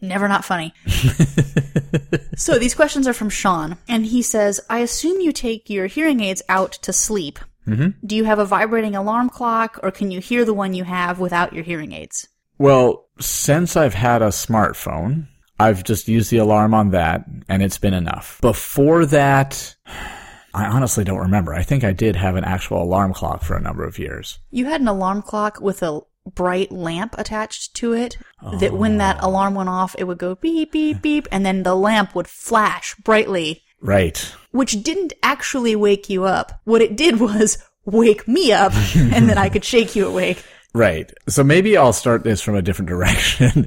Never 0.00 0.28
not 0.28 0.44
funny. 0.44 0.74
so 2.36 2.58
these 2.58 2.74
questions 2.74 3.06
are 3.08 3.14
from 3.14 3.30
Sean, 3.30 3.78
and 3.88 4.04
he 4.04 4.20
says, 4.20 4.60
I 4.68 4.80
assume 4.80 5.20
you 5.20 5.32
take 5.32 5.70
your 5.70 5.86
hearing 5.86 6.20
aids 6.20 6.42
out 6.48 6.72
to 6.82 6.92
sleep. 6.92 7.38
Mm-hmm. 7.66 8.06
Do 8.06 8.16
you 8.16 8.24
have 8.24 8.38
a 8.38 8.44
vibrating 8.44 8.94
alarm 8.94 9.30
clock, 9.30 9.78
or 9.82 9.90
can 9.90 10.10
you 10.10 10.20
hear 10.20 10.44
the 10.44 10.54
one 10.54 10.74
you 10.74 10.84
have 10.84 11.18
without 11.18 11.52
your 11.52 11.64
hearing 11.64 11.92
aids? 11.92 12.28
Well, 12.58 13.06
since 13.20 13.76
I've 13.76 13.94
had 13.94 14.22
a 14.22 14.28
smartphone, 14.28 15.28
I've 15.58 15.84
just 15.84 16.08
used 16.08 16.30
the 16.30 16.38
alarm 16.38 16.74
on 16.74 16.90
that, 16.90 17.24
and 17.48 17.62
it's 17.62 17.78
been 17.78 17.94
enough. 17.94 18.40
Before 18.40 19.06
that, 19.06 19.74
I 20.54 20.66
honestly 20.66 21.04
don't 21.04 21.18
remember. 21.18 21.52
I 21.52 21.62
think 21.62 21.82
I 21.82 21.92
did 21.92 22.16
have 22.16 22.36
an 22.36 22.44
actual 22.44 22.82
alarm 22.82 23.12
clock 23.12 23.42
for 23.42 23.56
a 23.56 23.60
number 23.60 23.84
of 23.84 23.98
years. 23.98 24.38
You 24.50 24.66
had 24.66 24.80
an 24.80 24.88
alarm 24.88 25.22
clock 25.22 25.60
with 25.60 25.82
a 25.82 26.00
bright 26.32 26.70
lamp 26.70 27.16
attached 27.18 27.74
to 27.74 27.92
it 27.92 28.16
that 28.60 28.72
when 28.72 28.98
that 28.98 29.22
alarm 29.22 29.54
went 29.54 29.68
off, 29.68 29.96
it 29.98 30.04
would 30.04 30.18
go 30.18 30.36
beep, 30.36 30.72
beep, 30.72 31.02
beep, 31.02 31.26
and 31.32 31.44
then 31.44 31.64
the 31.64 31.74
lamp 31.74 32.14
would 32.14 32.28
flash 32.28 32.94
brightly, 32.94 33.64
Right. 33.84 34.34
Which 34.54 34.84
didn't 34.84 35.12
actually 35.20 35.74
wake 35.74 36.08
you 36.08 36.22
up. 36.22 36.60
What 36.62 36.80
it 36.80 36.94
did 36.96 37.18
was 37.18 37.58
wake 37.84 38.28
me 38.28 38.52
up, 38.52 38.72
and 38.94 39.28
then 39.28 39.36
I 39.36 39.48
could 39.48 39.64
shake 39.64 39.96
you 39.96 40.06
awake. 40.06 40.44
Right. 40.72 41.12
So 41.28 41.42
maybe 41.42 41.76
I'll 41.76 41.92
start 41.92 42.22
this 42.22 42.40
from 42.40 42.54
a 42.54 42.62
different 42.62 42.88
direction. 42.96 43.66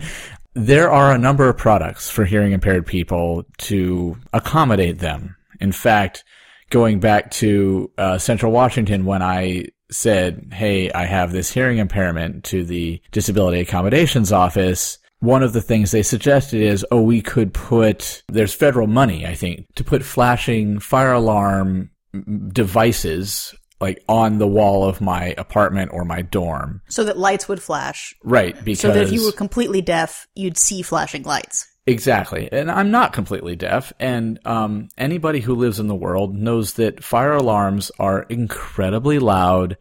there 0.54 0.90
are 0.90 1.14
a 1.14 1.18
number 1.18 1.50
of 1.50 1.58
products 1.58 2.10
for 2.10 2.24
hearing 2.24 2.54
impaired 2.54 2.86
people 2.86 3.44
to 3.60 4.18
accommodate 4.32 5.00
them. 5.00 5.36
In 5.60 5.74
fact, 5.74 6.24
going 6.70 7.02
back 7.02 7.32
to 7.32 7.92
uh, 7.98 8.18
Central 8.18 8.54
Washington 8.54 9.04
when 9.04 9.22
I 9.22 9.66
said, 9.92 10.54
Hey, 10.54 10.90
I 10.92 11.06
have 11.06 11.34
this 11.34 11.52
hearing 11.52 11.80
impairment 11.80 12.46
to 12.46 12.64
the 12.64 13.02
disability 13.12 13.60
accommodations 13.60 14.32
office. 14.32 15.00
One 15.20 15.44
of 15.44 15.54
the 15.54 15.62
things 15.62 15.92
they 15.92 16.04
suggested 16.04 16.62
is, 16.62 16.86
oh, 16.92 17.02
we 17.02 17.22
could 17.22 17.54
put, 17.54 18.24
there's 18.28 18.54
federal 18.54 18.88
money, 18.88 19.26
I 19.26 19.34
think, 19.34 19.66
to 19.76 19.84
put 19.84 20.04
flashing 20.04 20.80
fire 20.80 21.14
alarm 21.14 21.90
devices 22.50 23.56
like 23.80 24.04
on 24.08 24.38
the 24.40 24.48
wall 24.48 24.88
of 24.88 25.02
my 25.02 25.36
apartment 25.38 25.92
or 25.94 26.04
my 26.04 26.22
dorm. 26.22 26.82
So 26.90 27.04
that 27.04 27.18
lights 27.18 27.48
would 27.48 27.62
flash. 27.62 28.16
Right, 28.24 28.56
because 28.64 28.82
So 28.82 28.94
that 28.94 29.04
if 29.04 29.12
you 29.12 29.26
were 29.26 29.32
completely 29.32 29.82
deaf, 29.82 30.28
you'd 30.36 30.58
see 30.58 30.82
flashing 30.82 31.24
lights. 31.24 31.68
Exactly. 31.86 32.50
And 32.52 32.70
I'm 32.70 32.92
not 32.92 33.14
completely 33.14 33.56
deaf. 33.56 33.94
And 34.00 34.40
um, 34.46 34.90
anybody 34.98 35.40
who 35.40 35.56
lives 35.56 35.80
in 35.80 35.88
the 35.88 35.96
world 35.96 36.36
knows 36.36 36.74
that 36.74 37.04
fire 37.04 37.34
alarms 37.34 37.92
are 37.98 38.24
incredibly 38.24 39.20
loud. 39.20 39.78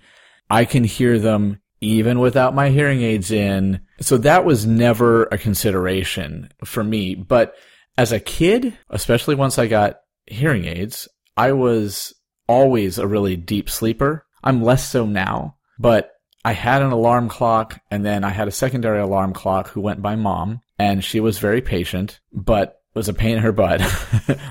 I 0.49 0.67
can 0.67 0.85
hear 0.85 1.19
them 1.19 1.61
even 1.81 2.19
without 2.19 2.55
my 2.55 2.71
hearing 2.71 3.03
aids 3.03 3.31
in. 3.31 3.81
So 4.01 4.19
that 4.19 4.45
was 4.45 4.67
never 4.67 5.25
a 5.25 5.39
consideration 5.39 6.51
for 6.65 6.83
me. 6.83 7.15
But 7.15 7.55
as 7.99 8.13
a 8.13 8.21
kid, 8.21 8.77
especially 8.91 9.35
once 9.35 9.59
I 9.59 9.67
got 9.67 10.01
hearing 10.27 10.65
aids, 10.65 11.09
I 11.37 11.53
was 11.53 12.15
always 12.49 12.99
a 12.99 13.07
really 13.07 13.37
deep 13.37 13.69
sleeper. 13.69 14.25
I'm 14.43 14.63
less 14.63 14.89
so 14.89 15.07
now, 15.07 15.57
but 15.79 16.13
I 16.45 16.53
had 16.53 16.83
an 16.83 16.93
alarm 16.93 17.29
clock 17.29 17.81
and 17.91 18.05
then 18.05 18.23
I 18.25 18.31
had 18.31 18.49
a 18.49 18.53
secondary 18.53 19.01
alarm 19.01 19.33
clock 19.33 19.69
who 19.69 19.81
went 19.81 20.03
by 20.03 20.15
mom 20.17 20.61
and 20.79 21.03
she 21.03 21.21
was 21.21 21.39
very 21.39 21.61
patient, 21.61 22.21
but 22.33 22.77
was 22.95 23.09
a 23.09 23.15
pain 23.15 23.37
in 23.37 23.43
her 23.43 23.53
butt 23.53 23.83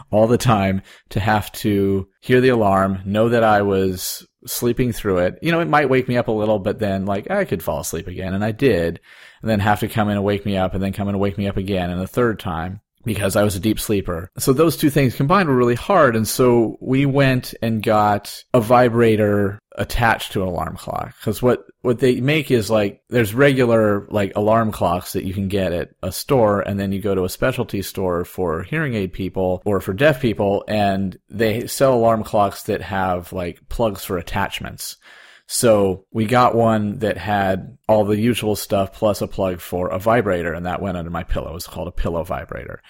all 0.12 0.28
the 0.28 0.38
time 0.38 0.82
to 1.10 1.20
have 1.20 1.52
to 1.52 2.08
hear 2.22 2.42
the 2.42 2.50
alarm, 2.50 3.02
know 3.06 3.30
that 3.30 3.44
I 3.44 3.64
was 3.64 4.26
sleeping 4.46 4.92
through 4.92 5.20
it. 5.20 5.40
You 5.42 5.52
know, 5.52 5.60
it 5.60 5.68
might 5.68 5.90
wake 5.90 6.08
me 6.08 6.18
up 6.18 6.28
a 6.28 6.32
little, 6.32 6.60
but 6.60 6.80
then 6.80 7.06
like 7.06 7.30
I 7.30 7.46
could 7.46 7.64
fall 7.64 7.80
asleep 7.80 8.08
again 8.08 8.34
and 8.34 8.44
I 8.44 8.52
did 8.52 9.00
and 9.42 9.50
then 9.50 9.60
have 9.60 9.80
to 9.82 9.88
come 9.88 10.10
in 10.10 10.18
and 10.18 10.26
wake 10.26 10.46
me 10.46 10.58
up 10.58 10.74
and 10.74 10.84
then 10.84 10.94
come 10.94 11.08
in 11.08 11.16
and 11.16 11.22
wake 11.22 11.38
me 11.38 11.48
up 11.48 11.58
again 11.58 11.90
and 11.90 12.02
a 12.02 12.08
third 12.08 12.40
time 12.40 12.82
because 13.06 13.36
I 13.36 13.44
was 13.44 13.56
a 13.56 13.60
deep 13.60 13.80
sleeper. 13.80 14.30
So 14.38 14.52
those 14.52 14.78
two 14.78 14.90
things 14.90 15.16
combined 15.16 15.48
were 15.48 15.56
really 15.56 15.76
hard. 15.76 16.16
And 16.16 16.28
so 16.28 16.78
we 16.82 17.06
went 17.06 17.54
and 17.62 17.84
got 17.84 18.44
a 18.54 18.60
vibrator 18.60 19.60
attached 19.78 20.32
to 20.32 20.42
an 20.42 20.48
alarm 20.48 20.76
clock. 20.76 21.14
Cause 21.22 21.42
what, 21.42 21.66
what 21.82 22.00
they 22.00 22.22
make 22.22 22.52
is 22.52 22.70
like, 22.70 23.02
there's 23.10 23.34
regular 23.34 24.08
like 24.10 24.32
alarm 24.36 24.72
clocks 24.72 25.14
that 25.14 25.26
you 25.26 25.34
can 25.34 25.48
get 25.48 25.74
at 25.74 25.90
a 26.02 26.12
store 26.12 26.62
and 26.62 26.80
then 26.80 26.92
you 26.92 27.02
go 27.02 27.16
to 27.16 27.26
a 27.26 27.30
specialty 27.30 27.82
store 27.82 28.26
for 28.26 28.64
hearing 28.64 28.96
aid 28.96 29.14
people 29.14 29.62
or 29.66 29.82
for 29.82 29.94
deaf 29.94 30.22
people 30.22 30.64
and 30.68 31.18
they 31.30 31.68
sell 31.68 31.94
alarm 31.94 32.24
clocks 32.24 32.64
that 32.64 32.82
have 32.82 33.32
like 33.34 33.60
plugs 33.70 34.04
for 34.04 34.18
attachments. 34.18 34.98
So 35.48 36.06
we 36.12 36.26
got 36.26 36.56
one 36.56 37.00
that 37.00 37.18
had 37.18 37.78
all 37.88 38.04
the 38.04 38.20
usual 38.20 38.56
stuff 38.56 38.94
plus 38.94 39.22
a 39.22 39.28
plug 39.28 39.60
for 39.60 39.90
a 39.90 40.00
vibrator 40.00 40.54
and 40.54 40.66
that 40.66 40.82
went 40.82 40.98
under 40.98 41.12
my 41.12 41.24
pillow. 41.24 41.52
It 41.52 41.54
was 41.54 41.68
called 41.68 41.88
a 41.88 41.92
pillow 41.92 42.24
vibrator. 42.24 42.82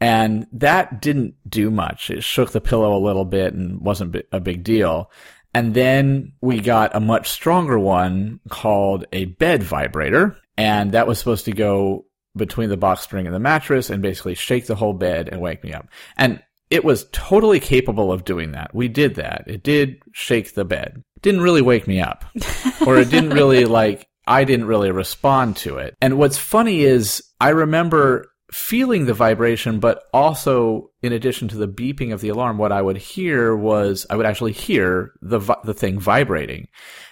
And 0.00 0.48
that 0.52 1.00
didn't 1.00 1.36
do 1.48 1.70
much. 1.70 2.10
It 2.10 2.24
shook 2.24 2.50
the 2.50 2.60
pillow 2.60 2.96
a 2.96 2.98
little 2.98 3.24
bit 3.24 3.54
and 3.54 3.80
wasn't 3.80 4.16
a 4.32 4.40
big 4.40 4.64
deal. 4.64 5.12
And 5.54 5.74
then 5.74 6.32
we 6.40 6.60
got 6.60 6.94
a 6.94 7.00
much 7.00 7.30
stronger 7.30 7.78
one 7.78 8.40
called 8.48 9.06
a 9.12 9.26
bed 9.26 9.62
vibrator. 9.62 10.36
And 10.56 10.92
that 10.92 11.06
was 11.06 11.18
supposed 11.18 11.44
to 11.46 11.52
go 11.52 12.06
between 12.36 12.70
the 12.70 12.76
box 12.76 13.02
spring 13.02 13.26
and 13.26 13.34
the 13.34 13.40
mattress 13.40 13.90
and 13.90 14.02
basically 14.02 14.34
shake 14.34 14.66
the 14.66 14.74
whole 14.74 14.94
bed 14.94 15.28
and 15.28 15.40
wake 15.40 15.62
me 15.62 15.72
up. 15.72 15.88
And 16.16 16.42
it 16.70 16.84
was 16.84 17.06
totally 17.12 17.60
capable 17.60 18.10
of 18.10 18.24
doing 18.24 18.52
that. 18.52 18.74
We 18.74 18.88
did 18.88 19.16
that. 19.16 19.44
It 19.46 19.62
did 19.62 20.00
shake 20.12 20.54
the 20.54 20.64
bed. 20.64 21.02
Didn't 21.20 21.42
really 21.42 21.60
wake 21.60 21.86
me 21.86 22.00
up. 22.00 22.24
or 22.86 22.98
it 22.98 23.10
didn't 23.10 23.30
really 23.30 23.66
like, 23.66 24.08
I 24.26 24.44
didn't 24.44 24.66
really 24.66 24.90
respond 24.90 25.58
to 25.58 25.76
it. 25.76 25.96
And 26.00 26.16
what's 26.16 26.38
funny 26.38 26.80
is 26.80 27.22
I 27.38 27.50
remember 27.50 28.31
feeling 28.52 29.06
the 29.06 29.14
vibration, 29.14 29.80
but 29.80 30.04
also 30.12 30.90
in 31.00 31.12
addition 31.12 31.48
to 31.48 31.56
the 31.56 31.66
beeping 31.66 32.12
of 32.12 32.20
the 32.20 32.28
alarm, 32.28 32.58
what 32.58 32.70
I 32.70 32.82
would 32.82 32.98
hear 32.98 33.56
was 33.56 34.06
I 34.10 34.16
would 34.16 34.26
actually 34.26 34.52
hear 34.52 35.12
the 35.22 35.40
the 35.64 35.74
thing 35.74 35.98
vibrating. 35.98 36.68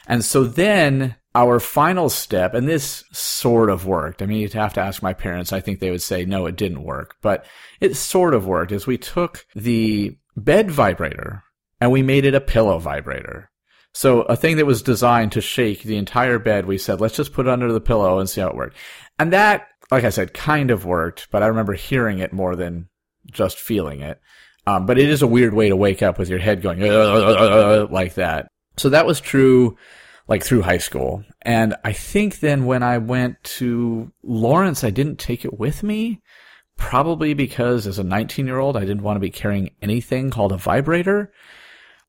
And 0.07 0.24
so 0.24 0.45
then 0.45 1.16
our 1.34 1.61
final 1.61 2.09
step, 2.09 2.55
and 2.55 2.68
this 2.68 3.05
sort 3.12 3.70
of 3.70 3.86
worked. 3.86 4.20
I 4.20 4.26
mean, 4.26 4.41
you'd 4.41 4.53
have 4.53 4.74
to 4.74 4.80
ask 4.80 5.03
my 5.03 5.14
parents. 5.14 5.53
I 5.53 5.61
think 5.61 5.78
they 5.78 5.91
would 5.91 6.03
say, 6.03 6.24
no, 6.24 6.47
it 6.47 6.57
didn't 6.57 6.82
work, 6.82 7.16
but 7.22 7.47
it 7.80 7.97
sort 7.97 8.34
of 8.34 8.47
worked 8.47 8.72
is 8.72 8.86
we 8.86 8.99
took 8.99 9.47
the 9.55 10.18
bed 10.36 10.70
vibrator 10.70 11.45
and 11.80 11.91
we 11.91 12.03
made 12.03 12.24
it 12.24 12.34
a 12.34 12.41
pillow 12.41 12.78
vibrator. 12.78 13.51
So 13.93 14.22
a 14.22 14.36
thing 14.36 14.57
that 14.57 14.66
was 14.66 14.82
designed 14.82 15.32
to 15.32 15.41
shake 15.41 15.82
the 15.82 15.97
entire 15.97 16.38
bed, 16.38 16.66
we 16.66 16.78
said, 16.78 17.01
let's 17.01 17.16
just 17.16 17.32
put 17.32 17.47
it 17.47 17.53
under 17.53 17.72
the 17.72 17.80
pillow 17.80 18.18
and 18.18 18.28
see 18.28 18.41
how 18.41 18.49
it 18.49 18.57
worked. 18.57 18.76
And 19.18 19.32
that, 19.32 19.68
like 19.91 20.05
I 20.05 20.11
said, 20.11 20.34
kind 20.34 20.70
of 20.70 20.84
worked, 20.84 21.28
but 21.30 21.43
I 21.43 21.47
remember 21.47 21.74
hearing 21.74 22.18
it 22.18 22.32
more 22.32 22.57
than 22.57 22.88
just 23.30 23.59
feeling 23.59 24.01
it. 24.01 24.20
Um, 24.66 24.86
but 24.86 24.99
it 24.99 25.09
is 25.09 25.22
a 25.22 25.26
weird 25.26 25.55
way 25.55 25.68
to 25.68 25.76
wake 25.76 26.03
up 26.03 26.18
with 26.18 26.28
your 26.28 26.38
head 26.38 26.62
going 26.62 26.80
like 27.91 28.14
that. 28.14 28.49
So 28.76 28.91
that 28.91 29.07
was 29.07 29.20
true 29.20 29.76
like 30.28 30.45
through 30.45 30.62
high 30.62 30.78
school. 30.78 31.24
And 31.43 31.74
I 31.84 31.93
think 31.93 32.38
then 32.38 32.66
when 32.66 32.82
I 32.82 32.99
went 32.99 33.43
to 33.59 34.12
Lawrence, 34.22 34.84
I 34.84 34.91
didn't 34.91 35.18
take 35.18 35.45
it 35.45 35.59
with 35.59 35.82
me. 35.82 36.22
Probably 36.76 37.34
because 37.34 37.86
as 37.86 37.99
a 37.99 38.05
19 38.05 38.47
year 38.47 38.59
old, 38.59 38.76
I 38.76 38.80
didn't 38.80 39.03
want 39.03 39.16
to 39.16 39.20
be 39.20 39.30
carrying 39.30 39.74
anything 39.82 40.30
called 40.30 40.53
a 40.53 40.57
vibrator. 40.57 41.32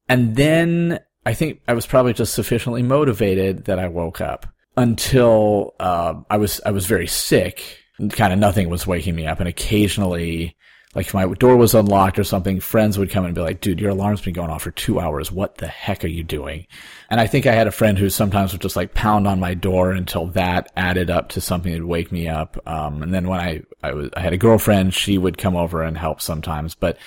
And 0.08 0.36
then 0.36 1.00
I 1.26 1.34
think 1.34 1.62
I 1.68 1.74
was 1.74 1.86
probably 1.86 2.14
just 2.14 2.34
sufficiently 2.34 2.84
motivated 2.84 3.66
that 3.66 3.80
I 3.80 3.88
woke 3.88 4.22
up 4.22 4.46
until 4.82 5.76
uh, 5.80 6.16
I 6.30 6.38
was 6.38 6.62
I 6.66 6.72
was 6.72 6.86
very 6.86 7.08
sick. 7.08 7.78
Kind 8.10 8.34
of 8.34 8.40
nothing 8.40 8.70
was 8.70 8.88
waking 8.88 9.16
me 9.16 9.28
up, 9.28 9.40
and 9.40 9.48
occasionally 9.48 10.56
like 10.94 11.08
if 11.08 11.14
my 11.14 11.26
door 11.26 11.56
was 11.56 11.74
unlocked 11.74 12.20
or 12.20 12.24
something, 12.24 12.60
friends 12.60 12.98
would 12.98 13.10
come 13.10 13.24
and 13.24 13.34
be 13.34 13.42
like, 13.42 13.62
dude, 13.62 13.80
your 13.80 13.92
alarm's 13.92 14.22
been 14.22 14.34
going 14.34 14.50
off 14.50 14.64
for 14.64 14.72
two 14.72 15.00
hours. 15.00 15.32
What 15.32 15.58
the 15.58 15.68
heck 15.68 16.04
are 16.04 16.10
you 16.10 16.24
doing? 16.24 16.68
And 17.10 17.22
I 17.22 17.28
think 17.28 17.46
I 17.46 17.54
had 17.54 17.68
a 17.68 17.72
friend 17.72 17.98
who 17.98 18.10
sometimes 18.10 18.52
would 18.52 18.62
just 18.62 18.76
like 18.76 18.94
pound 18.94 19.26
on 19.26 19.40
my 19.40 19.54
door 19.54 19.92
until 19.92 20.28
that 20.28 20.72
added 20.76 21.10
up 21.10 21.30
to 21.30 21.42
something 21.42 21.72
that 21.72 21.80
would 21.80 21.88
wake 21.88 22.12
me 22.12 22.28
up. 22.28 22.58
Um, 22.68 23.04
and 23.04 23.14
then 23.14 23.30
when 23.30 23.40
I, 23.40 23.62
I 23.82 23.94
was, 23.94 24.10
I 24.18 24.20
had 24.20 24.34
a 24.34 24.38
girlfriend, 24.38 24.94
she 24.94 25.18
would 25.18 25.38
come 25.38 25.56
over 25.56 25.82
and 25.82 25.98
help 25.98 26.20
sometimes, 26.20 26.76
but, 26.76 26.98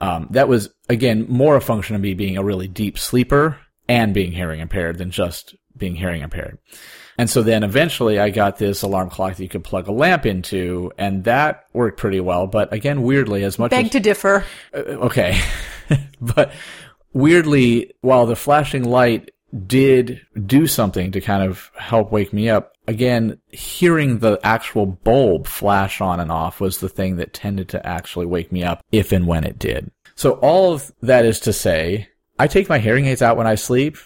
um, 0.00 0.26
that 0.32 0.48
was 0.48 0.70
again 0.88 1.24
more 1.28 1.56
a 1.56 1.60
function 1.60 1.94
of 1.94 2.02
me 2.02 2.14
being 2.14 2.36
a 2.36 2.44
really 2.44 2.68
deep 2.68 2.98
sleeper 2.98 3.58
and 3.88 4.12
being 4.12 4.32
hearing 4.32 4.60
impaired 4.60 4.98
than 4.98 5.10
just 5.10 5.54
being 5.76 5.94
hearing 5.94 6.20
impaired. 6.20 6.58
And 7.18 7.30
so 7.30 7.42
then 7.42 7.62
eventually 7.62 8.18
I 8.18 8.30
got 8.30 8.58
this 8.58 8.82
alarm 8.82 9.10
clock 9.10 9.36
that 9.36 9.42
you 9.42 9.48
could 9.48 9.64
plug 9.64 9.88
a 9.88 9.92
lamp 9.92 10.26
into, 10.26 10.90
and 10.98 11.24
that 11.24 11.66
worked 11.72 11.98
pretty 11.98 12.20
well. 12.20 12.46
But 12.46 12.72
again, 12.72 13.02
weirdly, 13.02 13.44
as 13.44 13.58
much 13.58 13.70
Beg 13.70 13.86
as, 13.86 13.92
to 13.92 14.00
differ. 14.00 14.44
Uh, 14.74 14.78
okay. 14.78 15.40
but 16.20 16.52
weirdly, 17.12 17.94
while 18.00 18.26
the 18.26 18.36
flashing 18.36 18.84
light 18.84 19.30
did 19.66 20.20
do 20.46 20.66
something 20.66 21.12
to 21.12 21.20
kind 21.20 21.48
of 21.48 21.70
help 21.76 22.10
wake 22.10 22.32
me 22.32 22.48
up, 22.48 22.72
again, 22.88 23.38
hearing 23.48 24.18
the 24.18 24.38
actual 24.42 24.86
bulb 24.86 25.46
flash 25.46 26.00
on 26.00 26.20
and 26.20 26.32
off 26.32 26.60
was 26.60 26.78
the 26.78 26.88
thing 26.88 27.16
that 27.16 27.32
tended 27.32 27.68
to 27.70 27.86
actually 27.86 28.26
wake 28.26 28.50
me 28.50 28.64
up 28.64 28.84
if 28.92 29.12
and 29.12 29.26
when 29.26 29.44
it 29.44 29.58
did. 29.58 29.90
So 30.16 30.32
all 30.34 30.72
of 30.72 30.92
that 31.02 31.24
is 31.24 31.40
to 31.40 31.52
say, 31.52 32.08
I 32.38 32.46
take 32.46 32.68
my 32.68 32.78
hearing 32.78 33.06
aids 33.06 33.22
out 33.22 33.36
when 33.36 33.46
I 33.46 33.54
sleep, 33.54 33.96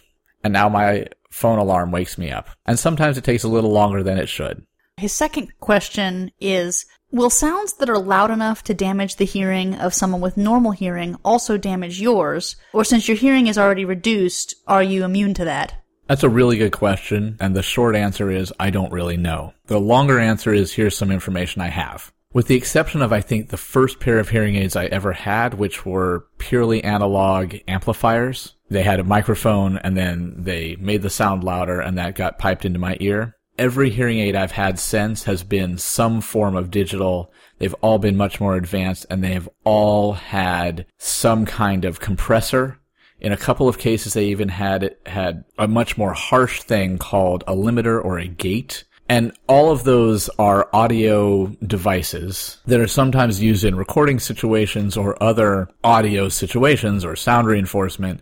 and 0.44 0.52
now 0.52 0.68
my 0.68 1.06
phone 1.30 1.58
alarm 1.58 1.90
wakes 1.90 2.18
me 2.18 2.30
up. 2.30 2.48
And 2.66 2.78
sometimes 2.78 3.18
it 3.18 3.24
takes 3.24 3.44
a 3.44 3.48
little 3.48 3.70
longer 3.70 4.02
than 4.02 4.18
it 4.18 4.28
should. 4.28 4.64
His 4.96 5.12
second 5.12 5.52
question 5.60 6.32
is 6.40 6.86
Will 7.10 7.30
sounds 7.30 7.74
that 7.74 7.88
are 7.88 7.98
loud 7.98 8.30
enough 8.30 8.62
to 8.64 8.74
damage 8.74 9.16
the 9.16 9.24
hearing 9.24 9.74
of 9.76 9.94
someone 9.94 10.20
with 10.20 10.36
normal 10.36 10.72
hearing 10.72 11.16
also 11.24 11.56
damage 11.56 12.00
yours? 12.00 12.56
Or 12.74 12.84
since 12.84 13.08
your 13.08 13.16
hearing 13.16 13.46
is 13.46 13.56
already 13.56 13.86
reduced, 13.86 14.54
are 14.66 14.82
you 14.82 15.04
immune 15.04 15.32
to 15.34 15.44
that? 15.46 15.74
That's 16.06 16.22
a 16.22 16.28
really 16.28 16.58
good 16.58 16.72
question. 16.72 17.36
And 17.40 17.54
the 17.54 17.62
short 17.62 17.96
answer 17.96 18.30
is 18.30 18.52
I 18.60 18.70
don't 18.70 18.92
really 18.92 19.16
know. 19.16 19.54
The 19.66 19.80
longer 19.80 20.18
answer 20.18 20.52
is 20.52 20.72
here's 20.72 20.96
some 20.96 21.10
information 21.10 21.62
I 21.62 21.68
have. 21.68 22.12
With 22.32 22.46
the 22.46 22.56
exception 22.56 23.00
of, 23.00 23.12
I 23.12 23.22
think, 23.22 23.48
the 23.48 23.56
first 23.56 24.00
pair 24.00 24.18
of 24.18 24.28
hearing 24.28 24.56
aids 24.56 24.76
I 24.76 24.84
ever 24.86 25.12
had, 25.12 25.54
which 25.54 25.86
were 25.86 26.26
purely 26.36 26.84
analog 26.84 27.56
amplifiers. 27.66 28.54
They 28.68 28.82
had 28.82 29.00
a 29.00 29.04
microphone 29.04 29.78
and 29.78 29.96
then 29.96 30.34
they 30.36 30.76
made 30.76 31.00
the 31.00 31.10
sound 31.10 31.42
louder 31.42 31.80
and 31.80 31.96
that 31.96 32.14
got 32.14 32.38
piped 32.38 32.66
into 32.66 32.78
my 32.78 32.98
ear. 33.00 33.34
Every 33.58 33.88
hearing 33.88 34.18
aid 34.18 34.36
I've 34.36 34.52
had 34.52 34.78
since 34.78 35.24
has 35.24 35.42
been 35.42 35.78
some 35.78 36.20
form 36.20 36.54
of 36.54 36.70
digital. 36.70 37.32
They've 37.58 37.74
all 37.80 37.98
been 37.98 38.16
much 38.16 38.40
more 38.40 38.56
advanced 38.56 39.06
and 39.08 39.24
they 39.24 39.32
have 39.32 39.48
all 39.64 40.12
had 40.12 40.84
some 40.98 41.46
kind 41.46 41.86
of 41.86 41.98
compressor. 41.98 42.78
In 43.20 43.32
a 43.32 43.38
couple 43.38 43.68
of 43.68 43.78
cases, 43.78 44.12
they 44.12 44.26
even 44.26 44.50
had, 44.50 44.94
had 45.06 45.44
a 45.58 45.66
much 45.66 45.96
more 45.96 46.12
harsh 46.12 46.62
thing 46.62 46.98
called 46.98 47.42
a 47.46 47.54
limiter 47.54 48.02
or 48.04 48.18
a 48.18 48.28
gate 48.28 48.84
and 49.08 49.32
all 49.48 49.70
of 49.70 49.84
those 49.84 50.28
are 50.38 50.68
audio 50.72 51.46
devices 51.66 52.58
that 52.66 52.80
are 52.80 52.86
sometimes 52.88 53.42
used 53.42 53.64
in 53.64 53.74
recording 53.74 54.18
situations 54.18 54.96
or 54.96 55.20
other 55.22 55.68
audio 55.82 56.28
situations 56.28 57.04
or 57.04 57.16
sound 57.16 57.46
reinforcement 57.46 58.20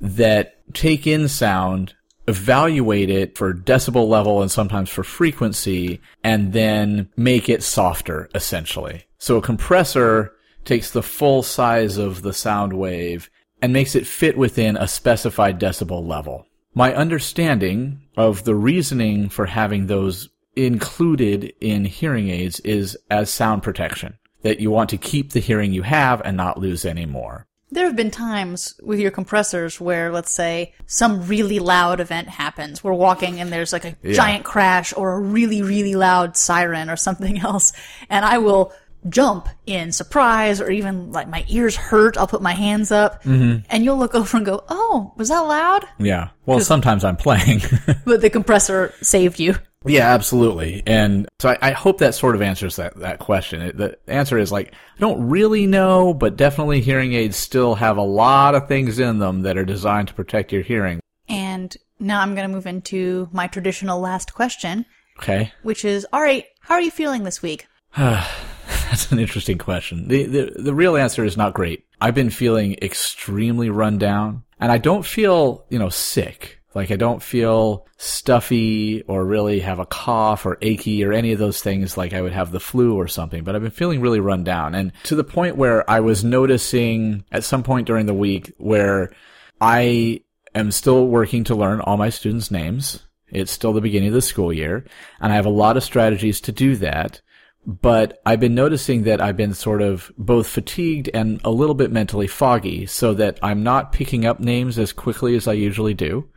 that 0.00 0.58
take 0.74 1.06
in 1.06 1.26
sound, 1.28 1.94
evaluate 2.28 3.10
it 3.10 3.36
for 3.36 3.52
decibel 3.52 4.08
level 4.08 4.42
and 4.42 4.50
sometimes 4.50 4.90
for 4.90 5.02
frequency, 5.02 6.00
and 6.22 6.52
then 6.52 7.08
make 7.16 7.48
it 7.48 7.62
softer, 7.62 8.28
essentially. 8.34 9.04
So 9.18 9.38
a 9.38 9.42
compressor 9.42 10.32
takes 10.64 10.90
the 10.90 11.02
full 11.02 11.42
size 11.42 11.96
of 11.96 12.22
the 12.22 12.32
sound 12.32 12.72
wave 12.72 13.28
and 13.60 13.72
makes 13.72 13.96
it 13.96 14.06
fit 14.06 14.36
within 14.36 14.76
a 14.76 14.86
specified 14.86 15.58
decibel 15.58 16.06
level. 16.06 16.46
My 16.74 16.94
understanding 16.94 18.01
of 18.16 18.44
the 18.44 18.54
reasoning 18.54 19.28
for 19.28 19.46
having 19.46 19.86
those 19.86 20.28
included 20.56 21.52
in 21.60 21.84
hearing 21.84 22.28
aids 22.28 22.60
is 22.60 22.96
as 23.10 23.30
sound 23.30 23.62
protection. 23.62 24.14
That 24.42 24.60
you 24.60 24.70
want 24.70 24.90
to 24.90 24.98
keep 24.98 25.32
the 25.32 25.40
hearing 25.40 25.72
you 25.72 25.82
have 25.82 26.20
and 26.24 26.36
not 26.36 26.58
lose 26.58 26.84
any 26.84 27.06
more. 27.06 27.46
There 27.70 27.86
have 27.86 27.96
been 27.96 28.10
times 28.10 28.78
with 28.82 28.98
your 28.98 29.10
compressors 29.10 29.80
where, 29.80 30.12
let's 30.12 30.32
say, 30.32 30.74
some 30.86 31.26
really 31.26 31.58
loud 31.58 32.00
event 32.00 32.28
happens. 32.28 32.84
We're 32.84 32.92
walking 32.92 33.40
and 33.40 33.50
there's 33.50 33.72
like 33.72 33.86
a 33.86 33.96
yeah. 34.02 34.12
giant 34.12 34.44
crash 34.44 34.92
or 34.94 35.12
a 35.12 35.20
really, 35.20 35.62
really 35.62 35.94
loud 35.94 36.36
siren 36.36 36.90
or 36.90 36.96
something 36.96 37.38
else. 37.40 37.72
And 38.10 38.24
I 38.24 38.38
will 38.38 38.74
jump 39.08 39.48
in 39.66 39.92
surprise 39.92 40.60
or 40.60 40.70
even 40.70 41.12
like 41.12 41.28
my 41.28 41.44
ears 41.48 41.76
hurt. 41.76 42.16
I'll 42.16 42.26
put 42.26 42.42
my 42.42 42.52
hands 42.52 42.92
up 42.92 43.22
mm-hmm. 43.24 43.64
and 43.68 43.84
you'll 43.84 43.98
look 43.98 44.14
over 44.14 44.36
and 44.36 44.46
go, 44.46 44.64
Oh, 44.68 45.12
was 45.16 45.28
that 45.28 45.40
loud? 45.40 45.84
Yeah. 45.98 46.30
Well, 46.46 46.60
sometimes 46.60 47.04
I'm 47.04 47.16
playing. 47.16 47.62
but 48.04 48.20
the 48.20 48.30
compressor 48.30 48.92
saved 49.00 49.38
you. 49.38 49.54
Yeah, 49.84 50.12
absolutely. 50.12 50.82
And 50.86 51.28
so 51.40 51.50
I, 51.50 51.58
I, 51.60 51.70
hope 51.72 51.98
that 51.98 52.14
sort 52.14 52.36
of 52.36 52.42
answers 52.42 52.76
that, 52.76 52.94
that 53.00 53.18
question. 53.18 53.62
It, 53.62 53.76
the 53.76 53.98
answer 54.06 54.38
is 54.38 54.52
like, 54.52 54.72
I 54.72 55.00
don't 55.00 55.28
really 55.28 55.66
know, 55.66 56.14
but 56.14 56.36
definitely 56.36 56.80
hearing 56.80 57.14
aids 57.14 57.36
still 57.36 57.74
have 57.74 57.96
a 57.96 58.02
lot 58.02 58.54
of 58.54 58.68
things 58.68 59.00
in 59.00 59.18
them 59.18 59.42
that 59.42 59.58
are 59.58 59.64
designed 59.64 60.06
to 60.08 60.14
protect 60.14 60.52
your 60.52 60.62
hearing. 60.62 61.00
And 61.28 61.76
now 61.98 62.20
I'm 62.20 62.36
going 62.36 62.48
to 62.48 62.54
move 62.54 62.66
into 62.66 63.28
my 63.32 63.48
traditional 63.48 63.98
last 63.98 64.34
question. 64.34 64.86
Okay. 65.18 65.52
Which 65.62 65.84
is, 65.84 66.06
all 66.12 66.22
right, 66.22 66.44
how 66.60 66.74
are 66.74 66.80
you 66.80 66.92
feeling 66.92 67.24
this 67.24 67.42
week? 67.42 67.66
That's 68.92 69.10
an 69.10 69.18
interesting 69.18 69.56
question. 69.56 70.06
The, 70.08 70.24
the, 70.26 70.52
the 70.54 70.74
real 70.74 70.98
answer 70.98 71.24
is 71.24 71.34
not 71.34 71.54
great. 71.54 71.86
I've 71.98 72.14
been 72.14 72.28
feeling 72.28 72.76
extremely 72.82 73.70
run 73.70 73.96
down 73.96 74.44
and 74.60 74.70
I 74.70 74.76
don't 74.76 75.06
feel, 75.06 75.64
you 75.70 75.78
know, 75.78 75.88
sick. 75.88 76.60
Like 76.74 76.90
I 76.90 76.96
don't 76.96 77.22
feel 77.22 77.86
stuffy 77.96 79.00
or 79.04 79.24
really 79.24 79.60
have 79.60 79.78
a 79.78 79.86
cough 79.86 80.44
or 80.44 80.58
achy 80.60 81.02
or 81.06 81.14
any 81.14 81.32
of 81.32 81.38
those 81.38 81.62
things 81.62 81.96
like 81.96 82.12
I 82.12 82.20
would 82.20 82.34
have 82.34 82.52
the 82.52 82.60
flu 82.60 82.94
or 82.94 83.08
something, 83.08 83.44
but 83.44 83.56
I've 83.56 83.62
been 83.62 83.70
feeling 83.70 84.02
really 84.02 84.20
run 84.20 84.44
down 84.44 84.74
and 84.74 84.92
to 85.04 85.14
the 85.14 85.24
point 85.24 85.56
where 85.56 85.90
I 85.90 86.00
was 86.00 86.22
noticing 86.22 87.24
at 87.32 87.44
some 87.44 87.62
point 87.62 87.86
during 87.86 88.04
the 88.04 88.12
week 88.12 88.52
where 88.58 89.10
I 89.58 90.20
am 90.54 90.70
still 90.70 91.06
working 91.06 91.44
to 91.44 91.54
learn 91.54 91.80
all 91.80 91.96
my 91.96 92.10
students' 92.10 92.50
names. 92.50 93.00
It's 93.28 93.52
still 93.52 93.72
the 93.72 93.80
beginning 93.80 94.08
of 94.08 94.14
the 94.14 94.20
school 94.20 94.52
year 94.52 94.84
and 95.18 95.32
I 95.32 95.36
have 95.36 95.46
a 95.46 95.50
lot 95.50 95.78
of 95.78 95.82
strategies 95.82 96.42
to 96.42 96.52
do 96.52 96.76
that. 96.76 97.22
But 97.64 98.20
I've 98.26 98.40
been 98.40 98.54
noticing 98.54 99.04
that 99.04 99.20
I've 99.20 99.36
been 99.36 99.54
sort 99.54 99.82
of 99.82 100.10
both 100.18 100.48
fatigued 100.48 101.08
and 101.14 101.40
a 101.44 101.50
little 101.50 101.76
bit 101.76 101.92
mentally 101.92 102.26
foggy 102.26 102.86
so 102.86 103.14
that 103.14 103.38
I'm 103.42 103.62
not 103.62 103.92
picking 103.92 104.26
up 104.26 104.40
names 104.40 104.78
as 104.78 104.92
quickly 104.92 105.36
as 105.36 105.46
I 105.46 105.52
usually 105.52 105.94
do. 105.94 106.28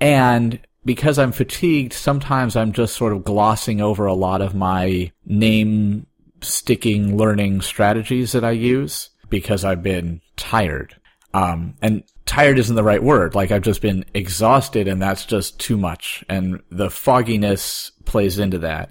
And 0.00 0.58
because 0.84 1.18
I'm 1.18 1.30
fatigued, 1.30 1.92
sometimes 1.92 2.56
I'm 2.56 2.72
just 2.72 2.96
sort 2.96 3.12
of 3.12 3.22
glossing 3.22 3.80
over 3.80 4.06
a 4.06 4.14
lot 4.14 4.40
of 4.40 4.54
my 4.54 5.12
name 5.24 6.06
sticking 6.40 7.16
learning 7.16 7.60
strategies 7.60 8.32
that 8.32 8.44
I 8.44 8.50
use 8.50 9.10
because 9.28 9.64
I've 9.64 9.82
been 9.82 10.20
tired. 10.36 10.96
Um, 11.34 11.76
and 11.80 12.02
tired 12.26 12.58
isn't 12.58 12.74
the 12.74 12.82
right 12.82 13.02
word. 13.02 13.34
Like 13.34 13.50
I've 13.50 13.62
just 13.62 13.80
been 13.80 14.04
exhausted 14.12 14.88
and 14.88 15.00
that's 15.00 15.24
just 15.24 15.58
too 15.60 15.76
much. 15.76 16.24
And 16.28 16.60
the 16.70 16.90
fogginess 16.90 17.92
plays 18.04 18.38
into 18.38 18.58
that. 18.58 18.90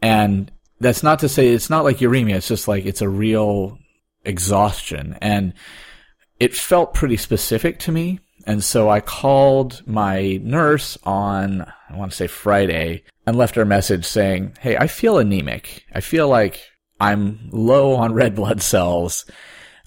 And 0.00 0.50
that's 0.82 1.02
not 1.02 1.20
to 1.20 1.28
say 1.28 1.48
it's 1.48 1.70
not 1.70 1.84
like 1.84 1.98
uremia. 1.98 2.36
It's 2.36 2.48
just 2.48 2.68
like 2.68 2.84
it's 2.84 3.02
a 3.02 3.08
real 3.08 3.78
exhaustion. 4.24 5.16
And 5.20 5.54
it 6.38 6.54
felt 6.54 6.94
pretty 6.94 7.16
specific 7.16 7.78
to 7.80 7.92
me 7.92 8.20
and 8.46 8.62
so 8.62 8.90
I 8.90 9.00
called 9.00 9.82
my 9.86 10.40
nurse 10.42 10.98
on, 11.04 11.62
I 11.62 11.96
want 11.96 12.10
to 12.10 12.16
say 12.16 12.26
Friday, 12.26 13.04
and 13.26 13.36
left 13.36 13.54
her 13.54 13.62
a 13.62 13.66
message 13.66 14.04
saying, 14.04 14.56
Hey, 14.60 14.76
I 14.76 14.86
feel 14.86 15.18
anemic. 15.18 15.84
I 15.92 16.00
feel 16.00 16.28
like 16.28 16.60
I'm 17.00 17.50
low 17.52 17.94
on 17.94 18.14
red 18.14 18.34
blood 18.34 18.62
cells. 18.62 19.24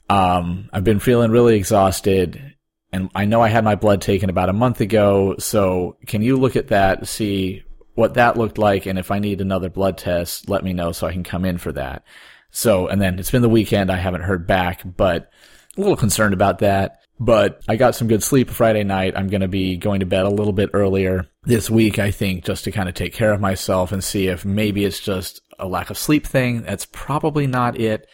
Um, 0.10 0.70
I've 0.72 0.84
been 0.84 1.00
feeling 1.00 1.32
really 1.32 1.56
exhausted 1.56 2.54
and 2.92 3.10
I 3.16 3.26
know 3.26 3.42
I 3.42 3.50
had 3.50 3.66
my 3.66 3.76
blood 3.76 4.02
taken 4.02 4.30
about 4.30 4.50
a 4.50 4.54
month 4.54 4.80
ago. 4.80 5.36
So 5.40 5.98
can 6.06 6.22
you 6.22 6.38
look 6.38 6.56
at 6.56 6.68
that, 6.68 7.08
see 7.08 7.64
what 7.96 8.14
that 8.14 8.38
looked 8.38 8.58
like, 8.58 8.86
and 8.86 9.00
if 9.00 9.10
I 9.10 9.20
need 9.20 9.42
another 9.42 9.70
blood 9.70 9.98
test, 9.98 10.50
let 10.50 10.64
me 10.64 10.74
know 10.74 10.92
so 10.92 11.08
I 11.08 11.14
can 11.14 11.24
come 11.24 11.46
in 11.46 11.58
for 11.58 11.72
that. 11.72 12.04
So, 12.52 12.88
and 12.88 13.02
then 13.02 13.20
it's 13.20 13.32
been 13.32 13.42
the 13.42 13.50
weekend. 13.50 13.92
I 13.92 13.98
haven't 13.98 14.22
heard 14.22 14.48
back, 14.48 14.82
but 14.86 15.32
a 15.76 15.82
little 15.82 15.98
concerned 15.98 16.34
about 16.34 16.60
that. 16.60 17.00
But 17.20 17.62
I 17.68 17.78
got 17.78 17.96
some 17.96 18.10
good 18.10 18.24
sleep 18.24 18.50
Friday 18.50 18.84
night. 18.84 19.14
I'm 19.16 19.30
going 19.30 19.42
to 19.42 19.48
be 19.48 19.78
going 19.78 20.02
to 20.02 20.06
bed 20.06 20.26
a 20.26 20.30
little 20.30 20.54
bit 20.54 20.72
earlier 20.74 21.28
this 21.44 21.70
week, 21.70 21.98
I 21.98 22.12
think, 22.12 22.44
just 22.44 22.66
to 22.66 22.72
kind 22.72 22.90
of 22.90 22.96
take 22.96 23.14
care 23.14 23.32
of 23.32 23.40
myself 23.40 23.94
and 23.94 24.04
see 24.04 24.28
if 24.28 24.44
maybe 24.44 24.84
it's 24.84 25.00
just 25.00 25.42
a 25.58 25.68
lack 25.68 25.90
of 25.90 25.98
sleep 25.98 26.28
thing. 26.28 26.64
That's 26.64 26.86
probably 26.92 27.48
not 27.48 27.80
it. 27.80 28.08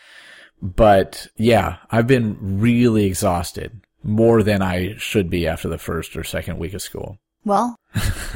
But 0.61 1.27
yeah, 1.35 1.77
I've 1.89 2.05
been 2.05 2.59
really 2.59 3.05
exhausted 3.05 3.81
more 4.03 4.43
than 4.43 4.61
I 4.61 4.95
should 4.97 5.31
be 5.31 5.47
after 5.47 5.67
the 5.67 5.79
first 5.79 6.15
or 6.15 6.23
second 6.23 6.59
week 6.59 6.75
of 6.75 6.81
school. 6.83 7.17
Well, 7.43 7.75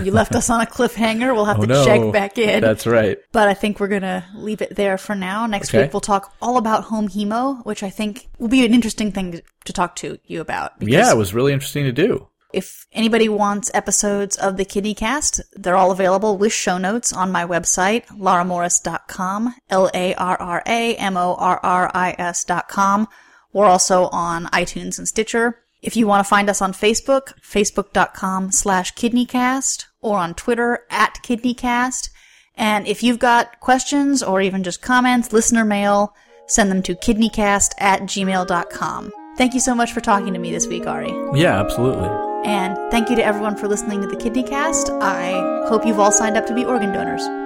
you 0.04 0.12
left 0.12 0.36
us 0.36 0.50
on 0.50 0.62
a 0.62 0.66
cliffhanger. 0.66 1.34
We'll 1.34 1.46
have 1.46 1.60
Oh, 1.60 1.62
to 1.62 1.68
no. 1.68 1.86
check 1.86 2.12
back 2.12 2.38
in. 2.38 2.62
That's 2.62 2.86
right. 2.86 3.18
But 3.32 3.48
I 3.48 3.54
think 3.54 3.80
we're 3.80 3.88
going 3.88 4.02
to 4.02 4.24
leave 4.36 4.62
it 4.62 4.76
there 4.76 4.98
for 4.98 5.16
now. 5.16 5.46
Next 5.48 5.70
Okay. 5.70 5.84
week, 5.84 5.94
we'll 5.94 6.02
talk 6.02 6.34
all 6.42 6.58
about 6.58 6.86
home 6.86 7.08
hemo, 7.10 7.66
which 7.66 7.84
I 7.84 7.90
think 7.90 8.28
will 8.40 8.48
be 8.50 8.66
an 8.66 8.74
interesting 8.74 9.12
thing 9.12 9.42
to 9.66 9.74
talk 9.74 9.96
to 9.98 10.18
you 10.26 10.42
about. 10.42 10.74
Yeah, 10.80 11.12
it 11.12 11.18
was 11.18 11.34
really 11.34 11.54
interesting 11.54 11.86
to 11.86 11.92
do. 11.92 12.28
If 12.54 12.86
anybody 12.94 13.28
wants 13.28 13.70
episodes 13.74 14.38
of 14.38 14.56
the 14.56 14.64
Kidneycast, 14.66 15.42
they're 15.54 15.76
all 15.76 15.92
available 15.92 16.38
with 16.38 16.54
show 16.54 16.78
notes 16.78 17.12
on 17.12 17.32
my 17.32 17.46
website, 17.46 18.06
larramorris.com, 18.08 19.56
L-A-R-R-A-M-O-R-R-I-S 19.70 22.44
dot 22.46 22.68
com. 22.68 23.08
We're 23.54 23.66
also 23.66 24.08
on 24.08 24.46
iTunes 24.48 24.98
and 24.98 25.08
Stitcher. 25.08 25.60
If 25.86 25.96
you 25.96 26.08
want 26.08 26.26
to 26.26 26.28
find 26.28 26.50
us 26.50 26.64
on 26.64 26.74
Facebook, 26.74 27.40
facebook.com 27.42 28.52
slash 28.52 28.92
kidneycast, 28.96 29.86
or 30.02 30.18
on 30.18 30.34
Twitter 30.34 30.80
at 30.90 31.20
kidneycast. 31.22 32.10
And 32.56 32.88
if 32.88 33.04
you've 33.04 33.20
got 33.20 33.60
questions 33.60 34.24
or 34.24 34.42
even 34.42 34.64
just 34.64 34.82
comments, 34.82 35.32
listener 35.32 35.64
mail, 35.64 36.16
send 36.48 36.72
them 36.72 36.82
to 36.84 36.96
kidneycast 36.96 37.74
at 37.78 38.02
gmail.com. 38.02 39.12
Thank 39.38 39.54
you 39.54 39.60
so 39.60 39.76
much 39.76 39.92
for 39.92 40.02
talking 40.02 40.34
to 40.34 40.40
me 40.40 40.52
this 40.52 40.66
week, 40.66 40.88
Ari. 40.88 41.14
Yeah, 41.40 41.60
absolutely. 41.60 42.10
And 42.46 42.76
thank 42.90 43.12
you 43.12 43.16
to 43.18 43.24
everyone 43.24 43.56
for 43.56 43.68
listening 43.68 44.02
to 44.02 44.08
the 44.08 44.16
Kidneycast. 44.16 45.02
I 45.02 45.68
hope 45.68 45.86
you've 45.86 46.00
all 46.00 46.12
signed 46.12 46.38
up 46.38 46.46
to 46.48 46.56
be 46.56 46.64
organ 46.64 46.94
donors. 46.94 47.45